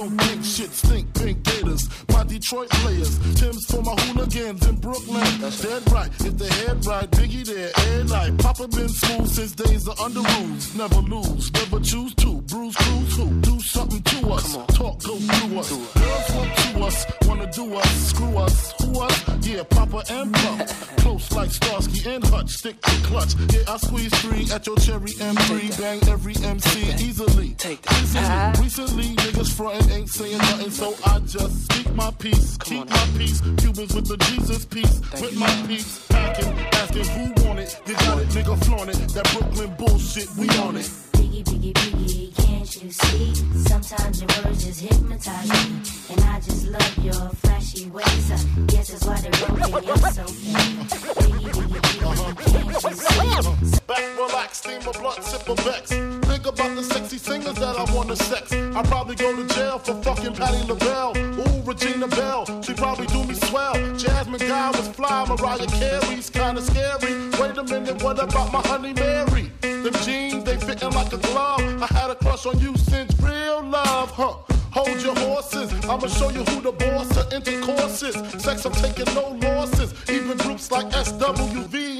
don't 0.02 0.20
think 0.22 0.44
shit 0.44 0.70
stink. 0.70 1.14
Pink 1.14 1.42
gators. 1.42 1.88
My 2.08 2.24
Detroit 2.24 2.68
players. 2.70 3.18
Tim's 3.38 3.64
for 3.66 3.82
my 3.82 3.94
hooligans 4.02 4.66
in 4.66 4.76
Brooklyn. 4.76 5.40
That's 5.40 5.62
Dead 5.62 5.82
right. 5.92 6.10
If 6.20 6.38
the 6.38 6.48
head 6.48 6.84
right, 6.86 7.10
Biggie 7.10 7.44
there. 7.46 7.70
Air 7.86 8.04
night. 8.04 8.38
Papa 8.38 8.68
been 8.68 8.88
smooth 8.88 9.28
since 9.28 9.52
days 9.52 9.86
of 9.86 10.00
under 10.00 10.20
rules. 10.20 10.74
Never 10.74 11.00
lose. 11.02 11.52
Never 11.52 11.80
choose 11.80 12.14
to. 12.16 12.40
Bruise, 12.42 12.76
cruise 12.76 13.16
who? 13.16 13.40
Do 13.40 13.60
something 13.60 14.02
to 14.02 14.30
us. 14.30 14.56
Talk, 14.74 15.02
go 15.02 15.16
through 15.16 15.58
us. 15.58 15.70
Girls 15.70 16.30
want 16.34 16.56
to 16.56 16.84
us. 16.84 17.06
Wanna 17.26 17.52
do 17.52 17.74
us. 17.74 17.90
Screw 18.08 18.36
us. 18.38 18.72
Who 18.80 19.00
us? 19.00 19.46
Yeah, 19.46 19.62
Papa 19.64 20.02
and 20.10 20.34
Pump. 20.34 20.66
Close 20.98 21.30
like 21.32 21.50
Starsky 21.50 22.08
and 22.10 22.24
Hutch. 22.24 22.50
Stick 22.50 22.80
to 22.82 22.90
clutch. 23.06 23.34
Yeah, 23.52 23.72
I 23.72 23.76
squeeze 23.76 24.14
three 24.20 24.50
at 24.52 24.66
your 24.66 24.76
cherry 24.76 25.12
M3. 25.12 25.78
Bang 25.78 26.00
every 26.08 26.34
MC 26.36 27.04
easily. 27.04 27.54
Take 27.54 27.82
that, 27.82 28.58
recently, 28.60 28.62
recently, 28.64 29.16
niggas 29.16 29.52
frontin' 29.56 29.91
ain't 29.92 30.08
saying 30.08 30.38
nothing, 30.38 30.70
so 30.70 30.94
I 31.04 31.18
just 31.20 31.64
speak 31.64 31.94
my 31.94 32.10
peace. 32.18 32.56
Keep 32.58 32.88
my 32.88 33.08
peace. 33.16 33.40
Cubans 33.58 33.94
with 33.94 34.08
the 34.08 34.16
Jesus 34.28 34.64
peace. 34.64 35.00
with 35.20 35.36
my 35.36 35.64
peace. 35.66 36.06
Packing, 36.08 36.52
asking 36.80 37.04
who 37.04 37.44
want 37.44 37.58
it. 37.60 37.80
You 37.86 37.94
got 37.94 38.18
it, 38.22 38.28
nigga, 38.28 38.64
flaunt 38.64 38.90
it. 38.90 38.96
That 39.14 39.30
Brooklyn 39.32 39.74
bullshit, 39.76 40.28
we 40.36 40.48
on 40.60 40.76
it. 40.76 40.90
Biggie, 41.12 41.44
biggie, 41.44 41.72
biggie, 41.72 42.36
can't 42.36 42.82
you 42.82 42.90
see? 42.90 43.34
Sometimes 43.68 44.20
your 44.20 44.30
words 44.44 44.64
just 44.64 44.80
hypnotize 44.80 45.48
me. 45.48 45.82
And 46.10 46.20
I 46.24 46.40
just 46.40 46.68
love 46.68 46.98
your 47.04 47.28
flashy 47.42 47.90
ways. 47.90 48.30
I 48.30 48.60
guess 48.66 48.88
that's 48.88 49.04
why 49.04 49.20
they're 49.20 49.46
broken, 49.46 49.84
you're 49.84 49.96
so 49.96 50.24
mean. 50.24 50.76
Biggie, 50.88 51.52
biggie, 51.56 51.80
biggie, 51.80 52.36
can't 52.52 52.84
you 52.84 53.60
see? 53.60 53.80
Back, 53.86 54.16
relax, 54.16 54.58
steam 54.58 54.80
a 54.80 54.92
blunt, 54.92 55.22
sip 55.22 55.48
a 55.48 55.54
Vex. 55.54 56.21
Think 56.42 56.58
about 56.58 56.74
the 56.74 56.82
sexy 56.82 57.18
singers 57.18 57.54
that 57.54 57.76
I 57.78 57.94
wanna 57.94 58.16
sex. 58.16 58.52
I'd 58.52 58.84
probably 58.86 59.14
go 59.14 59.30
to 59.36 59.46
jail 59.54 59.78
for 59.78 59.94
fucking 60.02 60.34
Patti 60.34 60.66
LaBelle. 60.66 61.16
Ooh, 61.16 61.62
Regina 61.62 62.08
Belle. 62.08 62.44
She 62.62 62.74
probably 62.74 63.06
do 63.06 63.22
me 63.22 63.34
swell. 63.34 63.74
Jasmine 63.96 64.40
Guy 64.40 64.70
was 64.70 64.88
fly, 64.88 65.24
Mariah 65.28 65.68
Carey's 65.68 66.30
kinda 66.30 66.60
scary. 66.60 67.30
Wait 67.38 67.56
a 67.56 67.62
minute, 67.62 68.02
what 68.02 68.20
about 68.20 68.52
my 68.52 68.60
honey 68.62 68.92
Mary? 68.92 69.52
Them 69.60 69.94
jeans, 70.02 70.42
they 70.42 70.56
fitting 70.56 70.90
like 70.90 71.12
a 71.12 71.18
glove. 71.18 71.62
I 71.80 71.86
had 71.86 72.10
a 72.10 72.16
crush 72.16 72.44
on 72.44 72.58
you 72.58 72.76
since 72.76 73.14
real 73.20 73.62
love, 73.62 74.10
huh? 74.10 74.34
Hold 74.72 75.00
your 75.00 75.14
horses, 75.14 75.70
I'ma 75.84 76.08
show 76.08 76.30
you 76.30 76.42
who 76.42 76.60
the 76.60 76.72
boss 76.72 77.16
of 77.18 77.32
intercourse 77.32 78.02
is. 78.02 78.16
Sex, 78.42 78.64
I'm 78.64 78.72
taking 78.72 79.14
no 79.14 79.28
losses. 79.46 79.94
Even 80.08 80.38
groups 80.38 80.72
like 80.72 80.92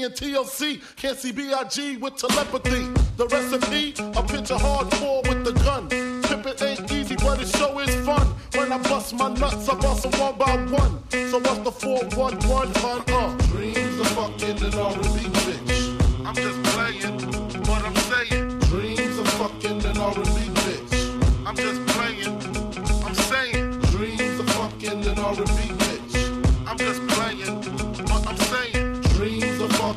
And 0.03 0.13
TLC 0.13 0.81
can't 0.97 1.17
see 1.17 1.31
B.I.G. 1.31 1.95
with 1.95 2.17
telepathy. 2.17 2.91
The 3.15 3.25
recipe, 3.27 3.93
a 4.01 4.21
picture 4.21 4.55
hardcore 4.55 5.25
with 5.29 5.45
the 5.45 5.53
gun. 5.63 5.87
Pimpin' 5.87 6.61
ain't 6.61 6.91
easy, 6.91 7.15
but 7.15 7.41
it 7.41 7.47
sure 7.47 7.81
is 7.81 7.95
fun. 8.05 8.27
When 8.55 8.73
I 8.73 8.79
bust 8.79 9.13
my 9.13 9.29
nuts, 9.29 9.69
I 9.69 9.75
bust 9.75 10.03
them 10.03 10.19
one 10.19 10.37
by 10.37 10.57
one. 10.75 10.99
So 11.29 11.39
what's 11.39 11.59
the 11.59 11.71
411, 11.71 12.73
hun? 12.81 13.03
Uh, 13.07 13.37
dreams 13.47 13.99
of 14.01 14.07
fucking 14.09 14.61
an 14.61 14.73
R&B 14.73 15.19
bitch. 15.39 16.27
I'm 16.27 16.35
just 16.35 16.63
playing 16.73 17.19
what 17.63 17.85
I'm 17.85 17.95
saying. 17.95 18.59
Dreams 18.59 19.17
of 19.19 19.27
fucking 19.39 19.85
an 19.85 19.97
R&B 19.97 20.21
bitch. 20.59 21.47
I'm 21.47 21.55
just 21.55 21.79
playing. 21.95 23.05
I'm 23.05 23.15
saying. 23.15 23.79
Dreams 23.93 24.39
of 24.41 24.49
fucking 24.49 25.07
an 25.07 25.17
R&B 25.17 25.43
bitch. 25.43 25.82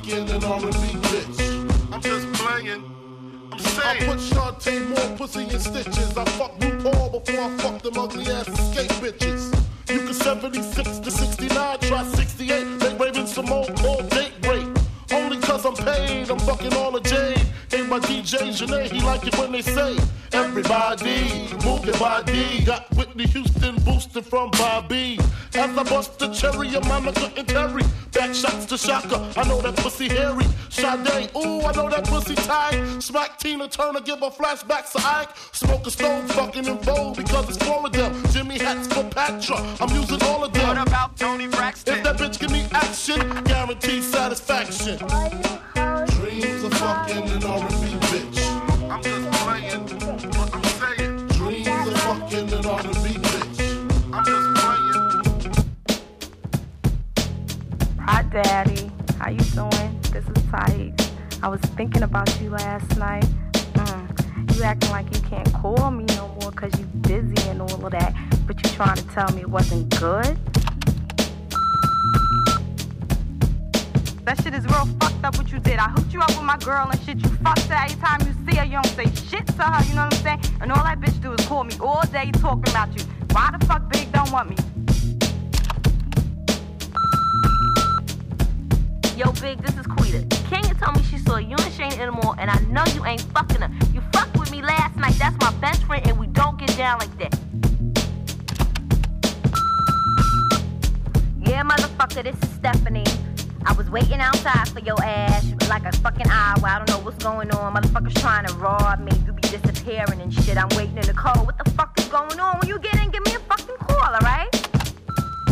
Dreams 0.06 0.30
of 0.30 0.44
fucking 0.44 0.44
an 0.44 0.44
R&B 0.44 0.70
bitch. 1.08 1.92
I'm 1.92 2.00
just 2.00 2.32
playing. 2.34 2.84
I'm 3.50 3.58
saying. 3.58 4.02
I 4.02 4.06
put 4.06 4.18
Shantae 4.18 4.88
more 4.88 5.16
pussy 5.16 5.42
in 5.42 5.58
stitches. 5.58 6.16
I 6.16 6.24
fuck 6.38 6.56
RuPaul 6.60 7.24
before 7.24 7.44
I 7.44 7.56
fuck 7.56 7.82
them 7.82 7.98
ugly 7.98 8.26
ass 8.30 8.48
Xscape 8.48 8.94
bitches. 9.02 9.52
You 9.90 9.98
can 9.98 10.14
76 10.14 10.98
to 10.98 11.10
69, 11.10 11.78
try 11.80 12.04
68. 12.04 12.66
Make 12.66 12.98
Raven-Symoné 13.00 13.76
call 13.82 14.02
date 14.02 14.32
rape. 14.46 14.78
Only 15.12 15.38
cause 15.40 15.64
I'm 15.64 15.74
paid, 15.74 16.30
I'm 16.30 16.38
fucking 16.38 16.74
all 16.74 16.92
the 16.92 17.00
jade. 17.00 17.44
Ain't 17.72 17.88
my 17.88 17.98
DJ 17.98 18.50
Janae, 18.50 18.90
he 18.90 19.00
like 19.00 19.26
it 19.26 19.36
when 19.38 19.50
they 19.50 19.62
say, 19.62 19.96
Everybody, 20.32 21.48
move 21.64 21.84
your 21.84 21.98
body. 21.98 22.64
Got 22.64 22.90
Whitney 22.94 23.26
Houston 23.26 23.76
boosted 23.84 24.24
from 24.24 24.50
Bobby. 24.52 25.18
As 25.54 25.76
I 25.76 25.82
bust 25.84 26.18
the 26.18 26.28
cherry 26.28 26.74
of 26.74 26.86
Monica 26.88 27.32
and 27.36 27.48
Terry. 27.48 27.82
Back 28.12 28.34
shots 28.34 28.64
to 28.66 28.78
Chaka, 28.78 29.32
I 29.36 29.46
know 29.46 29.60
that 29.60 29.76
pussy 29.76 30.08
hairy. 30.08 30.46
Sade, 30.70 31.30
ooh, 31.36 31.60
I 31.60 31.72
know 31.72 31.90
that 31.90 32.04
pussy 32.04 32.34
tight. 32.34 33.02
Smack 33.02 33.38
Tina 33.38 33.68
Turner, 33.68 34.00
give 34.00 34.20
her 34.20 34.30
flashbacks 34.30 34.92
to 34.92 35.06
Ike. 35.06 35.30
Smoke 35.52 35.86
a 35.86 35.90
stone, 35.90 36.26
fucking 36.28 36.66
En 36.66 36.78
Vogue 36.78 37.16
because 37.16 37.48
it's 37.48 37.64
four 37.64 37.84
of 37.84 37.92
them. 37.92 38.14
Jimmy 38.30 38.58
hats 38.58 38.88
for 38.88 39.04
Patra, 39.04 39.56
I'm 39.80 39.94
using 39.94 40.22
all 40.24 40.42
of 40.42 40.52
them. 40.52 40.66
What 40.66 40.88
about 40.88 41.16
Toni 41.16 41.46
Braxton? 41.46 41.98
If 41.98 42.04
that 42.04 42.16
bitch 42.16 42.38
give 42.38 42.50
me 42.50 42.66
action, 42.72 43.44
guaranteed 43.44 44.02
satisfaction. 44.02 44.96
Dreams 44.96 46.62
of 46.64 46.72
fucking 46.74 47.28
an 47.28 47.44
R&B 47.44 47.98
bitch. 48.08 49.35
Hi, 58.08 58.22
Daddy. 58.22 58.88
How 59.18 59.30
you 59.30 59.38
doing? 59.38 60.00
This 60.12 60.24
is 60.24 60.44
Thais. 60.48 60.94
I 61.42 61.48
was 61.48 61.60
thinking 61.76 62.04
about 62.04 62.40
you 62.40 62.50
last 62.50 62.96
night. 62.96 63.26
Mm. 63.52 64.56
You 64.56 64.62
acting 64.62 64.90
like 64.90 65.12
you 65.12 65.20
can't 65.22 65.52
call 65.52 65.90
me 65.90 66.04
no 66.14 66.28
more 66.40 66.52
because 66.52 66.78
you 66.78 66.86
busy 66.86 67.48
and 67.48 67.60
all 67.60 67.84
of 67.84 67.90
that, 67.90 68.14
but 68.46 68.62
you 68.62 68.70
trying 68.76 68.94
to 68.94 69.06
tell 69.08 69.28
me 69.32 69.40
it 69.40 69.50
wasn't 69.50 69.90
good? 69.98 70.38
That 74.24 74.40
shit 74.40 74.54
is 74.54 74.64
real 74.66 74.86
fucked 75.00 75.24
up 75.24 75.36
what 75.36 75.50
you 75.50 75.58
did. 75.58 75.80
I 75.80 75.88
hooked 75.88 76.12
you 76.12 76.20
up 76.20 76.30
with 76.30 76.42
my 76.42 76.58
girl 76.58 76.88
and 76.88 77.00
shit. 77.02 77.18
You 77.18 77.28
fucked 77.42 77.62
her 77.62 77.74
every 77.74 77.96
time 78.00 78.20
you 78.20 78.34
see 78.48 78.56
her. 78.56 78.64
You 78.64 78.80
don't 78.82 78.86
say 78.86 79.06
shit 79.28 79.48
to 79.48 79.62
her, 79.64 79.84
you 79.84 79.96
know 79.96 80.04
what 80.04 80.14
I'm 80.14 80.22
saying? 80.22 80.40
And 80.60 80.70
all 80.70 80.84
that 80.84 81.00
bitch 81.00 81.20
do 81.20 81.32
is 81.32 81.44
call 81.46 81.64
me 81.64 81.74
all 81.80 82.02
day 82.12 82.30
talking 82.30 82.70
about 82.70 82.96
you. 82.96 83.04
Why 83.32 83.50
the 83.58 83.66
fuck 83.66 83.90
Big 83.92 84.12
don't 84.12 84.30
want 84.30 84.50
me? 84.50 84.75
Yo, 89.16 89.32
Big, 89.40 89.58
this 89.62 89.74
is 89.78 89.86
Quita. 89.86 90.26
Kenya 90.50 90.74
told 90.74 90.94
me 90.94 91.02
she 91.04 91.16
saw 91.16 91.38
you 91.38 91.56
and 91.56 91.72
Shane 91.72 91.98
anymore, 91.98 92.34
and 92.38 92.50
I 92.50 92.58
know 92.68 92.84
you 92.94 93.02
ain't 93.06 93.22
fucking 93.32 93.62
her. 93.62 93.70
You 93.94 94.02
fucked 94.12 94.38
with 94.38 94.50
me 94.50 94.60
last 94.60 94.94
night. 94.96 95.14
That's 95.18 95.34
my 95.40 95.50
best 95.58 95.84
friend, 95.84 96.06
and 96.06 96.18
we 96.18 96.26
don't 96.26 96.58
get 96.58 96.76
down 96.76 96.98
like 96.98 97.16
that. 97.16 97.34
Yeah, 101.40 101.62
motherfucker, 101.62 102.24
this 102.24 102.36
is 102.42 102.56
Stephanie. 102.56 103.06
I 103.64 103.72
was 103.72 103.88
waiting 103.88 104.20
outside 104.20 104.68
for 104.68 104.80
your 104.80 105.02
ass 105.02 105.46
like 105.70 105.86
a 105.86 105.92
fucking 105.92 106.28
hour. 106.28 106.66
I 106.66 106.76
don't 106.76 106.88
know 106.90 106.98
what's 106.98 107.24
going 107.24 107.50
on. 107.52 107.74
Motherfuckers 107.74 108.20
trying 108.20 108.46
to 108.46 108.54
rob 108.56 109.00
me. 109.00 109.12
You 109.24 109.32
be 109.32 109.40
disappearing 109.48 110.20
and 110.20 110.32
shit. 110.32 110.58
I'm 110.58 110.68
waiting 110.76 110.98
in 110.98 111.06
the 111.06 111.14
car. 111.14 111.42
What 111.42 111.56
the 111.56 111.70
fuck 111.70 111.98
is 111.98 112.06
going 112.08 112.38
on? 112.38 112.58
When 112.58 112.68
you 112.68 112.78
get 112.78 112.94
in, 113.02 113.10
give 113.10 113.24
me 113.24 113.34
a 113.34 113.38
fucking 113.38 113.76
call, 113.76 114.14
alright? 114.14 114.55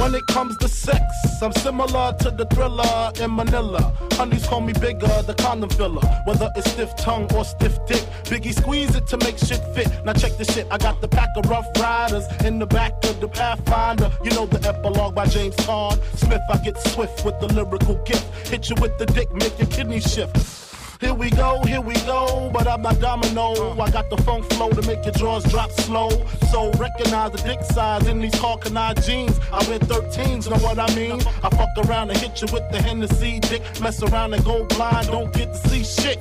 When 0.05 0.14
it 0.14 0.26
comes 0.26 0.59
to 0.59 0.68
sex, 0.68 1.02
I'm 1.40 1.52
similar 1.52 2.14
to 2.20 2.30
the 2.30 2.44
thriller 2.52 3.11
in 3.22 3.34
Manila. 3.34 3.90
Honeys 4.12 4.46
call 4.46 4.61
me 4.61 4.74
bigger, 4.74 5.22
the 5.22 5.34
condom 5.38 5.70
filler. 5.70 6.02
Whether 6.26 6.50
it's 6.57 6.70
stiff 6.72 6.94
tongue 6.96 7.26
or 7.34 7.42
stiff 7.42 7.78
dick, 7.86 8.05
Biggie 8.24 8.55
squeeze 8.55 8.94
it 8.94 9.07
to 9.07 9.16
make 9.16 9.38
shit 9.38 9.64
fit. 9.74 9.88
Now 10.05 10.12
check 10.12 10.36
this 10.36 10.52
shit, 10.55 10.66
I 10.70 10.76
got 10.76 11.00
the 11.00 11.09
pack 11.09 11.30
of 11.36 11.48
rough 11.48 11.66
riders 11.80 12.26
in 12.44 12.59
the 12.59 12.66
back 12.66 12.92
of 13.07 13.18
the 13.18 13.28
Pathfinder. 13.28 14.12
You 14.22 14.30
know 14.32 14.44
the 14.44 14.61
epilogue 14.68 15.14
by 15.14 15.24
James 15.24 15.57
Caan. 15.57 15.98
Smith, 16.18 16.42
I 16.52 16.59
get 16.59 16.76
swift 16.88 17.24
with 17.24 17.40
the 17.40 17.46
lyrical 17.55 17.94
gift. 18.05 18.26
Hit 18.48 18.68
you 18.68 18.76
with 18.82 18.98
the 18.98 19.07
dick, 19.07 19.32
make 19.32 19.59
your 19.59 19.68
kidney 19.68 20.00
shift. 20.00 20.63
Here 21.01 21.14
we 21.14 21.30
go, 21.30 21.62
here 21.64 21.80
we 21.80 21.95
go, 22.07 22.51
but 22.53 22.66
I'm 22.66 22.82
not 22.82 23.01
domino. 23.01 23.78
I 23.80 23.90
got 23.90 24.11
the 24.11 24.16
funk 24.18 24.45
flow 24.53 24.70
to 24.70 24.82
make 24.86 25.05
your 25.05 25.12
drawers 25.14 25.45
drop 25.45 25.70
slow. 25.72 26.11
So 26.51 26.70
recognize 26.72 27.32
the 27.32 27.42
dick 27.45 27.62
size 27.62 28.07
in 28.07 28.20
these 28.20 28.38
Hawkeye 28.38 28.95
jeans. 28.95 29.38
I 29.53 29.68
wear 29.68 29.78
13s, 29.80 30.49
know 30.49 30.59
what 30.59 30.78
I 30.78 30.95
mean? 30.95 31.20
I 31.42 31.51
fuck 31.51 31.86
around 31.86 32.11
and 32.11 32.18
hit 32.18 32.40
you 32.40 32.49
with 32.53 32.70
the 32.70 32.80
Hennessy 32.80 33.40
dick. 33.40 33.62
Mess 33.80 34.03
around 34.03 34.34
and 34.34 34.45
go 34.45 34.64
blind, 34.66 35.09
don't 35.09 35.32
get 35.32 35.53
to 35.53 35.68
see 35.68 35.84
shit. 35.84 36.20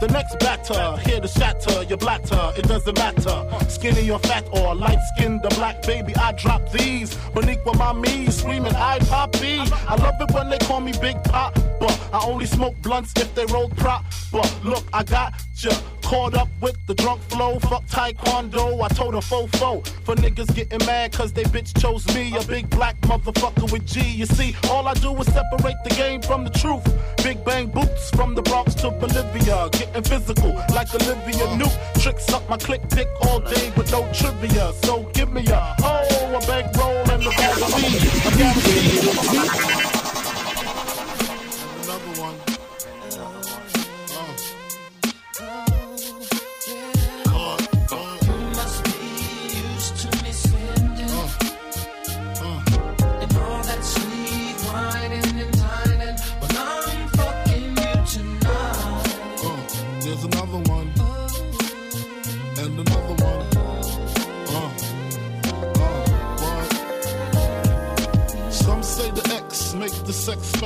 The 0.00 0.08
next 0.08 0.38
batter, 0.38 0.96
here 1.06 1.20
to 1.20 1.28
shatter 1.28 1.82
your 1.82 1.98
blatter, 1.98 2.52
it 2.56 2.66
doesn't 2.66 2.96
matter. 2.96 3.46
Skinny 3.68 4.10
or 4.10 4.18
fat 4.20 4.48
or 4.50 4.74
light 4.74 4.98
skinned 5.14 5.44
or 5.44 5.50
black, 5.50 5.82
baby, 5.82 6.16
I 6.16 6.32
drop 6.32 6.72
these. 6.72 7.18
Monique 7.34 7.62
with 7.66 7.76
my 7.76 7.92
mommy, 7.92 8.30
screaming, 8.30 8.74
I 8.74 8.98
poppy. 9.00 9.58
I 9.58 9.96
love 9.96 10.14
it 10.18 10.30
when 10.32 10.48
they 10.48 10.56
call 10.56 10.80
me 10.80 10.92
Big 11.02 11.22
Pop, 11.24 11.54
but 11.78 12.00
I 12.14 12.24
only 12.24 12.46
smoke 12.46 12.80
blunts 12.80 13.12
if 13.16 13.34
they 13.34 13.44
roll 13.46 13.68
prop. 13.68 13.99
But 14.32 14.60
look, 14.64 14.84
I 14.92 15.02
got 15.02 15.34
ya 15.56 15.72
caught 16.02 16.34
up 16.34 16.48
with 16.60 16.76
the 16.86 16.94
drunk 16.94 17.20
flow. 17.30 17.58
Fuck 17.60 17.84
taekwondo, 17.86 18.82
I 18.82 18.88
told 18.88 19.14
a 19.14 19.18
fofo. 19.18 19.86
For 20.04 20.14
niggas 20.16 20.54
getting 20.54 20.84
mad 20.86 21.12
cause 21.12 21.32
they 21.32 21.44
bitch 21.44 21.80
chose 21.80 22.06
me, 22.14 22.36
a 22.36 22.42
big 22.44 22.68
black 22.70 23.00
motherfucker 23.02 23.70
with 23.72 23.86
G. 23.86 24.00
You 24.00 24.26
see, 24.26 24.56
all 24.70 24.88
I 24.88 24.94
do 24.94 25.14
is 25.16 25.26
separate 25.26 25.76
the 25.84 25.94
game 25.96 26.20
from 26.22 26.44
the 26.44 26.50
truth. 26.50 26.84
Big 27.22 27.44
bang 27.44 27.68
boots 27.68 28.10
from 28.10 28.34
the 28.34 28.42
Bronx 28.42 28.74
to 28.76 28.90
Bolivia. 28.90 29.68
Getting 29.72 30.02
physical 30.02 30.54
like 30.74 30.92
Olivia 30.94 31.56
Newt. 31.56 31.76
Tricks 32.00 32.28
up 32.32 32.48
my 32.48 32.56
click 32.56 32.86
dick 32.88 33.08
all 33.22 33.40
day 33.40 33.72
with 33.76 33.90
no 33.92 34.02
trivia. 34.12 34.72
So 34.82 35.04
give 35.14 35.32
me 35.32 35.46
a 35.46 35.76
oh, 35.82 36.38
a 36.38 36.46
bankroll 36.46 37.10
and 37.12 37.22
the 37.22 37.30
vaccine. 37.30 38.00
I 38.26 38.36
guarantee 38.36 39.79
The 70.10 70.16
sex 70.16 70.60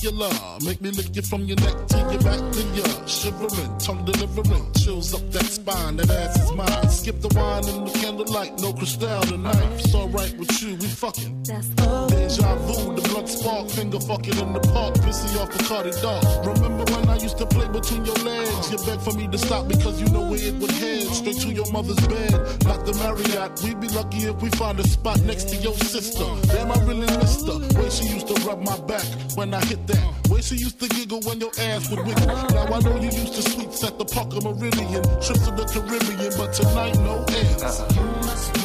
spectacular. 0.00 0.30
Make 0.64 0.80
me 0.80 0.90
lick 0.90 1.14
you 1.16 1.22
from 1.22 1.44
your 1.44 1.56
neck 1.56 1.86
to 1.88 1.98
your 1.98 2.20
back 2.20 2.40
to 2.52 2.62
your 2.74 3.08
shivering, 3.08 3.78
tongue 3.78 4.04
delivering, 4.04 4.72
chills 4.74 5.14
up 5.14 5.30
that 5.32 5.44
spine. 5.44 5.96
That 5.96 6.10
ass 6.10 6.42
is 6.42 6.52
mine. 6.52 6.88
Skip 6.88 7.20
the 7.20 7.28
wine 7.36 7.68
and 7.68 7.86
the 7.86 7.98
candlelight, 7.98 8.60
no 8.60 8.72
crystal 8.72 9.20
tonight. 9.22 9.72
It's 9.78 9.94
alright 9.94 10.36
with 10.38 10.62
you, 10.62 10.76
we 10.76 10.86
fucking. 10.86 11.42
Deja 11.42 12.54
vu, 12.56 12.94
the 12.94 13.08
blood 13.08 13.28
spark 13.28 13.68
Finger 13.70 14.00
fucking 14.00 14.38
in 14.38 14.52
the 14.52 14.60
park, 14.72 14.94
pissy 14.96 15.40
off 15.40 15.50
the 15.52 15.64
Cardi 15.64 15.90
dog. 16.02 16.24
Remember 16.46 16.84
when 16.92 17.08
I 17.08 17.16
used 17.16 17.38
to 17.38 17.46
play 17.46 17.68
between 17.68 18.04
your 18.04 18.16
legs? 18.16 18.70
You 18.70 18.78
begged 18.84 19.02
for 19.02 19.12
me 19.12 19.28
to 19.28 19.38
stop 19.38 19.68
because 19.68 20.00
you 20.00 20.08
know 20.10 20.28
where 20.28 20.42
it 20.42 20.54
would 20.54 20.70
head. 20.72 21.06
Straight 21.08 21.40
to 21.40 21.52
your 21.52 21.70
mother's 21.72 22.00
bed, 22.06 22.32
like 22.64 22.84
the 22.84 22.94
Marriott. 23.00 23.62
We'd 23.62 23.80
be 23.80 23.88
lucky 23.88 24.24
if 24.24 24.40
we 24.42 24.50
find 24.50 24.78
a 24.80 24.86
spot 24.86 25.20
next 25.22 25.48
to 25.50 25.56
your 25.56 25.74
sister. 25.74 26.24
Damn, 26.48 26.70
I 26.70 26.78
really 26.84 27.06
missed 27.18 27.46
her. 27.46 27.58
Way 27.80 27.90
she 27.90 28.06
used 28.06 28.28
to 28.28 28.34
rub 28.46 28.62
my 28.62 28.78
back 28.86 29.04
when 29.36 29.54
I 29.54 29.64
hit 29.64 29.86
that. 29.92 30.28
Way 30.30 30.40
she 30.40 30.56
used 30.56 30.78
to 30.80 30.88
giggle 30.88 31.20
when 31.22 31.40
your 31.40 31.50
ass 31.58 31.90
would 31.90 32.00
wiggle. 32.06 32.26
Now 32.26 32.66
I 32.66 32.80
know 32.80 32.96
you 32.96 33.10
used 33.10 33.34
to 33.34 33.42
sweets 33.50 33.84
at 33.84 33.98
the 33.98 34.04
Parker 34.04 34.40
Meridien, 34.40 35.02
trips 35.24 35.44
to 35.46 35.50
the 35.52 35.64
Caribbean, 35.72 36.32
but 36.36 36.52
tonight 36.52 36.96
no 37.00 37.24
ends. 37.28 37.80
You 37.96 38.04
must 38.26 38.54
be 38.54 38.60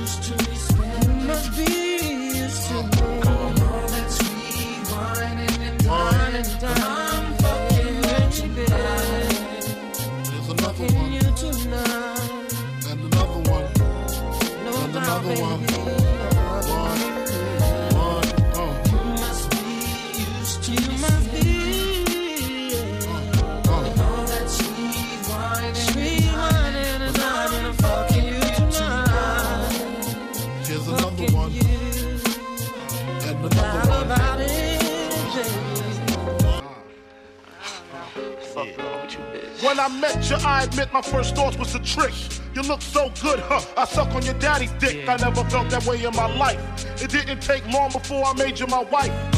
used 0.00 0.22
to 0.24 0.66
must 1.26 1.56
be 1.56 1.72
used 2.38 2.66
to 2.68 2.74
me. 2.74 3.20
All 3.26 3.52
that 3.92 4.10
sweet 4.10 4.86
whining 4.92 5.62
and 5.62 5.86
I'm 5.88 6.44
fucking 6.44 6.95
I 39.86 40.00
met 40.00 40.28
you, 40.28 40.36
I 40.44 40.64
admit 40.64 40.92
my 40.92 41.00
first 41.00 41.36
thoughts 41.36 41.56
was 41.56 41.72
a 41.76 41.78
trick. 41.78 42.12
You 42.56 42.62
look 42.62 42.82
so 42.82 43.08
good, 43.22 43.38
huh? 43.38 43.60
I 43.76 43.84
suck 43.84 44.12
on 44.16 44.24
your 44.24 44.34
daddy's 44.34 44.72
dick. 44.80 45.08
I 45.08 45.16
never 45.16 45.44
felt 45.44 45.70
that 45.70 45.86
way 45.86 46.02
in 46.02 46.12
my 46.16 46.26
life. 46.36 46.58
It 47.00 47.08
didn't 47.08 47.40
take 47.40 47.64
long 47.72 47.92
before 47.92 48.24
I 48.24 48.32
made 48.32 48.58
you 48.58 48.66
my 48.66 48.82
wife. 48.82 49.35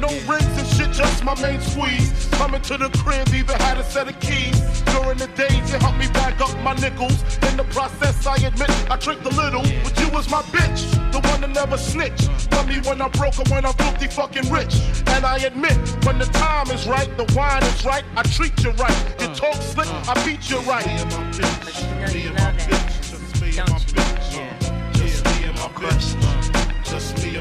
No 0.00 0.08
rings 0.30 0.56
and 0.56 0.66
shit, 0.68 0.92
just 0.92 1.24
my 1.24 1.34
main 1.42 1.60
squeeze. 1.60 2.28
Coming 2.32 2.62
to 2.62 2.78
the 2.78 2.88
crib, 2.98 3.28
even 3.34 3.56
had 3.56 3.78
a 3.78 3.84
set 3.84 4.08
of 4.08 4.18
keys. 4.20 4.56
During 4.94 5.18
the 5.18 5.26
days, 5.34 5.72
you 5.72 5.78
helped 5.80 5.98
me 5.98 6.06
back 6.08 6.40
up 6.40 6.56
my 6.62 6.74
nickels. 6.74 7.20
In 7.50 7.56
the 7.56 7.64
process, 7.70 8.24
I 8.24 8.36
admit 8.36 8.70
I 8.90 8.96
tricked 8.96 9.26
a 9.26 9.30
little, 9.30 9.62
but 9.82 9.98
you 9.98 10.08
was 10.10 10.30
my 10.30 10.42
bitch, 10.54 10.88
the 11.10 11.18
one 11.28 11.40
that 11.40 11.50
never 11.50 11.76
snitched. 11.76 12.30
Tell 12.50 12.64
me 12.64 12.78
when 12.86 13.02
I'm 13.02 13.10
broke 13.10 13.40
or 13.40 13.44
when 13.50 13.66
I'm 13.66 13.74
filthy 13.74 14.06
fucking 14.06 14.48
rich. 14.52 14.80
And 15.08 15.24
I 15.24 15.38
admit, 15.38 15.76
when 16.06 16.18
the 16.18 16.26
time 16.26 16.70
is 16.70 16.86
right, 16.86 17.10
the 17.16 17.24
wine 17.34 17.64
is 17.64 17.84
right, 17.84 18.04
I 18.16 18.22
treat 18.22 18.62
you 18.62 18.70
right. 18.72 18.96
You 19.20 19.26
talk 19.34 19.56
slick, 19.56 19.88
I 20.06 20.14
beat 20.24 20.48
you 20.48 20.60
right. 20.60 20.86
Me 20.86 20.92
and 20.92 21.10
my 21.10 21.24
bitch, 21.32 21.74
just 21.74 21.82
me 22.14 22.28
and 22.28 22.38
my 22.38 22.52
bitch, 22.52 22.68
just 23.10 25.34
me 25.34 25.48
and 25.48 25.58
my 25.58 25.68
bitch, 25.68 26.94
just 26.94 27.24
me 27.24 27.34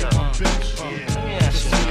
and 0.00 0.04
my 0.14 0.30
bitch, 0.30 0.90
me 0.90 1.13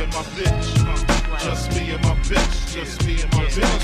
and 0.04 0.14
my 0.14 0.22
bitch, 0.36 1.40
just 1.40 1.72
me 1.72 1.92
and 1.92 2.04
my 2.04 2.16
bitch, 2.16 2.74
just 2.74 3.06
me 3.06 3.22
and 3.22 3.32
my 3.34 3.46
bitch, 3.46 3.80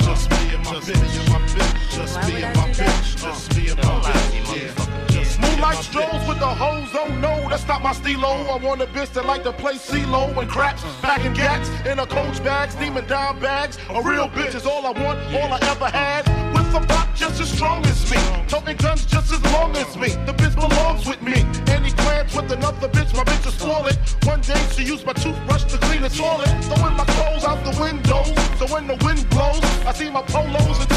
just 0.00 0.30
me 0.30 0.54
and 0.54 0.64
my 0.64 0.74
bitch, 0.74 0.94
just 0.94 1.00
me 1.00 1.24
and 1.24 1.28
my 1.28 1.38
bitch, 1.38 1.90
just 1.90 2.28
me 2.28 2.42
and 2.42 2.56
my 2.56 2.68
bitch, 2.70 3.16
just 3.20 3.56
me 3.56 3.68
and 3.68 3.82
my 3.82 4.00
bitch, 4.00 5.13
Moonlight 5.44 5.84
strolls 5.84 6.26
with 6.28 6.38
the 6.38 6.46
hoes, 6.46 6.88
oh 6.94 7.08
no, 7.20 7.48
that's 7.48 7.66
not 7.66 7.82
my 7.82 7.92
stilo. 7.92 8.32
I 8.48 8.56
want 8.56 8.80
a 8.80 8.86
bitch 8.86 9.12
that 9.12 9.26
like 9.26 9.42
to 9.44 9.52
play 9.52 9.74
CeeLo 9.74 10.36
and 10.36 10.48
craps, 10.48 10.82
packing 11.02 11.34
gats 11.34 11.68
in 11.86 11.98
a 11.98 12.06
coach 12.06 12.42
bag, 12.42 12.70
steaming 12.70 13.06
down 13.06 13.40
bags. 13.40 13.78
A 13.90 14.02
real 14.02 14.28
bitch 14.28 14.54
is 14.54 14.66
all 14.66 14.86
I 14.86 14.90
want, 14.90 15.18
all 15.34 15.52
I 15.52 15.58
ever 15.62 15.86
had. 15.86 16.22
With 16.54 16.74
a 16.74 16.86
pop 16.86 17.14
just 17.14 17.40
as 17.40 17.50
strong 17.50 17.84
as 17.86 18.10
me, 18.10 18.16
toting 18.48 18.76
guns 18.76 19.04
just 19.06 19.32
as 19.32 19.42
long 19.52 19.76
as 19.76 19.96
me. 19.96 20.08
The 20.26 20.32
bitch 20.32 20.54
belongs 20.54 21.06
with 21.06 21.22
me. 21.22 21.44
Any 21.72 21.90
plans 21.90 22.34
with 22.34 22.50
another 22.50 22.88
bitch, 22.88 23.14
my 23.14 23.24
bitch 23.24 23.46
is 23.46 23.54
spoiled. 23.54 23.98
One 24.24 24.40
day 24.40 24.60
she 24.74 24.84
used 24.84 25.04
my 25.04 25.12
toothbrush 25.12 25.64
to 25.64 25.78
clean 25.78 26.02
the 26.02 26.08
toilet, 26.08 26.48
throwing 26.64 26.96
my 26.96 27.04
clothes 27.04 27.44
out 27.44 27.62
the 27.64 27.74
windows. 27.80 28.32
So 28.58 28.66
when 28.72 28.86
the 28.86 28.96
wind 29.04 29.28
blows, 29.30 29.62
I 29.84 29.92
see 29.92 30.10
my 30.10 30.22
polos 30.22 30.78
and 30.80 30.88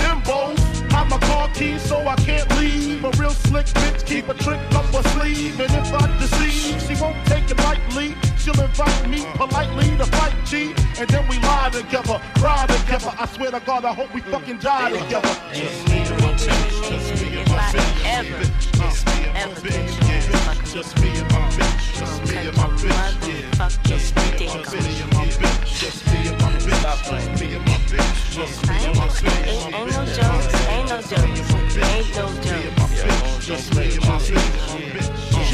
Timbos. 1.08 1.18
Hide 1.18 1.22
my 1.22 1.28
car 1.28 1.50
keys 1.54 1.82
so 1.82 2.08
I 2.08 2.16
can't 2.16 2.50
leave. 2.58 3.04
A 3.04 3.10
real 3.18 3.32
slick 3.32 3.66
bitch 3.68 4.06
keep 4.06 4.28
a 4.30 4.34
trick 4.34 4.60
up 4.76 4.86
her 4.86 5.04
sleeve. 5.10 5.60
And 5.60 5.72
if 5.72 5.94
I 5.94 6.08
deceive, 6.20 6.82
she 6.82 7.02
won't 7.02 7.26
take 7.28 7.50
it 7.50 7.58
lightly. 7.60 8.16
She'll 8.38 8.60
invite 8.62 9.10
me 9.10 9.26
politely 9.36 9.98
to 9.98 10.06
fight 10.06 10.36
G. 10.46 10.74
And 11.00 11.10
then 11.10 11.28
we 11.28 11.38
lie 11.40 11.70
together, 11.72 12.22
cry 12.36 12.66
together. 12.68 13.14
I 13.18 13.26
swear 13.28 13.52
to 13.52 13.60
God, 13.60 13.86
I 13.86 13.94
hope 13.94 14.14
we 14.14 14.22
fucking 14.22 14.58
die 14.60 14.92
together. 14.92 15.30
Just 15.54 15.88
me 15.90 16.00
and 16.00 16.22
my 16.22 16.34
bitch, 16.34 16.90
just 16.90 17.24
me 17.24 17.38
and 17.40 17.50
my 17.50 17.58
bitch, 17.72 18.72
just 18.78 19.06
me 19.08 19.26
and 19.26 19.38
my 19.38 19.50
bitch, 19.62 20.08
yeah. 20.08 20.24
Just 20.68 20.98
me 21.02 21.10
and 21.10 21.32
my 21.32 21.50
bitch, 21.50 22.00
just 22.00 22.26
me 22.26 22.38
and 22.38 22.58
my 22.58 22.68
bitch, 22.68 23.28
yeah. 23.28 23.70
Just 23.84 24.16
me 24.16 24.22
and 24.30 24.54
my 24.54 24.60
bitch, 24.60 24.74
just 24.74 24.74
me 24.74 25.02
and 25.02 25.14
my 25.14 25.26
bitch, 25.26 25.80
just 25.80 26.06
me 26.08 26.20
and 26.28 26.42
my 26.42 26.52
bitch, 27.28 27.77
ain't 27.94 28.90
no 28.90 29.08
jokes, 30.06 30.68
ain't 30.70 30.90
no 30.90 31.02
jokes, 31.02 31.78
ain't 31.78 32.16
no 32.16 32.28
jokes. 32.42 32.78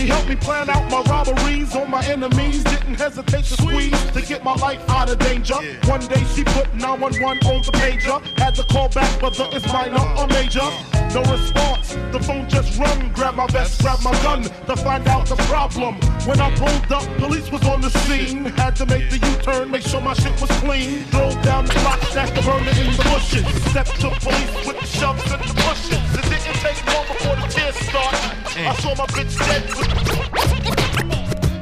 Just 0.08 0.28
me 0.28 0.30
and 0.30 0.30
my 0.30 0.30
bitch. 0.30 0.30
She 0.30 0.30
helped 0.30 0.30
me 0.30 0.36
plan 0.36 0.70
out 0.70 0.92
my 0.92 1.02
robberies 1.12 1.76
on 1.76 1.90
my 1.90 2.06
enemies. 2.06 2.64
Didn't 2.64 2.96
hesitate 2.96 3.46
to 3.46 3.54
squeeze 3.62 4.12
to 4.12 4.22
get 4.22 4.44
my 4.44 4.54
life 4.56 4.82
out 4.90 5.10
of 5.10 5.20
danger. 5.20 5.56
One 5.86 6.02
day 6.02 6.24
she 6.36 6.44
put 6.44 6.74
911 6.76 7.48
on 7.48 7.62
the 7.62 7.72
pager. 7.72 8.22
Had 8.38 8.56
to 8.56 8.64
call 8.64 8.90
back 8.90 9.22
whether 9.22 9.48
it's 9.52 9.68
minor 9.72 9.96
or 9.96 10.26
uh-huh. 10.26 10.28
major. 10.28 10.68
No 11.14 11.22
response. 11.32 11.96
The 12.12 12.20
phone 12.20 12.50
just 12.50 12.78
rung. 12.80 13.12
Grab 13.14 13.36
my 13.36 13.48
vest, 13.48 13.82
grab 13.82 14.00
my 14.04 14.12
gun 14.24 14.44
to 14.44 14.76
find 14.76 15.08
out 15.08 15.28
the 15.28 15.36
problem. 15.36 15.96
When 16.26 16.40
I 16.40 16.50
pulled 16.56 16.92
up, 16.92 17.06
police 17.18 17.52
was 17.52 17.64
on 17.68 17.82
the 17.82 17.90
scene. 17.90 18.46
Had 18.46 18.76
to 18.78 18.86
make 18.86 19.10
the 19.10 19.18
U-turn, 19.18 19.72
make 19.72 19.84
sure 19.84 20.02
my 20.02 20.14
shit 20.14 20.40
was 20.42 20.52
clean. 20.62 21.04
Drove 21.12 21.40
down 21.44 21.66
the 21.66 21.74
block, 21.74 22.02
stashed 22.04 22.36
the 22.36 22.42
burner 22.42 22.72
in 22.72 22.92
the 22.92 23.04
bushes. 23.04 23.46
Stepped 23.72 24.00
to 24.02 24.10
police 24.20 24.68
with 24.68 24.80
the 24.80 24.88
shoves 24.88 25.32
and 25.32 25.44
the 25.44 25.54
pushes. 25.62 26.02
It 26.18 26.24
didn't 26.30 26.60
take 26.66 26.82
long 26.88 27.08
before 27.08 27.36
the 27.36 27.48
tears 27.48 27.76
start. 27.76 28.43
I 28.56 28.76
saw 28.76 28.94
my 28.96 29.06
bitch 29.08 29.38
dead. 29.40 29.64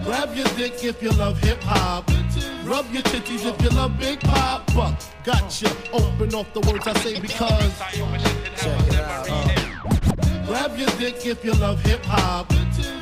Grab 0.03 0.35
your 0.35 0.45
dick 0.57 0.83
if 0.83 1.01
you 1.01 1.11
love 1.11 1.39
hip 1.39 1.61
hop. 1.63 2.09
Rub 2.65 2.91
your 2.91 3.03
titties 3.03 3.45
if 3.45 3.61
you 3.61 3.69
love 3.69 3.97
Big 3.97 4.19
Papa. 4.19 4.97
Gotcha. 5.23 5.69
Open 5.93 6.33
off 6.35 6.53
the 6.53 6.59
words 6.61 6.87
I 6.87 6.93
say 6.99 7.19
because. 7.19 7.77
Check 7.79 8.87
it 8.87 8.95
out. 8.95 9.29
uh. 9.29 10.45
Grab 10.45 10.77
your 10.77 10.89
dick 10.99 11.25
if 11.25 11.43
you 11.45 11.53
love 11.53 11.81
hip 11.81 12.03
hop. 12.05 12.51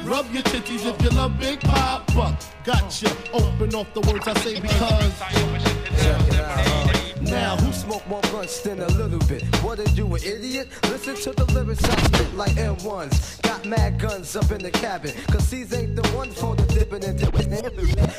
Rub 0.03 0.31
your 0.31 0.43
titties 0.43 0.85
if 0.85 1.01
you 1.03 1.09
love 1.09 1.39
Big 1.39 1.59
Papa. 1.61 2.37
Gotcha. 2.63 3.15
Open 3.33 3.73
off 3.75 3.93
the 3.93 4.01
words 4.01 4.27
I 4.27 4.33
say 4.39 4.59
because. 4.59 5.19
Check 5.19 6.27
it 6.27 6.39
out. 6.39 6.67
uh. 6.67 6.88
Now, 7.29 7.57
who 7.57 7.71
smoke 7.71 8.07
more 8.07 8.21
blunts 8.21 8.59
than 8.61 8.79
a 8.79 8.87
little 8.87 9.19
bit? 9.27 9.43
What 9.63 9.79
are 9.79 9.89
you, 9.91 10.07
an 10.15 10.23
idiot? 10.23 10.67
Listen 10.83 11.15
to 11.15 11.31
the 11.31 11.45
lyrics 11.53 11.83
I 11.83 11.95
spit 12.07 12.33
like 12.33 12.53
M1s. 12.53 13.41
Got 13.43 13.65
mad 13.65 13.99
guns 13.99 14.35
up 14.35 14.49
in 14.51 14.63
the 14.63 14.71
cabin. 14.71 15.13
Cause 15.27 15.47
these 15.49 15.71
ain't 15.73 15.95
the 15.95 16.07
one 16.09 16.31
for 16.31 16.55
the 16.55 16.63
dipping 16.73 17.03
and 17.03 17.19
dipping. 17.19 17.49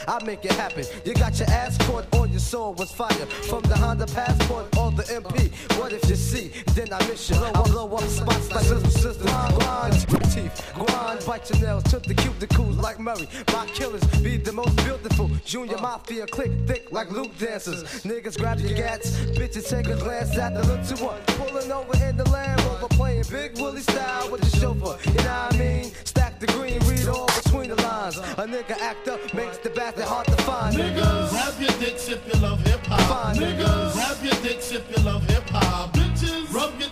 I 0.06 0.24
make 0.24 0.44
it 0.44 0.52
happen. 0.52 0.84
You 1.04 1.14
got 1.14 1.38
your 1.40 1.48
ass 1.50 1.76
caught 1.86 2.06
on 2.14 2.30
your 2.30 2.38
soul 2.38 2.74
was 2.74 2.92
fire. 2.92 3.26
From 3.48 3.62
the 3.62 3.76
Honda 3.76 4.06
Passport 4.06 4.66
or 4.76 4.92
the 4.92 5.02
MP. 5.02 5.50
What 5.78 5.92
if 5.92 6.08
you 6.08 6.14
see? 6.16 6.52
Then 6.74 6.92
I 6.92 6.98
miss 7.08 7.30
you. 7.30 7.36
I 7.36 7.62
blow 7.62 7.92
up 7.92 8.02
spots 8.02 8.52
like 8.52 8.68
little 8.68 8.90
sisters. 8.90 9.16
Grind 9.22 10.06
teeth. 10.40 10.72
Grind, 10.74 11.24
bite 11.26 11.50
your 11.50 11.60
nails. 11.60 11.84
Took 11.84 12.04
the 12.04 12.14
cuticles 12.14 12.80
like 12.80 12.98
Murray. 12.98 13.28
My 13.52 13.66
killers 13.66 14.04
be 14.22 14.36
the 14.36 14.52
most 14.52 14.76
beautiful. 14.84 15.30
Junior 15.44 15.76
uh. 15.76 15.82
Mafia 15.82 16.26
click 16.26 16.52
thick 16.66 16.90
like 16.90 17.10
loop 17.10 17.36
dancers. 17.38 17.82
Niggas 18.04 18.38
grab 18.38 18.58
your 18.60 18.74
gats. 18.74 19.12
Bitches 19.38 19.68
take 19.68 19.88
a 19.88 19.96
glance 19.96 20.36
at 20.36 20.54
the 20.54 20.62
little 20.66 21.06
one. 21.06 21.20
Pulling 21.38 21.70
over 21.72 21.96
in 22.04 22.16
the 22.16 22.28
Land 22.30 22.60
Rover. 22.64 22.88
Playing 22.88 23.24
Big 23.30 23.58
Willie 23.58 23.80
style 23.80 24.30
with 24.30 24.40
the 24.40 24.56
chauffeur. 24.58 24.98
You 25.10 25.16
know 25.24 25.44
what 25.44 25.54
I 25.54 25.58
mean? 25.58 25.92
Stack 26.04 26.40
the 26.40 26.46
green, 26.48 26.78
read 26.80 27.08
all 27.08 27.26
between 27.42 27.70
the 27.70 27.80
lines. 27.82 28.16
A 28.18 28.46
nigga 28.46 28.78
act 28.80 29.08
up 29.08 29.20
makes 29.34 29.58
the 29.58 29.70
bastard 29.70 30.04
hard 30.04 30.26
to 30.26 30.36
find. 30.42 30.76
Niggas, 30.76 31.30
grab 31.30 31.60
your 31.60 31.78
dicks 31.78 32.08
if 32.08 32.20
you 32.26 32.40
love 32.40 32.60
hip 32.60 32.84
hop. 32.86 33.36
Niggas, 33.36 33.92
grab 33.94 34.16
your 34.22 34.42
dicks 34.42 34.72
if 34.72 34.84
you 34.90 35.02
love 35.04 35.22
hip 35.24 35.48
hop. 35.48 35.92
Bitches, 35.92 36.52
rub 36.52 36.78
your 36.78 36.89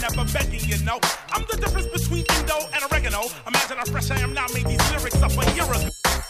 never 0.00 0.24
begging, 0.32 0.60
you 0.68 0.78
know. 0.84 0.98
I'm 1.32 1.44
the 1.50 1.56
difference 1.56 1.86
between 1.88 2.24
Indo 2.38 2.56
and 2.74 2.82
oregano. 2.90 3.22
Imagine 3.46 3.76
how 3.78 3.84
fresh 3.84 4.10
I 4.10 4.18
am 4.20 4.32
now, 4.34 4.46
made 4.54 4.66
these 4.66 4.90
lyrics 4.90 5.22
up 5.22 5.32
a 5.32 5.44
year 5.54 5.64
ago. 5.64 5.88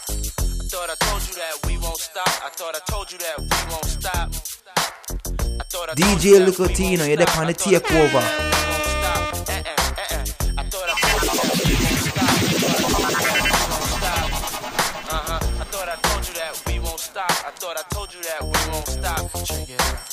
I 0.09 0.63
thought 0.71 0.89
I 0.89 0.95
told 1.05 1.21
you 1.27 1.33
that 1.35 1.53
we 1.67 1.77
won't 1.77 1.97
stop. 1.97 2.27
I 2.43 2.49
thought 2.49 2.75
I 2.75 2.79
told 2.91 3.11
you 3.11 3.17
that 3.19 3.39
we 3.39 3.45
won't 3.71 3.85
stop. 3.85 4.29
I 5.59 5.63
thought 5.71 5.89
I 5.89 5.93
DJ 5.95 6.37
that 6.39 6.45
Little 6.45 6.67
we 6.67 6.73
you're 7.07 7.17
the 7.17 7.27
stop. 7.27 7.37
on 7.37 7.45
the 7.47 7.51
I 7.51 7.53
thought 7.53 7.53
I 7.53 7.53
told 7.53 7.71
you 7.71 7.79
takeover. 7.79 8.21
that 8.21 8.41
we 8.41 8.45
won't 8.71 8.85
stop. 8.97 9.49
Eh, 9.49 9.63
eh, 9.65 9.75
eh. 10.09 10.25
I 10.57 10.63
thought 10.63 10.89
I 10.89 10.91
told 11.01 11.23
you 11.23 11.29
that 11.35 11.63
we 11.63 11.73
won't 11.83 12.01
stop. 13.91 14.31
Uh-huh. 15.13 15.39
I 15.59 15.63
thought 15.71 15.89
I 15.89 15.95
told 16.07 16.27
you 16.27 16.33
that 16.35 16.63
we 16.67 16.79
won't 16.79 16.99
stop. 16.99 17.31
I 17.31 17.51
thought 17.51 17.77
I 17.77 17.83
told 17.93 18.13
you 18.13 18.21
that 18.23 18.43
we 18.43 18.71
won't 18.71 18.87
stop. 18.87 19.31
Check 19.45 19.69
it 19.69 19.81
out. 19.81 20.09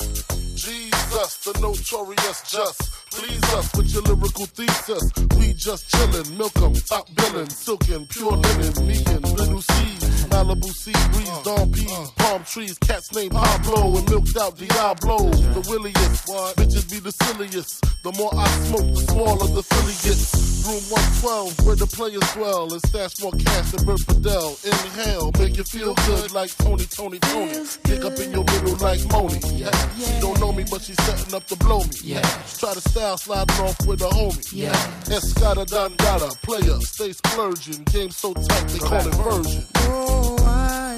Jesus, 0.55 1.37
the 1.43 1.53
notorious 1.61 2.41
just. 2.49 2.98
Please 3.11 3.43
us 3.53 3.71
with 3.75 3.91
your 3.93 4.03
lyrical 4.03 4.45
thesis. 4.45 5.11
We 5.37 5.53
just 5.53 5.89
chillin', 5.91 6.37
milk 6.37 6.55
'em, 6.61 6.73
top 6.73 7.07
billin', 7.15 7.49
silkin', 7.49 8.05
pure 8.07 8.37
linen, 8.37 8.87
me 8.87 9.03
and 9.07 9.25
Lil' 9.37 9.61
Cease. 9.61 10.25
Malibu 10.29 10.69
sea 10.73 10.91
breeze, 11.11 11.43
dawn 11.43 11.71
peas, 11.71 12.11
trees, 12.49 12.77
cats 12.79 13.13
named 13.13 13.31
Pablo 13.31 13.95
and 13.97 14.09
milked 14.09 14.35
out 14.37 14.57
Diablo. 14.57 15.29
The 15.29 15.61
williest, 15.69 16.25
bitches 16.57 16.89
be 16.89 16.99
the 16.99 17.11
silliest. 17.11 17.85
The 18.01 18.11
more 18.17 18.33
I 18.33 18.47
smoke, 18.65 18.89
the 18.95 19.01
smaller 19.11 19.47
the 19.53 19.61
Philly 19.61 19.93
gets. 20.01 20.49
Room 20.65 20.83
112, 21.23 21.65
where 21.65 21.75
the 21.75 21.87
players 21.87 22.25
dwell, 22.33 22.71
and 22.73 22.81
stash 22.87 23.21
more 23.21 23.31
cash 23.31 23.71
than 23.71 23.85
Bert 23.85 24.01
Fidel. 24.01 24.57
Inhale, 24.65 25.31
make 25.39 25.57
you 25.57 25.63
feel 25.63 25.93
good 26.05 26.31
like 26.33 26.49
Tony, 26.57 26.85
Tony, 26.85 27.19
Tony. 27.19 27.53
Dig 27.83 28.03
up 28.03 28.17
in 28.19 28.31
your 28.31 28.43
middle 28.43 28.75
like 28.77 28.99
Moni. 29.11 29.39
Yeah. 29.55 29.71
She 29.95 30.19
don't 30.19 30.39
know 30.39 30.51
me, 30.51 30.65
but 30.69 30.81
she's 30.81 30.97
setting 31.05 31.33
up 31.33 31.45
to 31.47 31.55
blow 31.55 31.79
me. 31.79 31.95
Yeah. 32.03 32.21
Try 32.57 32.73
to 32.73 32.81
style 32.81 33.17
sliding 33.17 33.59
off 33.61 33.77
with 33.87 34.01
a 34.01 34.09
homie. 34.09 34.41
Yeah. 34.51 34.73
Escada 35.05 35.65
Dangada, 35.65 36.29
player, 36.41 36.79
stay 36.81 37.13
splurging. 37.13 37.83
Game 37.85 38.11
so 38.11 38.33
tight, 38.33 38.67
they 38.67 38.79
call 38.79 39.07
it 39.07 39.15
version. 39.15 39.65
Oh, 39.77 40.35
I 40.41 40.97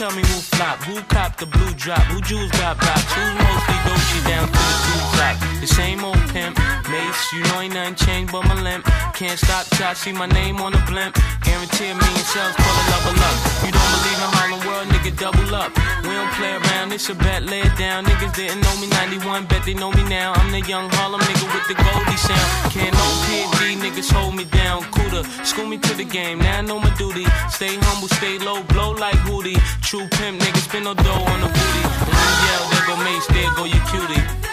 tell 0.00 0.16
me 0.16 0.22
who 0.22 0.40
flop, 0.56 0.78
who 0.84 0.98
cop 1.14 1.36
the 1.36 1.44
blue 1.44 1.74
drop, 1.74 2.00
who 2.04 2.22
jewels 2.22 2.50
got 2.52 2.80
blocks, 2.80 3.12
who's 3.12 3.34
mostly 3.36 3.76
Dolce 3.84 4.20
down 4.24 4.46
to 4.48 4.60
the 4.70 4.76
two 4.86 5.00
drop. 5.12 5.36
The 5.60 5.66
same 5.66 6.02
old 6.02 6.16
pimp, 6.32 6.56
mace, 6.88 7.32
you 7.34 7.42
know 7.44 7.60
ain't 7.60 7.74
nothing 7.74 7.96
changed 7.96 8.32
but 8.32 8.46
my 8.46 8.56
limp. 8.62 8.86
Can't 9.12 9.38
stop 9.38 9.66
till 9.66 9.86
I 9.86 9.92
see 9.92 10.12
my 10.12 10.24
name 10.24 10.56
on 10.62 10.72
the 10.72 10.82
blimp. 10.88 11.18
Guarantee 11.42 11.90
a 11.90 11.94
million 11.94 12.26
sales, 12.28 12.54
pull 12.56 12.76
a 12.76 12.84
level 12.92 13.16
up. 13.24 13.36
You 13.64 13.72
don't 13.72 13.90
believe 13.96 14.20
in 14.20 14.30
Harlem 14.36 14.60
World, 14.66 14.86
nigga, 14.92 15.12
double 15.16 15.54
up. 15.54 15.70
We 16.04 16.12
don't 16.12 16.32
play 16.36 16.52
around, 16.56 16.92
it's 16.92 17.08
a 17.08 17.14
bet, 17.14 17.42
lay 17.44 17.60
it 17.60 17.76
down. 17.76 18.04
Niggas 18.04 18.34
didn't 18.34 18.60
know 18.60 18.74
me 18.80 18.88
91, 18.88 19.46
bet 19.46 19.64
they 19.64 19.74
know 19.74 19.90
me 19.92 20.02
now. 20.04 20.32
I'm 20.34 20.50
the 20.52 20.60
young 20.60 20.88
Harlem 20.90 21.20
nigga 21.20 21.46
with 21.54 21.66
the 21.68 21.74
Goldie 21.74 22.16
sound. 22.16 22.72
Can't 22.72 22.92
no 22.92 23.06
PD, 23.26 23.76
niggas 23.80 24.12
hold 24.12 24.34
me 24.34 24.44
down. 24.44 24.84
Cooler, 24.92 25.24
school 25.44 25.66
me 25.66 25.78
to 25.78 25.94
the 25.94 26.04
game, 26.04 26.38
now 26.38 26.58
I 26.58 26.62
know 26.62 26.78
my 26.78 26.92
duty. 26.94 27.24
Stay 27.48 27.76
humble, 27.88 28.08
stay 28.08 28.38
low, 28.38 28.62
blow 28.64 28.92
like 28.92 29.16
Hootie. 29.26 29.58
True 29.82 30.06
pimp, 30.08 30.40
niggas 30.40 30.68
spin 30.68 30.84
no 30.84 30.94
dough 30.94 31.24
on 31.32 31.40
the 31.40 31.48
booty. 31.48 31.82
When 32.04 32.30
yell, 32.44 32.64
there 32.70 32.86
go 32.86 32.94
Mace, 33.04 33.26
there 33.28 33.50
go 33.56 33.64
your 33.64 33.84
cutie. 33.88 34.49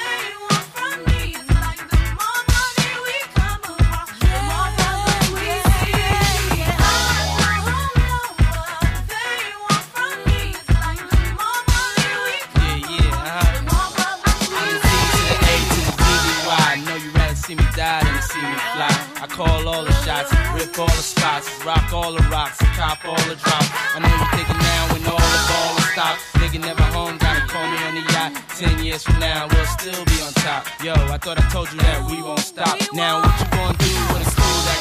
Shots, 20.68 20.80
all 20.80 20.88
the 20.88 21.04
spots, 21.04 21.66
rock 21.66 21.94
all 21.94 22.12
the 22.14 22.24
rocks, 22.30 22.58
cop 22.76 23.04
all 23.06 23.16
the 23.28 23.36
drops. 23.36 23.70
I 23.96 24.00
know 24.00 24.10
you're 24.10 24.32
thinking 24.36 24.58
now 24.58 24.94
when 24.94 25.06
all 25.06 25.18
the 25.18 25.44
ball 25.48 25.80
stopped. 25.94 26.22
Nigga 26.40 26.62
never 26.62 26.84
home, 26.84 27.18
gotta 27.18 27.42
call 27.48 27.66
me 27.70 27.78
on 27.88 27.96
the 27.96 28.14
yacht. 28.14 28.32
Ten 28.58 28.84
years 28.84 29.04
from 29.04 29.20
now, 29.20 29.48
we'll 29.52 29.66
still 29.66 30.04
be 30.06 30.22
on 30.22 30.34
top. 30.34 30.66
Yo, 30.84 30.94
I 30.94 31.18
thought 31.18 31.40
I 31.40 31.48
told 31.50 31.72
you 31.72 31.80
that 31.80 32.10
we 32.10 32.22
won't 32.22 32.40
stop. 32.40 32.78
Now 32.94 33.22
what 33.22 33.40
you 33.40 33.48
gonna 33.52 33.78
do 33.78 34.14
with 34.14 34.28
a 34.28 34.37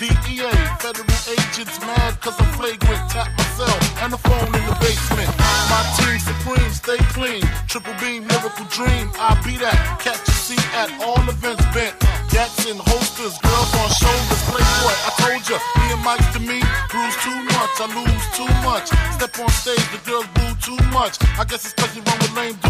DEA. 0.00 0.48
Federal 0.80 1.04
agents 1.28 1.76
mad 1.84 2.16
cause 2.24 2.32
I'm 2.40 2.48
flagrant. 2.56 3.04
Tap 3.12 3.28
myself 3.36 3.76
and 4.00 4.10
the 4.10 4.16
phone 4.16 4.48
in 4.48 4.64
the 4.64 4.72
basement. 4.80 5.28
My 5.68 5.84
team 6.00 6.16
supreme, 6.16 6.72
stay 6.72 6.96
clean. 7.12 7.44
Triple 7.68 7.92
beam, 8.00 8.24
miracle 8.24 8.64
dream. 8.72 9.12
I 9.20 9.36
be 9.44 9.60
that. 9.60 9.76
Catch 10.00 10.24
a 10.24 10.32
seat 10.32 10.64
at 10.72 10.88
all 11.04 11.20
events 11.28 11.60
bent. 11.76 11.92
Gats 12.32 12.64
in 12.64 12.80
holsters, 12.80 13.36
girls 13.44 13.72
on 13.76 13.88
shoulders. 13.92 14.42
Playboy, 14.48 14.96
I 15.04 15.10
told 15.20 15.44
ya, 15.44 15.60
me 15.76 15.92
and 15.92 16.00
Mike 16.00 16.24
to 16.32 16.40
me, 16.40 16.64
bruise 16.88 17.16
too 17.20 17.36
much. 17.52 17.72
I 17.76 17.86
lose 17.92 18.26
too 18.32 18.52
much. 18.64 18.88
Step 19.20 19.36
on 19.36 19.52
stage, 19.52 19.84
the 19.92 20.00
girls 20.08 20.24
boo 20.32 20.48
too 20.64 20.80
much. 20.96 21.20
I 21.36 21.44
guess 21.44 21.68
it's 21.68 21.76
cause 21.76 21.92
you 21.92 22.00
run 22.08 22.16
with 22.24 22.32
lame 22.32 22.56
dudes 22.64 22.69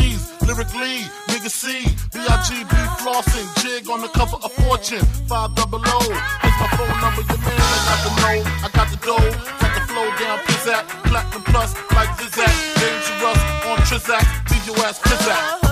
Player 0.00 0.16
please, 0.16 0.42
lyrically, 0.46 1.04
nigga 1.28 1.50
C, 1.50 1.84
B-I-G-B 2.12 2.74
flossing, 3.00 3.48
jig 3.62 3.88
on 3.90 4.00
the 4.00 4.08
cover 4.08 4.36
of 4.42 4.52
Fortune, 4.52 5.04
five 5.28 5.54
double 5.54 5.80
O. 5.84 6.00
Here's 6.00 6.58
my 6.60 6.68
phone 6.76 7.00
number, 7.00 7.22
your 7.22 7.38
man, 7.38 7.60
I 7.60 7.88
got 7.88 8.00
the 8.04 8.12
know, 8.20 8.40
I 8.64 8.70
got 8.72 8.88
the 8.90 8.96
dough, 8.96 9.30
got 9.60 9.74
the 9.74 9.80
flow 9.92 10.08
down, 10.18 10.38
pizzat, 10.40 10.84
platinum 11.04 11.42
plus, 11.44 11.74
like 11.94 12.08
Zizak, 12.18 12.52
dangerous 12.80 13.40
on 13.68 13.78
Trizak, 13.88 14.24
leave 14.50 14.66
your 14.66 14.86
ass 14.86 14.98
pizzat. 15.00 15.70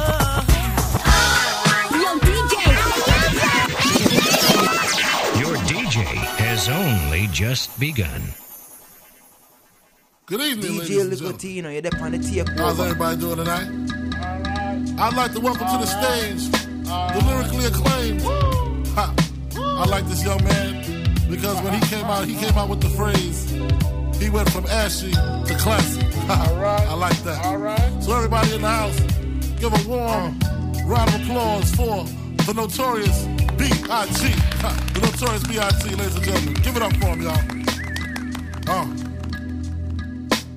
DJ 5.67 6.05
has 6.37 6.69
only 6.69 7.27
just 7.29 7.79
begun. 7.81 8.23
Good 10.27 10.41
evening, 10.41 10.73
DJ 10.73 10.79
ladies 10.79 11.21
and 11.23 11.41
gentlemen. 11.41 11.73
You're 11.73 11.83
there 11.83 12.03
on 12.03 12.13
the 12.13 12.19
tape. 12.19 12.49
How's 12.59 12.79
everybody 12.79 13.17
doing 13.17 13.37
tonight? 13.37 13.98
I'd 15.01 15.15
like 15.15 15.33
to 15.33 15.41
welcome 15.41 15.67
to 15.69 15.79
the 15.79 15.87
stage 15.87 16.51
the 16.89 17.25
lyrically 17.27 17.67
acclaimed. 17.67 18.23
I 19.57 19.85
like 19.87 20.07
this 20.07 20.25
young 20.25 20.43
man 20.43 21.19
because 21.31 21.61
when 21.63 21.75
he 21.75 21.81
came 21.89 22.05
out, 22.07 22.27
he 22.27 22.35
came 22.35 22.57
out 22.57 22.69
with 22.69 22.81
the 22.81 22.89
phrase. 22.89 23.51
He 24.21 24.31
went 24.31 24.51
from 24.51 24.67
ashy 24.67 25.13
to 25.13 25.57
classy. 25.59 26.01
I 26.29 26.95
like 26.95 27.17
that. 27.23 28.03
So 28.03 28.17
everybody 28.17 28.55
in 28.55 28.63
the 28.63 28.69
house, 28.69 28.99
give 29.61 29.73
a 29.73 29.89
warm 29.89 30.39
round 30.87 31.15
of 31.15 31.23
applause 31.23 31.71
for 31.75 32.05
the 32.45 32.55
notorious 32.55 33.27
B.I.G. 33.57 34.33
The 34.95 35.01
notorious 35.01 35.47
B.I.G. 35.47 35.95
Ladies 35.95 36.17
and 36.17 36.25
gentlemen, 36.25 36.55
give 36.55 36.77
it 36.77 36.83
up 36.83 36.93
for 36.97 37.07
him, 37.07 37.23
y'all. 37.23 39.05
Uh. 39.05 39.08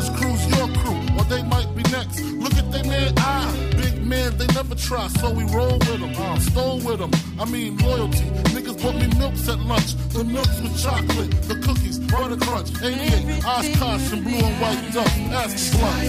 His 0.00 0.08
crew's 0.16 0.46
your 0.56 0.66
crew, 0.80 0.96
or 1.18 1.24
they 1.24 1.42
might 1.42 1.76
be 1.76 1.82
next. 1.92 2.22
Look 2.22 2.54
at 2.54 2.72
they 2.72 2.82
man 2.88 3.12
eye. 3.18 3.70
Big 3.76 4.02
man, 4.02 4.34
they 4.38 4.46
never 4.46 4.74
try, 4.74 5.08
so 5.08 5.30
we 5.30 5.44
roll 5.52 5.74
with 5.74 6.00
them. 6.00 6.14
Uh, 6.16 6.38
stole 6.38 6.80
with 6.80 7.00
them. 7.00 7.10
I 7.38 7.44
mean, 7.44 7.76
loyalty. 7.76 8.24
Niggas 8.54 8.80
bought 8.82 8.94
me 8.94 9.08
milks 9.18 9.46
at 9.46 9.58
lunch. 9.58 9.92
The 10.14 10.24
milks 10.24 10.58
with 10.62 10.82
chocolate, 10.82 11.30
the 11.42 11.56
cookies, 11.56 11.98
butter 11.98 12.38
crunch, 12.38 12.70
88, 12.82 13.44
Oshkosh, 13.44 14.12
and 14.14 14.24
blue 14.24 14.38
and 14.38 14.60
white 14.62 14.90
duck. 14.94 15.12
Ask 15.36 15.78
blunt. 15.78 16.00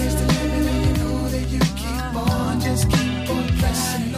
Just 2.64 2.90
keep 2.92 3.30
on 3.30 3.48
pressing 3.60 4.11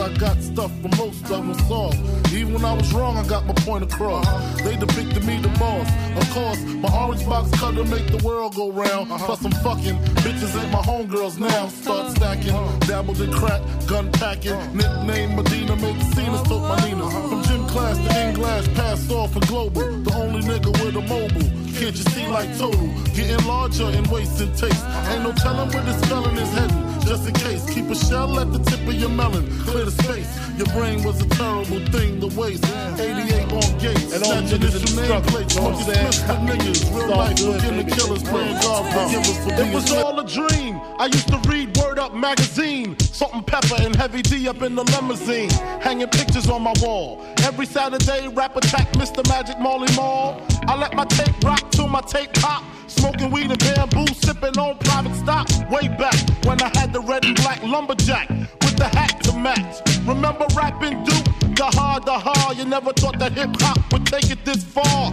I 0.00 0.08
got 0.16 0.40
stuff 0.40 0.72
for 0.80 0.88
most 0.96 1.22
of 1.24 1.46
them 1.46 1.54
solved. 1.68 1.98
Even 2.32 2.54
when 2.54 2.64
I 2.64 2.72
was 2.72 2.90
wrong, 2.94 3.18
I 3.18 3.26
got 3.26 3.44
my 3.44 3.52
point 3.54 3.84
across. 3.84 4.26
They 4.62 4.74
depicted 4.76 5.24
me 5.24 5.38
the 5.38 5.48
boss. 5.58 5.86
Of 6.16 6.30
course, 6.30 6.58
my 6.64 6.88
orange 6.96 7.26
box 7.26 7.50
cutter 7.60 7.84
make 7.84 8.06
the 8.06 8.24
world 8.24 8.54
go 8.54 8.72
round. 8.72 9.12
Uh-huh. 9.12 9.26
Plus 9.26 9.44
I'm 9.44 9.52
fucking 9.52 9.96
bitches 10.24 10.58
ain't 10.60 10.72
my 10.72 10.80
homegirls 10.80 11.38
now. 11.38 11.68
Start 11.68 12.06
uh-huh. 12.06 12.14
stacking, 12.14 12.54
uh-huh. 12.54 12.78
dabbled 12.86 13.20
in 13.20 13.30
crack, 13.30 13.60
gun 13.86 14.10
packing. 14.12 14.56
Nickname 14.74 15.36
Medina, 15.36 15.76
make 15.76 15.98
the 15.98 16.04
scenes, 16.14 16.42
took 16.48 16.62
my 16.62 16.80
Nina. 16.88 17.10
From 17.10 17.42
gym 17.44 17.66
class 17.68 17.98
to 17.98 18.26
English, 18.26 18.74
passed 18.74 19.10
off 19.10 19.34
for 19.34 19.40
global. 19.40 19.82
The 19.82 20.14
only 20.14 20.40
nigga 20.40 20.72
with 20.82 20.96
a 20.96 21.02
mobile. 21.02 21.50
Can't 21.78 21.96
you 21.96 22.04
see 22.12 22.26
like 22.26 22.56
total? 22.56 22.88
Getting 23.14 23.46
larger 23.46 23.90
in 23.90 24.04
waist 24.08 24.40
and 24.40 24.56
taste. 24.56 24.84
Ain't 25.10 25.22
no 25.22 25.32
telling 25.32 25.68
where 25.70 25.84
this 25.84 26.02
felon 26.06 26.38
is 26.38 26.52
heading. 26.54 26.89
Just 27.06 27.26
in 27.26 27.34
case, 27.34 27.64
keep 27.68 27.88
a 27.90 27.94
shell 27.94 28.38
at 28.40 28.52
the 28.52 28.58
tip 28.58 28.80
of 28.80 28.94
your 28.94 29.10
melon. 29.10 29.46
Clear 29.60 29.84
the 29.84 29.90
space. 29.90 30.30
Your 30.56 30.66
brain 30.68 31.02
was 31.02 31.20
a 31.22 31.28
terrible 31.30 31.80
thing 31.86 32.20
to 32.20 32.26
waste. 32.38 32.64
88 32.64 33.52
on 33.52 33.78
gates. 33.78 34.12
And 34.12 34.22
all 34.22 34.42
niggas 34.42 34.52
in 34.52 34.60
the 34.60 34.86
struggle. 34.86 35.30
plates. 35.30 35.56
Know 35.56 35.62
what 35.62 35.74
I'm 35.74 35.94
saying? 35.94 36.10
spliffs 36.12 36.28
with 36.28 36.60
niggas. 36.60 36.96
Real 36.96 37.08
life, 37.08 37.36
the 37.36 37.96
killers. 37.96 38.22
playing 38.22 38.60
God 38.60 38.84
forgive 38.92 39.20
us 39.20 39.38
for 39.44 39.56
being 39.56 39.68
It 39.68 39.74
was 39.74 39.92
all 39.92 40.18
a 40.20 40.26
dream. 40.26 40.80
I 40.98 41.06
used 41.06 41.28
to 41.28 41.38
read 41.48 41.76
Word 41.76 41.98
Up 41.98 42.14
magazine. 42.14 42.98
Salt-N-Pepa 42.98 43.84
and 43.84 43.96
heavy 43.96 44.22
D 44.22 44.48
up 44.48 44.62
in 44.62 44.74
the 44.74 44.84
limousine. 44.84 45.50
Hanging 45.80 46.08
pictures 46.08 46.48
on 46.48 46.62
my 46.62 46.74
wall. 46.80 47.24
Every 47.42 47.66
Saturday, 47.66 48.28
rap 48.28 48.56
attack 48.56 48.92
Mr. 48.92 49.26
Magic 49.28 49.58
Marley 49.58 49.94
Marl. 49.96 50.40
I 50.68 50.76
let 50.76 50.94
my 50.94 51.04
tape 51.04 51.42
rock 51.44 51.70
till 51.70 51.88
my 51.88 52.00
tape 52.02 52.32
pop. 52.34 52.64
Smoking 53.00 53.30
weed 53.30 53.50
and 53.50 53.58
bamboo, 53.58 54.06
sipping 54.12 54.58
on 54.58 54.76
private 54.78 55.14
stock. 55.16 55.48
Way 55.70 55.88
back 55.88 56.14
when 56.44 56.60
I 56.60 56.70
had 56.78 56.92
the 56.92 57.00
red 57.00 57.24
and 57.24 57.34
black 57.36 57.62
lumberjack 57.62 58.28
with 58.28 58.76
the 58.76 58.88
hat 58.88 59.24
to 59.24 59.32
match. 59.32 59.80
Remember 60.06 60.44
Rappin' 60.54 61.02
Duke? 61.04 61.56
The 61.56 61.64
hard, 61.64 62.04
the 62.04 62.18
hard. 62.18 62.58
You 62.58 62.66
never 62.66 62.92
thought 62.92 63.18
that 63.18 63.32
hip 63.32 63.56
hop 63.58 63.78
would 63.92 64.04
take 64.04 64.30
it 64.30 64.44
this 64.44 64.62
far. 64.62 65.12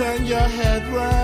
Turn 0.00 0.24
your 0.24 0.38
head 0.40 0.82
round. 0.88 1.19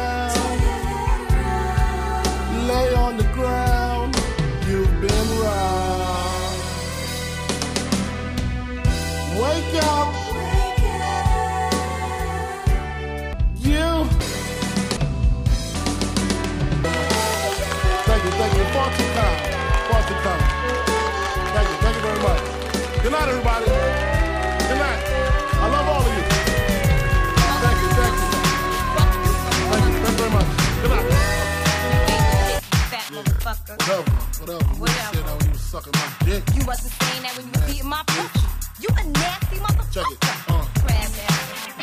Sucking 35.76 35.92
my 36.00 36.08
dick. 36.24 36.42
You 36.54 36.64
wasn't 36.64 36.92
saying 37.02 37.22
that 37.22 37.36
when 37.36 37.46
you 37.46 37.52
was 37.52 37.64
beating 37.68 37.88
my 37.88 38.02
pussy. 38.06 38.46
You 38.80 38.88
a 38.96 39.04
nasty 39.04 39.56
motherfucker. 39.56 39.92
Check 39.92 40.06
it. 40.10 40.18
Uh. 40.48 40.64
Crab. 40.80 41.10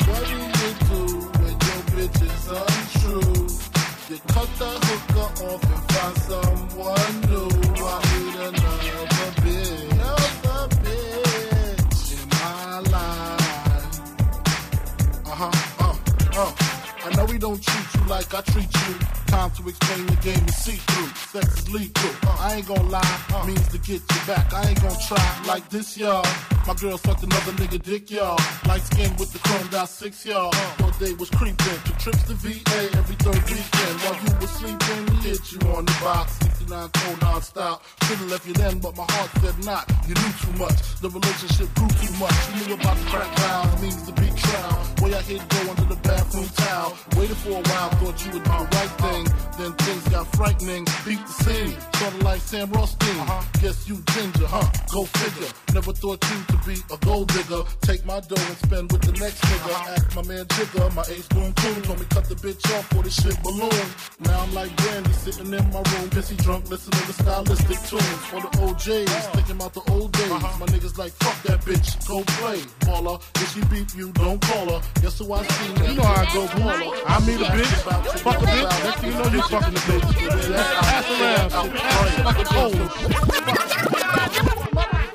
What 0.08 0.20
do 0.26 0.34
you 0.34 0.70
do 0.90 1.02
when 1.40 1.54
your 1.66 1.80
bitch 1.94 2.20
is 2.26 2.44
untrue? 2.58 3.36
You 4.10 4.18
cut 4.34 4.48
the 4.58 4.70
hooker 4.86 5.28
off 5.46 5.62
and 5.74 5.82
find 5.92 6.16
someone 6.28 7.14
new. 7.30 7.50
I 7.84 8.02
need 8.10 8.36
another 8.48 9.30
bitch, 9.42 9.92
another 9.92 10.62
bitch 10.82 12.06
in 12.18 12.24
my 12.30 12.78
life. 12.94 13.96
Uh 15.24 15.36
huh. 15.40 15.54
Uh. 15.80 16.40
Uh. 16.40 16.52
I 17.04 17.14
know 17.16 17.24
we 17.26 17.38
don't 17.38 17.62
treat 17.62 17.88
you 17.94 18.02
like 18.08 18.34
I 18.34 18.40
treat 18.40 18.72
you. 18.88 18.94
Time 19.26 19.50
to 19.50 19.68
explain 19.68 20.06
the 20.06 20.16
game 20.16 20.44
is 20.48 20.56
see 20.56 20.76
through. 20.76 21.08
Sex 21.32 21.58
is 21.58 21.70
lethal. 21.70 22.10
Uh, 22.22 22.36
I 22.38 22.54
ain't 22.54 22.66
gonna 22.66 22.88
lie, 22.88 23.20
uh, 23.34 23.44
means 23.44 23.68
get 23.84 24.00
you 24.00 24.26
back. 24.26 24.52
I 24.52 24.68
ain't 24.68 24.80
gonna 24.80 24.96
try 25.06 25.42
like 25.46 25.68
this, 25.68 25.96
y'all. 25.96 26.24
My 26.66 26.74
girl 26.74 26.96
sucked 26.96 27.22
another 27.22 27.52
nigga 27.52 27.80
dick, 27.82 28.10
y'all. 28.10 28.38
Light 28.66 28.80
skin 28.80 29.14
with 29.16 29.32
the 29.32 29.38
chromed 29.40 29.74
out 29.74 29.88
six, 29.88 30.24
y'all. 30.24 30.52
One 30.78 30.92
day 30.98 31.12
was 31.12 31.28
creeping. 31.30 31.78
Two 31.84 31.92
trips 32.00 32.22
to 32.24 32.34
VA 32.34 32.80
every 32.96 33.16
third 33.16 33.42
weekend. 33.52 33.94
While 34.00 34.16
you 34.24 34.32
was 34.40 34.50
sleeping, 34.50 35.02
he 35.16 35.28
hit 35.28 35.52
you 35.52 35.60
on 35.76 35.84
the 35.84 35.96
box. 36.00 36.32
69 36.40 36.88
cold 36.94 37.44
style. 37.44 37.82
Should've 38.04 38.30
left 38.30 38.46
you 38.46 38.54
then, 38.54 38.78
but 38.78 38.96
my 38.96 39.04
heart 39.10 39.30
said 39.40 39.64
not. 39.64 39.84
You 40.08 40.14
knew 40.14 40.32
too 40.40 40.54
much. 40.58 40.78
The 41.00 41.10
relationship 41.10 41.68
grew 41.74 41.88
too 42.00 42.12
much. 42.16 42.36
You 42.56 42.68
knew 42.68 42.74
about 42.74 42.96
the 42.96 43.04
crack 43.12 43.30
vows, 43.38 43.82
means 43.82 44.02
the 44.06 44.12
big 44.12 44.34
trial. 44.34 44.80
Way 45.02 45.14
I 45.14 45.20
hit 45.20 45.42
go 45.48 45.60
under 45.70 45.84
the 45.94 46.00
bathroom 46.00 46.48
towel. 46.56 46.96
Waited 47.16 47.36
for 47.36 47.50
a 47.50 47.62
while, 47.68 47.90
thought 48.00 48.16
you 48.24 48.32
would 48.32 48.44
do 48.44 48.56
the 48.56 48.68
right 48.72 48.94
thing. 49.04 49.24
Then 49.58 49.72
things 49.84 50.08
got 50.08 50.26
frightening. 50.36 50.84
Beat 51.04 51.20
the 51.20 51.34
scene, 51.44 51.76
sorta 51.98 52.24
like 52.24 52.40
Sam 52.40 52.70
Rothstein. 52.72 53.20
Uh-huh. 53.20 53.42
Guess 53.60 53.73
you 53.86 54.02
ginger, 54.12 54.46
huh? 54.46 54.64
Go 54.92 55.04
figure. 55.04 55.50
Never 55.74 55.92
thought 55.92 56.22
you 56.30 56.38
to 56.48 56.56
be 56.66 56.76
a 56.92 56.96
gold 56.98 57.28
digger. 57.28 57.62
Take 57.82 58.04
my 58.06 58.20
dough 58.20 58.38
and 58.38 58.56
spend 58.58 58.92
with 58.92 59.02
the 59.02 59.12
next 59.18 59.40
nigga. 59.42 59.70
Uh-huh. 59.74 59.94
Ask 59.94 60.16
my 60.16 60.22
man 60.22 60.46
Jigger, 60.46 60.90
my 60.94 61.02
ace 61.10 61.28
boom 61.28 61.52
cool. 61.54 61.74
Told 61.82 61.98
me 61.98 62.06
cut 62.10 62.24
the 62.28 62.36
bitch 62.36 62.62
off 62.76 62.86
for 62.94 63.02
the 63.02 63.10
shit 63.10 63.36
balloon. 63.42 63.86
Now 64.20 64.40
I'm 64.40 64.54
like 64.54 64.74
Brandy, 64.76 65.12
sitting 65.12 65.52
in 65.52 65.64
my 65.74 65.82
room, 65.92 66.06
pissy 66.14 66.36
drunk, 66.38 66.70
listening 66.70 67.02
to 67.06 67.12
stylistic 67.12 67.80
tunes. 67.90 68.20
For 68.30 68.40
the 68.40 68.50
OJs, 68.62 69.08
uh. 69.08 69.20
thinking 69.34 69.56
about 69.56 69.74
the 69.74 69.84
old 69.90 70.12
days. 70.12 70.30
Uh-huh. 70.30 70.58
My 70.58 70.66
niggas 70.66 70.96
like, 70.96 71.12
fuck 71.12 71.36
that 71.42 71.60
bitch, 71.66 71.88
go 72.06 72.22
play. 72.38 72.60
Baller, 72.86 73.20
if 73.42 73.48
she 73.52 73.60
beat 73.72 73.94
you, 73.94 74.12
don't 74.12 74.40
call 74.40 74.78
her. 74.78 74.80
Guess 75.02 75.18
who 75.18 75.32
I 75.32 75.42
see? 75.42 75.90
You 75.90 75.94
know 75.94 76.02
how 76.02 76.22
I 76.22 76.26
go, 76.32 76.46
baller. 76.54 77.02
I 77.06 77.16
meet 77.26 77.40
a 77.40 77.50
bitch, 77.50 77.74
fuck 78.22 78.40
a 78.40 78.46
bitch, 78.46 78.84
next 78.84 79.00
thing 79.00 79.12
you 79.12 79.18
know 79.18 79.28
you 79.30 79.42
fucking 79.42 79.74
the 79.74 79.80
bitch. 79.80 80.24
Pass 80.54 81.10
around, 81.10 81.50
shit, 81.50 81.82
pass 81.82 82.18
it 82.18 82.24
like 82.24 82.38
a 82.38 82.44
cold. 82.44 83.63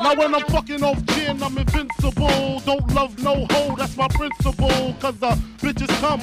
Now 0.10 0.16
when 0.16 0.34
I'm 0.34 0.46
fucking 0.46 0.82
off 0.82 1.04
gin, 1.06 1.44
I'm 1.44 1.58
invincible. 1.58 2.60
Don't 2.62 2.94
love 2.96 3.20
no 3.20 3.46
hoe, 3.52 3.76
that's 3.76 3.96
my 3.96 4.08
principle. 4.08 4.96
Cause 5.00 5.18
the 5.20 5.32
bitches 5.60 5.90
come, 6.00 6.22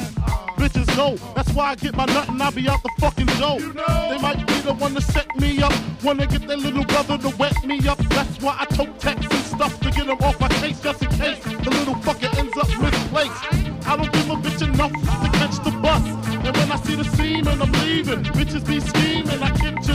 bitches 0.57 0.89
go. 0.97 1.17
That's 1.35 1.53
why 1.53 1.71
I 1.71 1.75
get 1.77 1.95
my 1.95 2.07
nut 2.07 2.29
and 2.29 2.43
I 2.43 2.51
be 2.51 2.69
out 2.69 2.83
the 2.83 2.91
fucking 2.99 3.27
dough. 3.39 3.59
They 3.59 4.19
might 4.19 4.45
be 4.45 4.61
the 4.63 4.75
one 4.75 4.95
to 4.95 5.01
set 5.01 5.29
me 5.39 5.63
up. 5.63 5.73
Wanna 6.03 6.27
get 6.27 6.49
their 6.49 6.57
little 6.57 6.85
brother 6.85 7.17
to 7.19 7.37
wet 7.37 7.65
me 7.65 7.87
up. 7.87 7.99
That's 8.09 8.41
why 8.41 8.57
I 8.59 8.65
tote 8.75 8.99
texts 8.99 9.33
and 9.33 9.45
stuff 9.45 9.79
to 9.81 9.91
get 9.91 10.07
them 10.07 10.19
off 10.21 10.41
my 10.41 10.49
case 10.49 10.81
just 10.81 11.03
in 11.03 11.11
case 11.11 11.45
the 11.45 11.71
little 11.71 11.95
fucker 11.97 12.37
ends 12.39 12.57
up 12.57 12.69
misplaced. 12.81 13.87
I 13.87 13.97
don't 13.97 14.13
give 14.13 14.31
a 14.31 14.35
bitch 14.35 14.63
enough 14.67 14.91
to 14.91 15.39
catch 15.39 15.63
the 15.63 15.71
bus. 15.71 16.03
And 16.45 16.57
when 16.57 16.73
I 16.73 16.77
see 16.83 16.97
the 16.97 17.05
scene 17.05 17.47
and 17.47 17.63
I'm 17.63 17.73
leaving, 17.85 18.25
bitches 18.25 18.67
be 18.67 18.81
scheming, 18.81 19.43
I 19.43 19.51
not. 19.51 19.86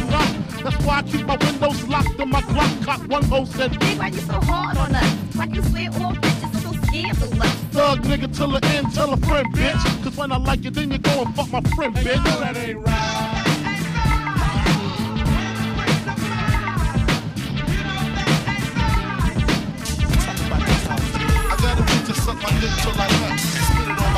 That's 0.63 0.85
why 0.85 0.99
I 0.99 1.01
keep 1.03 1.25
my 1.25 1.37
windows 1.37 1.87
locked 1.87 2.19
and 2.19 2.29
my 2.29 2.41
Glock 2.41 2.85
cocked. 2.85 3.07
One 3.07 3.23
hoe 3.23 3.45
said, 3.45 3.81
Hey, 3.83 3.97
why 3.97 4.07
you 4.07 4.19
so 4.19 4.33
hard 4.33 4.77
on 4.77 4.93
us? 4.93 5.13
Why 5.35 5.45
you 5.45 5.63
swear 5.63 5.89
all 5.93 6.13
bitches 6.13 6.55
are 6.55 6.61
so 6.61 6.87
scared 6.87 7.17
of 7.17 7.41
us? 7.41 7.53
Thug 7.71 8.01
nigga 8.03 8.35
till 8.35 8.51
the 8.51 8.65
end, 8.67 8.93
tell 8.93 9.11
a 9.11 9.17
friend, 9.17 9.47
bitch. 9.55 10.03
Cause 10.03 10.15
when 10.15 10.31
I 10.31 10.37
like 10.37 10.63
you, 10.63 10.69
then 10.69 10.91
you 10.91 10.99
go 10.99 11.23
and 11.23 11.35
fuck 11.35 11.51
my 11.51 11.61
friend, 11.75 11.95
bitch. 11.95 12.23
That 12.23 12.57
ain't 12.57 12.77
right. 12.77 13.41
I 21.49 21.57
got 21.59 21.79
a 21.79 21.81
bitch 21.81 22.05
to 22.05 22.13
suck 22.21 22.35
my 22.35 22.49
dick 22.59 22.69
till 22.81 23.01
I 23.01 23.29
nut. 23.29 23.60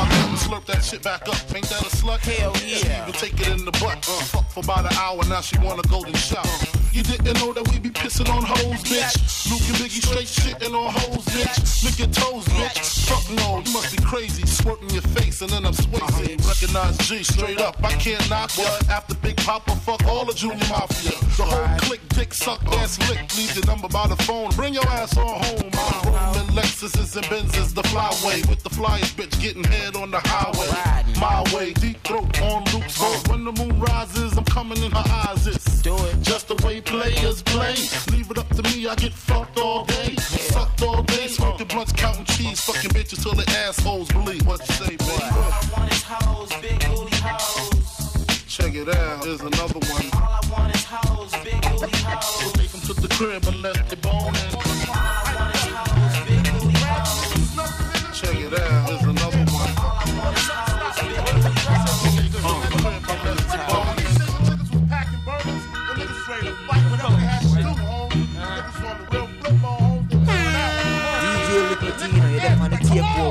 Spit 0.04 0.16
it 0.16 0.24
on 0.24 0.28
my 0.28 0.28
cup 0.28 0.28
and 0.28 0.38
slurp 0.38 0.64
that 0.66 0.84
shit 0.84 1.02
back 1.02 1.28
up. 1.28 1.54
Ain't 1.54 1.68
that 1.68 1.82
a 1.82 1.90
slut? 1.96 2.18
Hell 2.20 2.54
yeah. 2.66 3.02
Even 3.02 3.12
take 3.14 3.40
it 3.40 3.48
in 3.48 3.64
the 3.64 3.72
butt. 3.72 3.98
Uh, 4.08 4.22
fuck 4.24 4.48
for 4.50 4.60
about 4.60 4.90
an 4.90 4.96
hour, 4.98 5.24
now 5.28 5.40
she 5.40 5.58
want 5.58 5.84
a 5.84 5.88
golden 5.88 6.14
shower. 6.14 6.73
You 6.94 7.02
didn't 7.02 7.34
know 7.40 7.52
that 7.52 7.66
we 7.72 7.80
be 7.80 7.90
pissing 7.90 8.30
on 8.30 8.44
hoes, 8.44 8.78
bitch. 8.86 9.50
Luke 9.50 9.66
and 9.66 9.78
Biggie 9.82 9.98
straight 9.98 10.30
shitting 10.30 10.74
on 10.78 10.92
hoes, 10.94 11.24
bitch. 11.34 11.82
Lick 11.82 11.98
your 11.98 12.06
toes, 12.06 12.44
bitch. 12.54 13.08
Fuck 13.10 13.26
no, 13.34 13.58
you 13.66 13.72
must 13.72 13.96
be 13.96 14.00
crazy. 14.04 14.46
Squirting 14.46 14.90
your 14.90 15.02
face 15.02 15.42
and 15.42 15.50
then 15.50 15.66
I'm 15.66 15.72
swayzy. 15.72 16.38
Uh-huh. 16.38 16.48
Recognize 16.48 16.96
G 16.98 17.24
straight 17.24 17.60
up. 17.60 17.82
I 17.82 17.90
can't 17.94 18.22
knock 18.30 18.56
ya. 18.56 18.70
After 18.88 19.16
Big 19.16 19.36
Papa, 19.38 19.74
fuck 19.74 20.04
all 20.06 20.24
the 20.24 20.34
Junior 20.34 20.68
Mafia. 20.70 21.18
The 21.36 21.42
whole 21.42 21.78
click, 21.78 22.00
dick, 22.10 22.32
suck, 22.32 22.62
ass 22.78 22.96
lick. 23.10 23.18
Leave 23.36 23.56
your 23.56 23.66
number 23.66 23.88
by 23.88 24.06
the 24.06 24.16
phone. 24.22 24.50
Bring 24.50 24.74
your 24.74 24.86
ass 24.86 25.16
on 25.16 25.26
home. 25.26 25.70
I'm 25.72 25.74
uh-huh. 25.74 26.32
rolling 26.32 26.54
Lexuses 26.54 27.16
and 27.16 27.26
Benzes, 27.26 27.74
the 27.74 27.82
flyway. 27.82 28.48
With 28.48 28.62
the 28.62 28.70
flyest 28.70 29.16
bitch 29.16 29.34
getting 29.42 29.64
head 29.64 29.96
on 29.96 30.12
the 30.12 30.20
highway. 30.22 30.70
My 31.18 31.42
way, 31.52 31.72
deep 31.72 32.00
throat 32.04 32.40
on 32.40 32.62
Luke's. 32.72 33.00
When 33.28 33.44
the 33.44 33.50
moon 33.50 33.80
rises, 33.80 34.38
I'm 34.38 34.44
coming 34.44 34.78
in 34.78 34.92
her 34.92 35.04
eyes. 35.26 35.48
It's 35.48 35.82
Do 35.82 35.96
it. 35.96 36.22
just 36.22 36.46
the 36.46 36.54
way 36.64 36.83
players 36.84 37.42
play. 37.42 37.74
Leave 38.12 38.30
it 38.30 38.38
up 38.38 38.48
to 38.48 38.62
me, 38.62 38.86
I 38.86 38.94
get 38.94 39.12
fucked 39.12 39.58
all 39.58 39.84
day. 39.84 40.14
Sucked 40.16 40.82
all 40.82 41.02
day, 41.02 41.26
smoking 41.28 41.66
blunts, 41.68 41.92
counting 41.92 42.24
cheese. 42.24 42.60
Fucking 42.60 42.90
bitches 42.90 43.22
till 43.22 43.34
the 43.34 43.48
assholes 43.66 44.08
believe 44.08 44.46
what 44.46 44.60
you 44.60 44.74
say, 44.74 44.96
baby. 44.96 45.10
All 45.10 45.42
I 45.42 45.60
want 45.76 45.92
is 45.92 46.02
hoes, 46.02 46.50
big 46.60 46.78
booty 46.86 47.16
hoes. 47.16 48.44
Check 48.46 48.74
it 48.74 48.88
out, 48.88 49.24
here's 49.24 49.40
another 49.40 49.80
one. 49.80 50.06
All 50.14 50.38
I 50.38 50.50
want 50.52 50.74
is 50.74 50.84
hoes, 50.84 51.32
big 51.42 51.60
booty 51.62 51.96
hoes. 52.04 52.52
Take 52.52 52.70
them 52.70 52.80
to 52.82 52.94
the 52.94 53.08
crib 53.08 53.46
and 53.46 53.62
let 53.62 53.88
the 53.88 53.96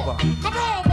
the 0.05 0.13
tape 0.15 0.45
over. 0.45 0.92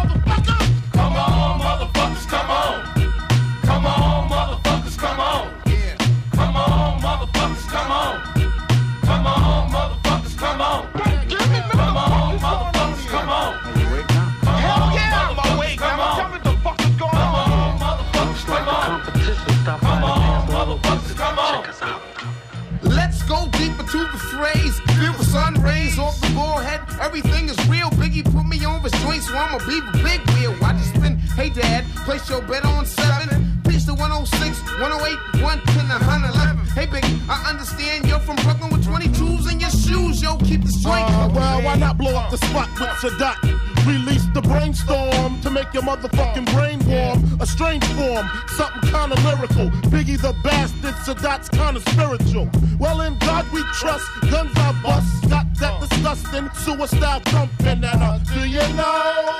His 29.59 29.66
joint, 29.66 29.66
so 29.66 29.66
I'ma 29.66 29.66
be 29.66 29.80
the 29.80 30.05
big 30.05 30.20
wheel. 30.36 30.57
I 30.62 30.72
just 30.72 30.94
spin. 30.94 31.18
Hey 31.36 31.51
dad, 31.51 31.84
place 32.05 32.28
your 32.28 32.42
bet 32.42 32.64
on 32.64 32.86
seven. 32.86 33.46
Pitch 33.64 33.84
the 33.84 33.94
106, 33.94 34.62
108, 34.80 35.42
110, 35.42 35.88
111. 35.88 36.66
Hey 36.74 36.86
Biggie, 36.86 37.20
I 37.28 37.51
understand 37.51 38.07
you're 38.07 38.20
from 38.20 38.36
Brooklyn 38.36 38.70
with 38.70 38.84
22s 38.84 39.51
in 39.53 39.61
your 39.61 39.70
shoes. 39.70 40.22
Yo, 40.22 40.36
keep 40.38 40.62
the 40.62 40.72
strength. 40.72 41.11
Uh, 41.11 41.30
well, 41.32 41.62
why 41.62 41.76
not 41.76 41.96
blow 41.96 42.14
up 42.16 42.30
the 42.30 42.38
spot 42.38 42.68
with 42.78 42.90
Sadat? 42.98 43.38
Release 43.86 44.26
the 44.34 44.42
brainstorm 44.42 45.40
to 45.40 45.51
make 45.51 45.72
your 45.72 45.82
motherfucking 45.82 46.53
brain 46.53 46.78
warm. 46.86 47.40
A 47.40 47.46
strange 47.46 47.84
form, 47.94 48.28
something 48.48 48.90
kinda 48.90 49.16
lyrical. 49.22 49.70
Biggie 49.90 50.20
the 50.20 50.34
bastard, 50.44 50.94
Sadat's 51.07 51.48
kinda 51.48 51.80
spiritual. 51.80 52.48
Well, 52.78 53.01
in 53.03 53.18
God 53.18 53.51
we 53.53 53.62
trust, 53.78 54.07
guns 54.30 54.53
I 54.57 54.72
bust. 54.82 55.30
Got 55.30 55.46
that 55.61 55.80
disgusting 55.80 56.51
suicide 56.55 57.24
thumping. 57.26 57.66
And 57.66 57.84
uh, 57.84 58.18
do 58.34 58.48
you 58.48 58.66
know 58.74 59.39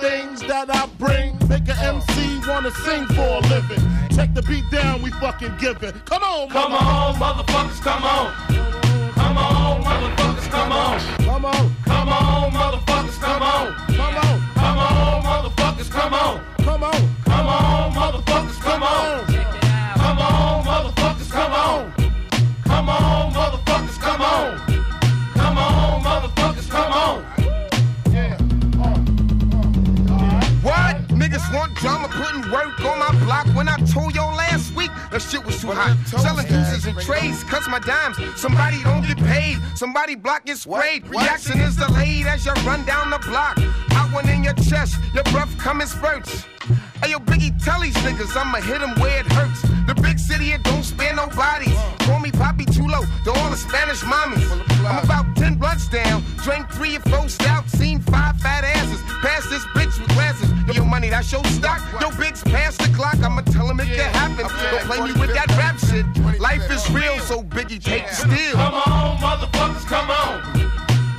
things 0.00 0.40
that 0.42 0.68
I 0.70 0.86
bring? 0.98 1.36
Make 1.48 1.68
an 1.68 1.78
MC 1.96 2.40
wanna 2.48 2.70
sing 2.70 3.06
for 3.08 3.20
a 3.20 3.40
living. 3.48 3.82
Take 4.10 4.34
the 4.34 4.42
beat 4.42 4.68
down, 4.70 5.02
we 5.02 5.10
fucking 5.12 5.54
giving. 5.58 5.92
Come 6.06 6.22
on, 6.22 6.48
Come 6.48 6.72
on, 6.72 7.14
motherfuckers, 7.14 7.80
come 7.82 8.04
on. 8.04 8.32
Come 9.14 9.36
on, 9.36 9.82
motherfuckers. 9.84 10.50
Come 10.50 10.72
on. 10.72 11.00
Come 11.24 11.44
on, 11.44 11.74
that 35.74 35.88
shit 35.88 35.98
was 35.98 36.10
too 36.10 36.16
hot. 36.16 36.22
Selling 36.22 36.46
deuces 36.46 36.86
and 36.86 36.98
trades, 36.98 37.44
cuts 37.44 37.68
my 37.68 37.78
dimes. 37.78 38.16
Somebody 38.40 38.82
don't 38.82 39.02
get 39.06 39.18
paid, 39.18 39.58
somebody 39.76 40.14
block 40.14 40.44
gets 40.44 40.62
sprayed. 40.62 41.06
Reaction 41.08 41.60
is 41.60 41.76
delayed 41.76 42.26
as 42.26 42.44
you 42.46 42.52
run 42.66 42.84
down 42.84 43.10
the 43.10 43.18
block. 43.18 43.58
Hot 43.92 44.12
one 44.12 44.28
in 44.28 44.44
your 44.44 44.54
chest, 44.54 44.96
your 45.14 45.24
breath 45.24 45.56
come 45.58 45.80
in 45.80 45.86
spurts. 45.86 46.44
Hey 47.02 47.10
yo, 47.12 47.18
Biggie, 47.18 47.52
tell 47.64 47.80
these 47.80 47.94
niggas 47.96 48.36
I'ma 48.36 48.58
hit 48.60 48.82
'em 48.82 48.94
where 49.00 49.20
it 49.20 49.32
hurts. 49.32 49.77
The 49.88 49.94
big 49.94 50.18
city, 50.18 50.52
it 50.52 50.62
don't 50.64 50.82
spare 50.82 51.14
no 51.14 51.28
bodies. 51.28 51.72
Call 52.00 52.20
me 52.20 52.30
Papi 52.30 52.68
Chulo 52.68 53.00
to 53.24 53.30
all 53.40 53.48
the 53.48 53.56
Spanish 53.56 54.02
mommies. 54.04 54.44
I'm 54.84 55.02
about 55.02 55.34
10 55.34 55.54
blunts 55.54 55.88
down, 55.88 56.22
drank 56.44 56.70
three 56.72 56.96
or 56.96 57.00
four 57.08 57.26
stouts, 57.30 57.72
seen 57.72 57.98
five 58.02 58.36
fat 58.36 58.64
asses. 58.64 59.00
Pass 59.24 59.48
this 59.48 59.64
bitch 59.72 59.98
with 59.98 60.12
glasses. 60.12 60.52
Yo, 60.76 60.84
money, 60.84 61.08
that's 61.08 61.32
your 61.32 61.42
stock. 61.46 61.80
Yo, 62.02 62.10
Biggs, 62.20 62.42
pass 62.44 62.76
the 62.76 62.92
clock. 62.94 63.16
I'ma 63.22 63.40
tell 63.40 63.70
him 63.70 63.80
it 63.80 63.86
can 63.86 64.12
happen. 64.12 64.44
Don't 64.70 64.84
play 64.84 65.00
me 65.00 65.18
with 65.18 65.32
that 65.32 65.48
rap 65.56 65.78
shit. 65.78 66.04
Life 66.38 66.70
is 66.70 66.84
real, 66.90 67.18
so 67.20 67.42
Biggie 67.42 67.82
take 67.82 68.06
the 68.08 68.14
steal. 68.14 68.56
Come 68.60 68.74
on, 68.74 69.16
motherfuckers, 69.16 69.86
come 69.86 70.10
on. 70.10 70.42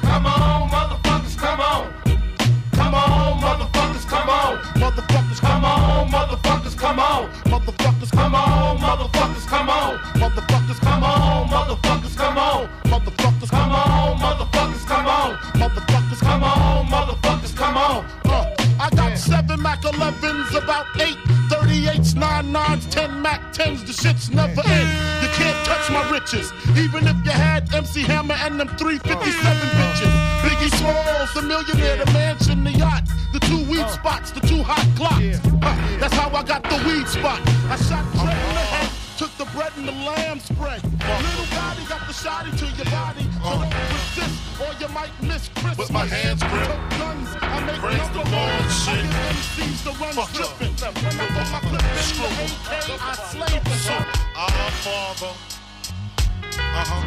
Come 0.01 0.27
on, 0.27 0.69
motherfuckers, 0.69 1.37
come 1.39 1.59
on. 1.59 1.91
Come 2.73 2.93
on, 2.93 3.41
motherfuckers, 3.41 4.07
come 4.07 4.29
on. 4.29 4.57
Motherfuckers, 4.77 5.39
come 5.39 5.39
on, 5.39 5.39
motherfuckers, 5.39 5.39
come 5.41 5.65
on. 5.65 5.89
Motherfuckers, 7.69 8.11
come 8.11 8.33
on, 8.33 8.77
motherfuckers, 8.79 9.47
come 9.47 9.69
on. 9.69 9.97
Motherfuckers, 10.15 10.79
come 10.81 11.03
on, 11.03 11.47
motherfuckers, 11.49 12.17
come 12.17 12.37
on. 12.39 12.67
Motherfuckers, 12.85 13.49
come 13.51 13.71
on, 13.71 14.17
motherfuckers, 14.17 14.87
come 14.87 15.05
on. 15.05 15.37
Motherfuckers, 15.53 16.19
come 16.19 16.43
on, 16.43 16.87
motherfuckers, 16.87 17.28
seven 19.19 19.61
Mac 19.61 19.81
11s, 19.81 20.55
about 20.55 20.85
eight 21.01 21.17
38s, 21.49 22.15
nine 22.15 22.51
nines, 22.51 22.85
ten 22.87 23.21
Mac 23.21 23.53
10s. 23.53 23.85
The 23.85 23.93
shit's 23.93 24.29
never 24.29 24.61
end. 24.65 24.89
You 25.21 25.29
can't 25.35 25.65
touch 25.65 25.89
my 25.91 26.09
riches, 26.09 26.53
even 26.77 27.05
if 27.05 27.17
you 27.25 27.31
had 27.31 27.73
MC 27.73 28.01
Hammer 28.03 28.35
and 28.35 28.59
them 28.59 28.69
357 28.77 29.69
bitches. 29.79 30.13
Biggie 30.41 30.73
Smalls, 30.77 31.33
the 31.33 31.41
millionaire, 31.41 31.97
the 31.97 32.11
mansion, 32.13 32.63
the 32.63 32.71
yacht, 32.71 33.03
the 33.33 33.39
two 33.39 33.63
weed 33.69 33.87
spots, 33.89 34.31
the 34.31 34.39
two 34.41 34.63
hot 34.63 34.85
glocks. 34.95 35.39
Uh, 35.61 35.99
that's 35.99 36.13
how 36.13 36.29
I 36.29 36.43
got 36.43 36.63
the 36.63 36.77
weed 36.87 37.07
spot. 37.07 37.41
I 37.69 37.75
shot 37.75 38.05
Dre 38.13 38.31
in 38.31 38.53
the 38.55 38.65
head, 38.71 38.91
took 39.19 39.35
the 39.35 39.43
bread 39.51 39.73
and 39.75 39.85
the 39.85 39.91
lamb 39.91 40.39
spread. 40.39 40.81
Little 40.81 41.49
Gotti 41.51 41.83
got 41.89 42.07
the 42.07 42.13
shotty 42.13 42.57
to 42.57 42.65
your 42.77 42.85
body, 42.85 43.27
so 43.43 43.51
don't 43.51 43.75
resist 43.91 44.39
or 44.63 44.71
you 44.79 44.87
might 44.95 45.11
miss 45.21 45.49
Christmas. 45.49 45.77
With 45.77 45.91
my 45.91 46.05
hands 46.05 46.41
grip. 46.41 46.63
Took 46.63 46.89
guns, 46.97 47.27
I 47.41 47.59
make 47.67 47.75
Praise 47.83 48.09
the 48.15 48.23
Lord. 48.31 48.63
I 48.63 48.71
shit. 48.71 49.03
give 49.03 49.11
MCs 49.35 49.83
the 49.83 49.91
run. 49.99 50.15
When 50.15 51.19
I 51.19 51.27
put 51.35 51.51
my 51.51 51.59
clip 51.67 51.83
in 51.83 52.15
the 52.15 52.31
AK, 52.47 52.71
I 52.95 53.13
slay 53.27 53.59
the 53.59 53.75
shit. 53.75 54.07
Our 54.39 54.71
Father. 54.87 55.33
Uh-huh. 56.79 57.03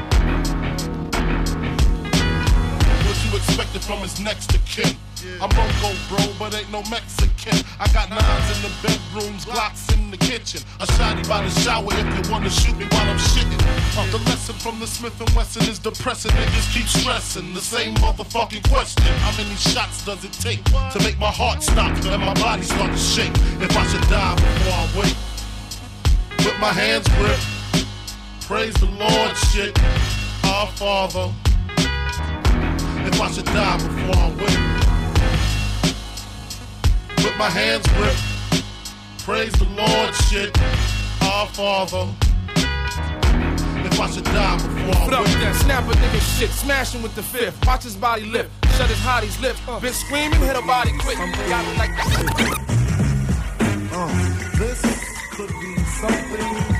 What 3.09 3.16
you 3.24 3.30
expected 3.39 3.80
from 3.80 4.01
his 4.01 4.20
next 4.20 4.51
to 4.51 4.59
kin? 4.59 4.98
I'm 5.23 5.51
Mongo, 5.51 5.94
bro, 6.09 6.19
but 6.36 6.55
ain't 6.55 6.70
no 6.73 6.82
Mexican. 6.90 7.55
I 7.78 7.86
got 7.93 8.11
nines 8.11 8.57
in 8.57 8.62
the 8.62 8.73
bedrooms, 8.82 9.44
Glocks 9.44 9.93
in 9.94 10.11
the 10.11 10.16
kitchen. 10.16 10.62
A 10.81 10.86
shotty 10.86 11.27
by 11.28 11.44
the 11.44 11.51
shower 11.61 11.86
if 11.90 12.27
you 12.27 12.32
wanna 12.32 12.51
shoot 12.51 12.77
me 12.77 12.86
while 12.90 13.09
I'm 13.09 13.19
shitting. 13.19 13.62
Uh, 13.97 14.11
the 14.11 14.19
lesson 14.28 14.57
from 14.57 14.81
the 14.81 14.86
Smith 14.86 15.20
and 15.20 15.31
Wesson 15.31 15.62
is 15.70 15.78
depressing. 15.78 16.32
Niggas 16.32 16.74
keep 16.74 16.86
stressing 16.89 17.55
the 17.55 17.61
same 17.61 17.94
motherfucking 17.97 18.69
question. 18.69 19.05
How 19.23 19.31
many 19.36 19.55
shots 19.55 20.05
does 20.05 20.24
it 20.24 20.32
take 20.32 20.65
to 20.65 20.99
make 21.05 21.19
my 21.20 21.31
heart 21.31 21.62
stop 21.62 21.97
and 22.05 22.20
my 22.20 22.35
body 22.35 22.62
start 22.62 22.90
to 22.90 22.99
shake? 22.99 23.32
If 23.62 23.77
I 23.77 23.86
should 23.86 24.09
die 24.11 24.35
before 24.35 24.74
I 24.74 24.86
wake, 24.99 25.16
with 26.39 26.59
my 26.59 26.73
hands 26.73 27.07
gripped, 27.19 27.47
praise 28.49 28.74
the 28.74 28.86
Lord, 28.86 29.36
shit. 29.36 29.78
Our 30.47 30.66
Father. 30.66 31.32
If 33.07 33.20
I 33.20 33.31
should 33.31 33.47
die 33.47 33.77
before 33.77 34.16
I 34.16 34.31
wake, 34.31 34.91
with 37.24 37.36
my 37.36 37.51
hands 37.51 37.86
gripped, 37.94 38.23
praise 39.24 39.53
the 39.53 39.66
Lord, 39.77 40.15
shit. 40.15 40.57
Our 41.23 41.47
Father. 41.49 42.09
If 43.85 44.01
I 44.01 44.11
should 44.11 44.24
die 44.24 44.57
before 44.57 44.94
I 44.94 45.05
Put 45.05 45.15
up 45.15 45.23
with 45.23 45.40
that 45.40 45.55
snap 45.57 45.85
a 45.85 45.93
nigga 45.93 46.39
shit, 46.39 46.51
smash 46.51 46.94
him 46.94 47.03
with 47.03 47.15
the 47.15 47.23
fifth. 47.23 47.65
Watch 47.66 47.85
his 47.85 47.97
body 47.97 48.24
lift, 48.24 48.51
shut 48.77 48.89
his 48.89 48.99
hottie's 48.99 49.39
lips. 49.40 49.61
Uh. 49.69 49.78
Bitch 49.78 49.93
screaming, 49.93 50.40
hit 50.40 50.57
her 50.57 50.66
body 50.66 50.90
quick. 50.99 51.16
Got 51.19 51.65
it 51.66 51.78
like 51.78 51.90
uh, 53.94 54.09
this 54.59 54.81
could 55.31 55.49
be 55.49 55.77
something 55.85 56.36
big. 56.36 56.72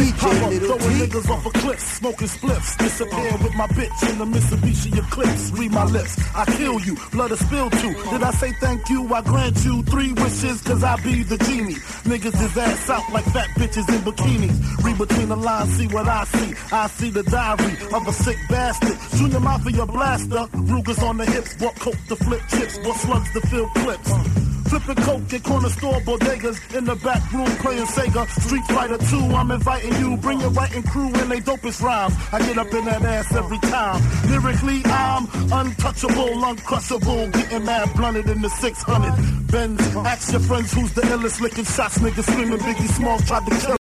DJ 0.00 0.48
Little 0.48 0.78
throwing 0.78 0.98
T. 0.98 1.04
niggas 1.04 1.28
off 1.28 1.44
a 1.44 1.50
cliff, 1.50 1.78
smoking 1.78 2.28
spliffs. 2.28 2.78
Disappear 2.78 3.32
with 3.42 3.54
my 3.54 3.66
bitch 3.68 4.10
in 4.10 4.18
the 4.18 4.24
Mitsubishi 4.24 4.96
Eclipse. 4.96 5.50
Read 5.52 5.72
my 5.72 5.84
lips, 5.84 6.18
I 6.34 6.46
kill 6.56 6.80
you, 6.80 6.96
blood 7.12 7.32
is 7.32 7.40
spilled 7.40 7.72
too. 7.72 7.92
Did 8.10 8.22
I 8.22 8.30
say 8.30 8.52
thank 8.60 8.88
you? 8.88 9.12
I 9.12 9.20
grant 9.20 9.62
you 9.62 9.82
three 9.82 10.12
wishes, 10.14 10.62
cause 10.62 10.82
I 10.82 10.96
be 11.02 11.22
the 11.22 11.36
genie. 11.36 11.74
Niggas 12.08 12.42
is 12.42 12.56
ass 12.56 12.88
out 12.88 13.12
like 13.12 13.24
fat 13.26 13.48
bitches 13.58 13.88
in 13.94 14.00
bikinis. 14.00 14.84
Read 14.84 14.96
between 14.96 15.28
the 15.28 15.36
lines, 15.36 15.76
see 15.76 15.86
what 15.88 16.08
I 16.08 16.24
see. 16.24 16.54
I 16.72 16.86
see 16.86 17.10
the 17.10 17.22
diary 17.24 17.76
of 17.92 18.08
a 18.08 18.12
sick 18.12 18.38
bastard. 18.48 18.96
Junior 19.18 19.40
Mafia 19.40 19.84
blaster, 19.84 20.46
Rugers 20.54 21.02
on 21.02 21.18
the 21.18 21.26
hips, 21.26 21.56
bought 21.56 21.74
coke 21.76 22.00
to 22.08 22.16
flip 22.16 22.40
chips, 22.48 22.78
bought 22.78 22.96
slugs 22.96 23.30
to 23.34 23.40
fill 23.48 23.68
clips. 23.68 24.59
Flipping 24.70 25.02
coke 25.02 25.34
at 25.34 25.42
corner 25.42 25.68
store 25.68 26.00
bodegas 26.02 26.76
in 26.76 26.84
the 26.84 26.94
back 26.94 27.32
room 27.32 27.50
playing 27.56 27.86
Sega. 27.86 28.24
Street 28.40 28.62
Fighter 28.66 28.98
2, 28.98 29.16
I'm 29.34 29.50
inviting 29.50 29.94
you. 29.96 30.16
Bring 30.18 30.40
your 30.40 30.50
writing 30.50 30.84
crew 30.84 31.06
and 31.12 31.28
they 31.28 31.40
dopest 31.40 31.82
rhymes. 31.82 32.14
I 32.32 32.38
get 32.38 32.56
up 32.56 32.72
in 32.72 32.84
that 32.84 33.02
ass 33.02 33.34
every 33.34 33.58
time. 33.58 34.00
Lyrically, 34.30 34.80
I'm 34.84 35.24
untouchable, 35.50 36.36
uncrushable. 36.44 37.32
Getting 37.32 37.64
mad 37.64 37.92
blunted 37.96 38.30
in 38.30 38.42
the 38.42 38.48
600. 38.48 39.50
Benz, 39.50 39.96
ask 39.96 40.30
your 40.30 40.40
friends 40.40 40.72
who's 40.72 40.92
the 40.92 41.02
illest 41.02 41.40
licking 41.40 41.64
shots. 41.64 41.98
Niggas 41.98 42.30
screaming 42.30 42.60
Biggie 42.60 42.88
Smalls 42.94 43.26
tried 43.26 43.46
to 43.46 43.66
kill. 43.66 43.79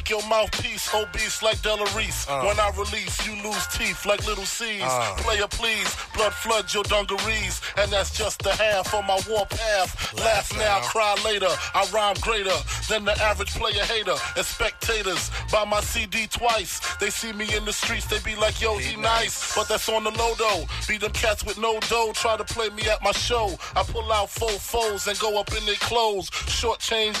Make 0.00 0.08
your 0.08 0.28
mouthpiece 0.30 0.94
obese 0.94 1.42
like 1.42 1.60
Della 1.60 1.84
Reese. 1.94 2.26
Uh. 2.26 2.42
When 2.44 2.58
I 2.58 2.70
release, 2.70 3.26
you 3.26 3.34
lose 3.44 3.66
teeth 3.66 4.06
like 4.06 4.26
Lil' 4.26 4.46
Cease. 4.46 4.80
Uh. 4.82 5.14
Player, 5.18 5.46
please, 5.46 5.94
blood 6.14 6.32
flood 6.32 6.72
your 6.72 6.84
dungarees. 6.84 7.60
And 7.76 7.92
that's 7.92 8.16
just 8.16 8.42
the 8.42 8.50
half 8.50 8.94
on 8.94 9.06
my 9.06 9.20
war 9.28 9.44
path. 9.44 10.14
Laugh 10.16 10.56
now, 10.56 10.78
now. 10.78 10.80
cry 10.80 11.14
later. 11.22 11.50
I 11.74 11.86
rhyme 11.92 12.16
greater 12.22 12.56
than 12.88 13.04
the 13.04 13.12
average 13.20 13.50
player 13.50 13.84
hater. 13.84 14.14
And 14.38 14.46
spectators 14.46 15.30
buy 15.52 15.66
my 15.66 15.82
CD 15.82 16.26
twice. 16.28 16.80
They 16.96 17.10
see 17.10 17.34
me 17.34 17.54
in 17.54 17.66
the 17.66 17.72
streets, 17.72 18.06
they 18.06 18.20
be 18.20 18.34
like, 18.40 18.58
yo, 18.58 18.78
he 18.78 18.96
nice. 18.96 19.54
But 19.54 19.68
that's 19.68 19.86
on 19.90 20.04
the 20.04 20.12
low 20.12 20.32
though. 20.38 20.64
Be 20.88 20.96
them 20.96 21.12
cats 21.12 21.44
with 21.44 21.58
no 21.58 21.78
dough, 21.90 22.12
try 22.14 22.38
to 22.38 22.44
play 22.44 22.70
me 22.70 22.88
at 22.88 23.02
my 23.02 23.12
show. 23.12 23.54
I 23.76 23.82
pull 23.82 24.10
out 24.10 24.30
four 24.30 24.48
foes 24.48 25.06
and 25.06 25.18
go 25.18 25.38
up 25.38 25.52
in 25.54 25.66
their 25.66 25.74
clothes. 25.74 26.30
Short 26.48 26.80
change, 26.80 27.18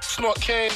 snort 0.00 0.40
cane. 0.40 0.70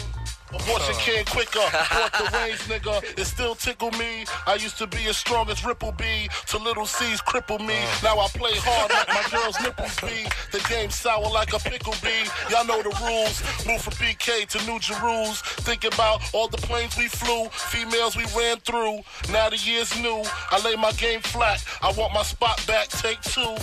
Abortion 0.50 0.94
came 0.96 1.24
quicker, 1.24 1.58
bought 1.58 2.12
the 2.12 2.30
range, 2.38 2.60
nigga. 2.70 3.02
It 3.18 3.24
still 3.24 3.54
tickle 3.54 3.90
me. 3.92 4.24
I 4.46 4.54
used 4.54 4.78
to 4.78 4.86
be 4.86 5.06
as 5.06 5.16
strong 5.16 5.50
as 5.50 5.64
Ripple 5.64 5.92
B, 5.92 6.28
to 6.48 6.58
Lil' 6.58 6.86
Cease 6.86 7.20
cripple 7.20 7.60
me. 7.60 7.74
Oh. 7.76 8.00
Now 8.02 8.18
I 8.20 8.28
play 8.28 8.52
hard 8.54 8.90
like 8.92 9.08
my 9.08 9.24
girl's 9.30 9.60
nipples 9.60 9.98
be. 10.00 10.28
The 10.52 10.64
game 10.68 10.90
sour 10.90 11.28
like 11.30 11.52
a 11.52 11.58
pickle 11.58 11.94
bee. 12.02 12.30
Y'all 12.50 12.64
know 12.64 12.82
the 12.82 12.94
rules. 13.02 13.42
Move 13.66 13.82
from 13.82 13.94
BK 13.94 14.46
to 14.46 14.58
New 14.66 14.78
Jerusalem. 14.78 15.34
Think 15.66 15.84
about 15.84 16.22
all 16.32 16.48
the 16.48 16.58
planes 16.58 16.96
we 16.96 17.08
flew, 17.08 17.48
females 17.50 18.16
we 18.16 18.24
ran 18.36 18.58
through. 18.58 19.00
Now 19.32 19.50
the 19.50 19.56
year's 19.56 19.94
new. 20.00 20.22
I 20.50 20.62
lay 20.64 20.76
my 20.76 20.92
game 20.92 21.20
flat. 21.20 21.64
I 21.82 21.92
want 21.92 22.14
my 22.14 22.22
spot 22.22 22.64
back. 22.66 22.88
Take 22.88 23.20
two. 23.22 23.56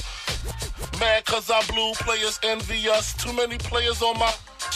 Mad 1.00 1.26
cause 1.26 1.50
I 1.50 1.62
blew, 1.72 1.94
players 1.94 2.40
envy 2.44 2.90
us. 2.90 3.14
Too 3.14 3.34
many 3.34 3.58
players 3.58 4.02
on 4.02 4.18
my 4.20 4.34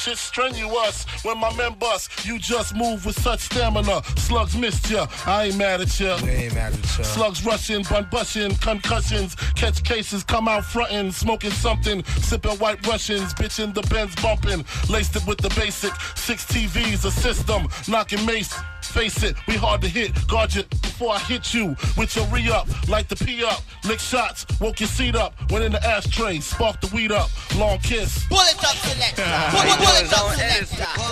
shit 0.08 0.18
strenuous. 0.18 1.06
When 1.24 1.38
my 1.38 1.54
men 1.56 1.74
bust, 1.74 2.26
you 2.26 2.40
just 2.40 2.76
move 2.76 3.06
with 3.06 3.20
such 3.20 3.42
stamina. 3.42 4.02
Slugs 4.16 4.56
missed 4.56 4.90
ya, 4.90 5.08
I 5.26 5.46
ain't 5.46 5.58
mad 5.58 5.82
at 5.82 6.00
ya. 6.00 6.18
We 6.24 6.30
ain't 6.30 6.56
mad 6.56 6.74
at 6.74 6.98
ya. 6.98 7.04
Slugs 7.04 7.46
rushing, 7.46 7.84
bun 7.84 8.08
bushing, 8.10 8.56
concussions, 8.56 9.36
catch 9.56 9.84
cases, 9.84 10.24
come 10.24 10.48
out 10.48 10.64
frontin', 10.64 11.12
smoking 11.12 11.52
something, 11.52 12.04
sipping 12.22 12.58
white 12.58 12.86
Russians, 12.88 13.34
bitchin' 13.34 13.74
the 13.74 13.82
Benz 13.94 14.16
bumping, 14.22 14.64
laced 14.90 15.16
it 15.16 15.28
with 15.28 15.40
the 15.40 15.50
basic. 15.60 15.94
Six 16.16 16.46
TVs, 16.46 17.06
a 17.06 17.12
system, 17.12 17.68
knocking 17.88 18.26
mace. 18.26 18.54
Face 18.88 19.24
it, 19.24 19.36
we 19.48 19.56
hard 19.56 19.82
to 19.82 19.88
hit. 19.88 20.12
Guard 20.28 20.56
you 20.56 20.64
before 20.64 21.14
I 21.14 21.20
hit 21.20 21.54
you 21.54 21.76
with 21.98 22.16
your 22.16 22.26
re 22.28 22.50
up, 22.50 22.68
like 22.90 23.08
the 23.08 23.16
P 23.16 23.44
up. 23.44 23.62
Lick 23.86 24.00
shots, 24.00 24.46
woke 24.60 24.80
your 24.80 24.90
seat 24.90 25.16
up. 25.16 25.34
Went 25.52 25.66
in 25.66 25.72
the 25.72 25.84
ashtray, 25.86 26.40
spark 26.40 26.82
the 26.82 26.94
weed 26.96 27.12
up. 27.12 27.30
Long 27.56 27.78
kiss. 27.80 28.28
Bullet 28.28 28.58
up 28.58 28.76
selector. 28.76 29.24
He 29.68 29.78
Bullet 29.78 30.14
up 30.14 30.24
own 30.24 30.36
selector. 30.36 31.08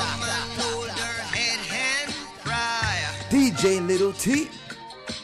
DJ 3.29 3.85
Little 3.85 4.13
T. 4.13 4.47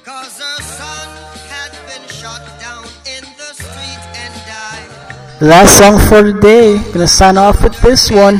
Cause 0.03 0.39
her 0.39 0.61
son 0.61 1.07
had 1.47 1.71
been 1.87 2.07
shot 2.09 2.41
down 2.59 2.83
in 3.05 3.23
the 3.37 3.53
street 3.53 4.01
and 4.15 4.33
died. 4.45 5.41
Last 5.41 5.77
song 5.77 5.97
for 6.09 6.21
the 6.21 6.39
day. 6.39 6.77
Gonna 6.91 7.07
sign 7.07 7.37
off 7.37 7.63
with 7.63 7.79
this 7.81 8.11
one. 8.11 8.39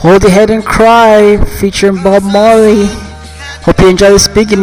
Hold 0.00 0.22
your 0.22 0.32
head 0.32 0.48
and 0.48 0.64
cry, 0.64 1.36
featuring 1.60 2.02
Bob 2.02 2.22
Marley. 2.22 2.86
Hope 3.66 3.78
you 3.80 3.88
enjoy 3.90 4.08
this 4.08 4.28
Biggie. 4.28 4.56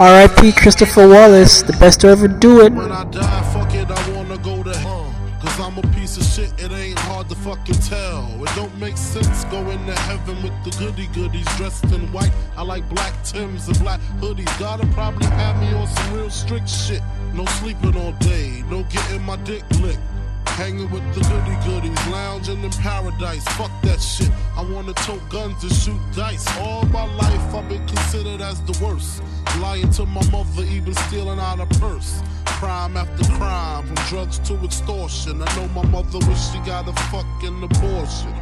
R.I.P. 0.00 0.50
Christopher 0.50 1.06
Wallace, 1.06 1.62
the 1.62 1.74
best 1.74 2.00
to 2.00 2.08
ever 2.08 2.26
do 2.26 2.60
it. 2.60 2.72
When 2.72 2.90
I 2.90 3.04
die, 3.04 3.52
fuck 3.52 3.72
it, 3.72 3.88
I 3.88 4.10
wanna 4.10 4.36
go 4.38 4.64
to 4.64 4.76
hell. 4.78 5.14
Cause 5.40 5.60
I'm 5.60 5.78
a 5.78 5.82
piece 5.94 6.16
of 6.16 6.24
shit, 6.24 6.52
it 6.60 6.72
ain't 6.72 6.98
hard 6.98 7.28
to 7.28 7.36
fucking 7.36 7.76
tell. 7.86 8.28
It 8.42 8.50
don't 8.56 8.76
make 8.80 8.96
sense 8.96 9.44
going 9.44 9.86
to 9.86 9.94
heaven 9.94 10.42
with 10.42 10.64
the 10.64 10.76
goody 10.76 11.06
goodies 11.14 11.46
dressed 11.56 11.84
in 11.92 12.12
white. 12.12 12.32
I 12.56 12.62
like 12.62 12.88
black 12.88 13.14
Tims 13.22 13.68
and 13.68 13.78
black 13.78 14.00
hoodies. 14.18 14.58
Gotta 14.58 14.88
probably 14.88 15.26
have 15.26 15.56
me 15.60 15.72
on 15.74 15.86
some 15.86 16.14
real 16.14 16.30
strict 16.30 16.68
shit. 16.68 17.00
No 17.32 17.44
sleeping 17.44 17.96
all 17.96 18.10
day, 18.14 18.64
no 18.68 18.82
getting 18.90 19.22
my 19.22 19.36
dick 19.44 19.62
licked. 19.78 20.00
Hanging 20.46 20.90
with 20.90 21.02
the 21.14 21.20
goody 21.20 21.56
goodies, 21.66 22.06
lounging 22.08 22.62
in 22.62 22.70
paradise, 22.70 23.44
fuck 23.56 23.70
that 23.82 24.00
shit. 24.00 24.30
I 24.56 24.62
wanna 24.62 24.92
tote 24.94 25.28
guns 25.28 25.62
and 25.62 25.72
shoot 25.72 26.00
dice. 26.14 26.46
All 26.58 26.84
my 26.86 27.04
life 27.16 27.54
I've 27.54 27.68
been 27.68 27.86
considered 27.86 28.40
as 28.40 28.60
the 28.62 28.84
worst. 28.84 29.22
Lying 29.58 29.90
to 29.90 30.06
my 30.06 30.24
mother, 30.30 30.62
even 30.62 30.94
stealing 30.94 31.40
out 31.40 31.60
a 31.60 31.66
purse. 31.80 32.22
Crime 32.44 32.96
after 32.96 33.24
crime, 33.32 33.86
from 33.86 33.96
drugs 34.06 34.38
to 34.40 34.54
extortion. 34.64 35.42
I 35.42 35.56
know 35.56 35.68
my 35.68 35.84
mother 35.86 36.18
wish 36.28 36.40
she 36.52 36.58
got 36.60 36.88
a 36.88 36.92
fucking 37.10 37.62
abortion. 37.62 38.34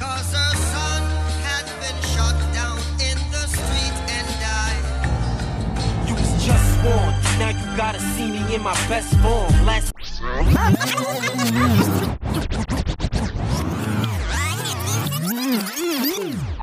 Cause 0.00 0.32
her 0.34 0.85
gotta 7.76 8.00
see 8.00 8.30
me 8.30 8.54
in 8.54 8.62
my 8.62 8.72
best 8.88 9.12
form. 9.20 9.52
Last. 9.66 9.92